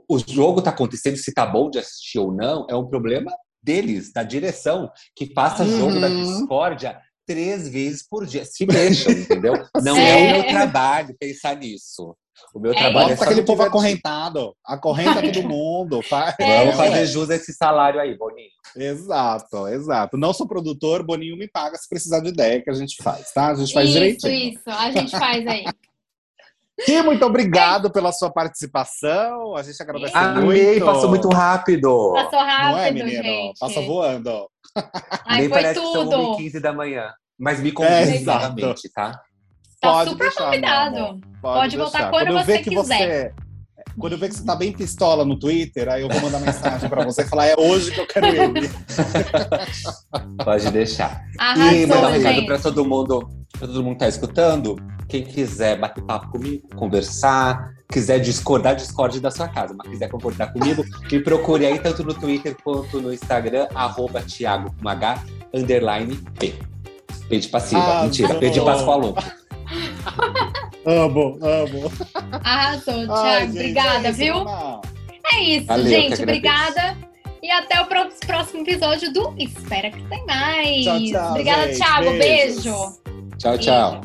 o, 0.08 0.18
jogo 0.18 0.62
tá 0.62 0.70
acontecendo, 0.70 1.16
se 1.16 1.32
tá 1.34 1.44
bom 1.46 1.68
de 1.70 1.78
assistir 1.78 2.18
ou 2.18 2.32
não, 2.32 2.66
é 2.70 2.76
um 2.76 2.86
problema 2.88 3.32
deles, 3.62 4.12
da 4.12 4.22
direção, 4.22 4.90
que 5.16 5.26
passa 5.26 5.64
jogo 5.66 6.00
da 6.00 6.08
Uhum. 6.08 6.22
discórdia 6.24 6.98
três 7.26 7.68
vezes 7.68 8.06
por 8.08 8.26
dia. 8.26 8.44
Se 8.44 8.64
mexam, 8.66 9.12
entendeu? 9.12 9.52
Não 9.82 9.96
é. 9.96 10.00
É. 10.10 10.32
o 10.32 10.42
meu 10.42 10.48
trabalho 10.48 11.14
pensar 11.18 11.56
nisso. 11.56 12.16
O 12.54 12.58
meu 12.58 12.72
É 12.72 12.74
trabalho 12.74 13.12
é 13.12 13.16
só 13.16 13.24
aquele 13.24 13.42
povo 13.42 13.62
acorrentado. 13.62 14.54
Acorrenta 14.64 15.20
todo 15.22 15.46
mundo. 15.46 16.00
Faz. 16.08 16.34
É, 16.40 16.60
Vamos 16.60 16.74
fazer 16.76 17.00
ué. 17.00 17.06
jus 17.06 17.28
a 17.30 17.34
esse 17.36 17.52
salário 17.52 18.00
aí, 18.00 18.16
Boninho. 18.16 18.48
Exato, 18.74 19.68
exato. 19.68 20.16
Não 20.16 20.32
sou 20.32 20.48
produtor, 20.48 21.04
Boninho 21.04 21.36
me 21.36 21.46
paga 21.48 21.76
se 21.76 21.88
precisar 21.88 22.20
de 22.20 22.30
ideia 22.30 22.62
que 22.62 22.70
a 22.70 22.74
gente 22.74 22.96
faz, 23.02 23.30
tá? 23.32 23.48
A 23.48 23.54
gente 23.54 23.72
faz 23.74 23.88
Isso, 23.90 23.98
direitinho. 23.98 24.52
isso. 24.54 24.62
A 24.66 24.90
gente 24.90 25.10
faz 25.10 25.46
aí. 25.46 25.64
Muito 27.04 27.24
obrigado 27.24 27.90
pela 27.90 28.12
sua 28.12 28.30
participação. 28.30 29.56
A 29.56 29.62
gente 29.62 29.82
agradece 29.82 30.12
Amei, 30.16 30.72
muito. 30.72 30.84
passou 30.86 31.08
muito 31.08 31.28
rápido. 31.28 32.12
Passou 32.14 32.38
rápido, 32.38 32.70
Não 32.72 32.78
é, 32.78 32.90
menino? 32.90 33.22
gente. 33.22 33.58
Passa 33.58 33.80
voando. 33.80 34.48
Ai, 35.26 35.40
Nem 35.40 35.48
foi 35.48 35.60
parece 35.62 35.80
que 35.80 35.92
são 35.92 36.04
tudo. 36.08 36.36
1h15 36.38 36.60
da 36.60 36.72
manhã. 36.72 37.10
Mas 37.38 37.60
me 37.60 37.70
É, 37.70 37.72
convide 37.72 38.24
novamente, 38.24 38.88
tá? 38.92 39.20
Tá 39.80 39.92
Pode 39.92 40.10
super 40.10 40.24
deixar, 40.28 40.44
convidado. 40.44 40.96
amor. 40.98 41.18
Pode 41.40 41.76
voltar 41.76 42.10
quando 42.10 42.28
eu 42.28 42.34
você 42.34 42.58
quiser. 42.58 42.74
Você, 42.74 43.32
quando 43.98 44.12
eu 44.12 44.18
ver 44.18 44.28
que 44.28 44.34
você 44.34 44.44
tá 44.44 44.54
bem 44.54 44.72
pistola 44.72 45.24
no 45.24 45.38
Twitter, 45.38 45.88
aí 45.88 46.02
eu 46.02 46.08
vou 46.08 46.20
mandar 46.20 46.38
mensagem 46.40 46.88
pra 46.88 47.02
você 47.04 47.22
e 47.22 47.26
falar: 47.26 47.46
é 47.46 47.54
hoje 47.58 47.90
que 47.92 48.00
eu 48.00 48.06
quero 48.06 48.26
ele. 48.26 48.70
Pode 50.44 50.70
deixar. 50.70 51.22
Arrasou, 51.38 51.72
e 51.72 51.86
mandar 51.86 52.08
um 52.08 52.12
recado 52.12 52.46
pra 52.46 52.58
todo 52.58 52.84
mundo, 52.84 53.28
pra 53.58 53.66
todo 53.66 53.82
mundo 53.82 53.94
que 53.94 53.98
tá 54.00 54.08
escutando. 54.08 54.76
Quem 55.10 55.24
quiser 55.24 55.76
bater 55.76 56.02
papo 56.04 56.28
comigo, 56.30 56.68
conversar, 56.76 57.74
quiser 57.90 58.20
discordar, 58.20 58.76
discorde 58.76 59.18
da 59.18 59.30
sua 59.30 59.48
casa, 59.48 59.74
mas 59.76 59.88
quiser 59.88 60.08
concordar 60.08 60.52
comigo, 60.52 60.84
me 61.10 61.20
procure 61.20 61.66
aí 61.66 61.78
tanto 61.80 62.04
no 62.04 62.14
Twitter 62.14 62.56
quanto 62.62 63.00
no 63.00 63.12
Instagram, 63.12 63.66
arroba 63.74 64.22
Thiago 64.22 64.72
com 64.80 64.88
H, 64.88 65.24
underline 65.52 66.16
P. 66.38 66.54
P 67.28 67.38
de 67.38 67.48
passiva. 67.48 67.82
Ah, 68.00 68.02
Mentira, 68.04 68.34
P 68.34 68.50
de. 68.50 68.60
Pascoal 68.60 69.14
Amo, 70.86 71.38
amo. 71.42 71.92
Arrasou, 72.44 72.94
Thiago. 73.06 73.12
Ai, 73.14 73.46
gente, 73.46 73.58
Obrigada, 73.58 74.06
é 74.06 74.10
isso, 74.10 74.18
viu? 74.18 74.34
É 75.32 75.42
isso, 75.42 75.66
Valeu, 75.66 75.86
gente. 75.86 76.22
Obrigada. 76.22 76.96
E 77.42 77.50
até 77.50 77.80
o 77.80 77.86
pró- 77.86 78.08
próximo 78.26 78.60
episódio 78.62 79.12
do 79.12 79.34
Espera 79.38 79.90
que 79.90 80.02
tem 80.04 80.24
mais. 80.26 80.84
Tchau, 80.84 80.98
tchau, 81.00 81.30
Obrigada, 81.30 81.66
gente. 81.66 81.76
Thiago. 81.78 82.10
Beijos. 82.10 82.64
Beijo. 82.64 83.00
Tchau, 83.38 83.58
tchau. 83.58 84.00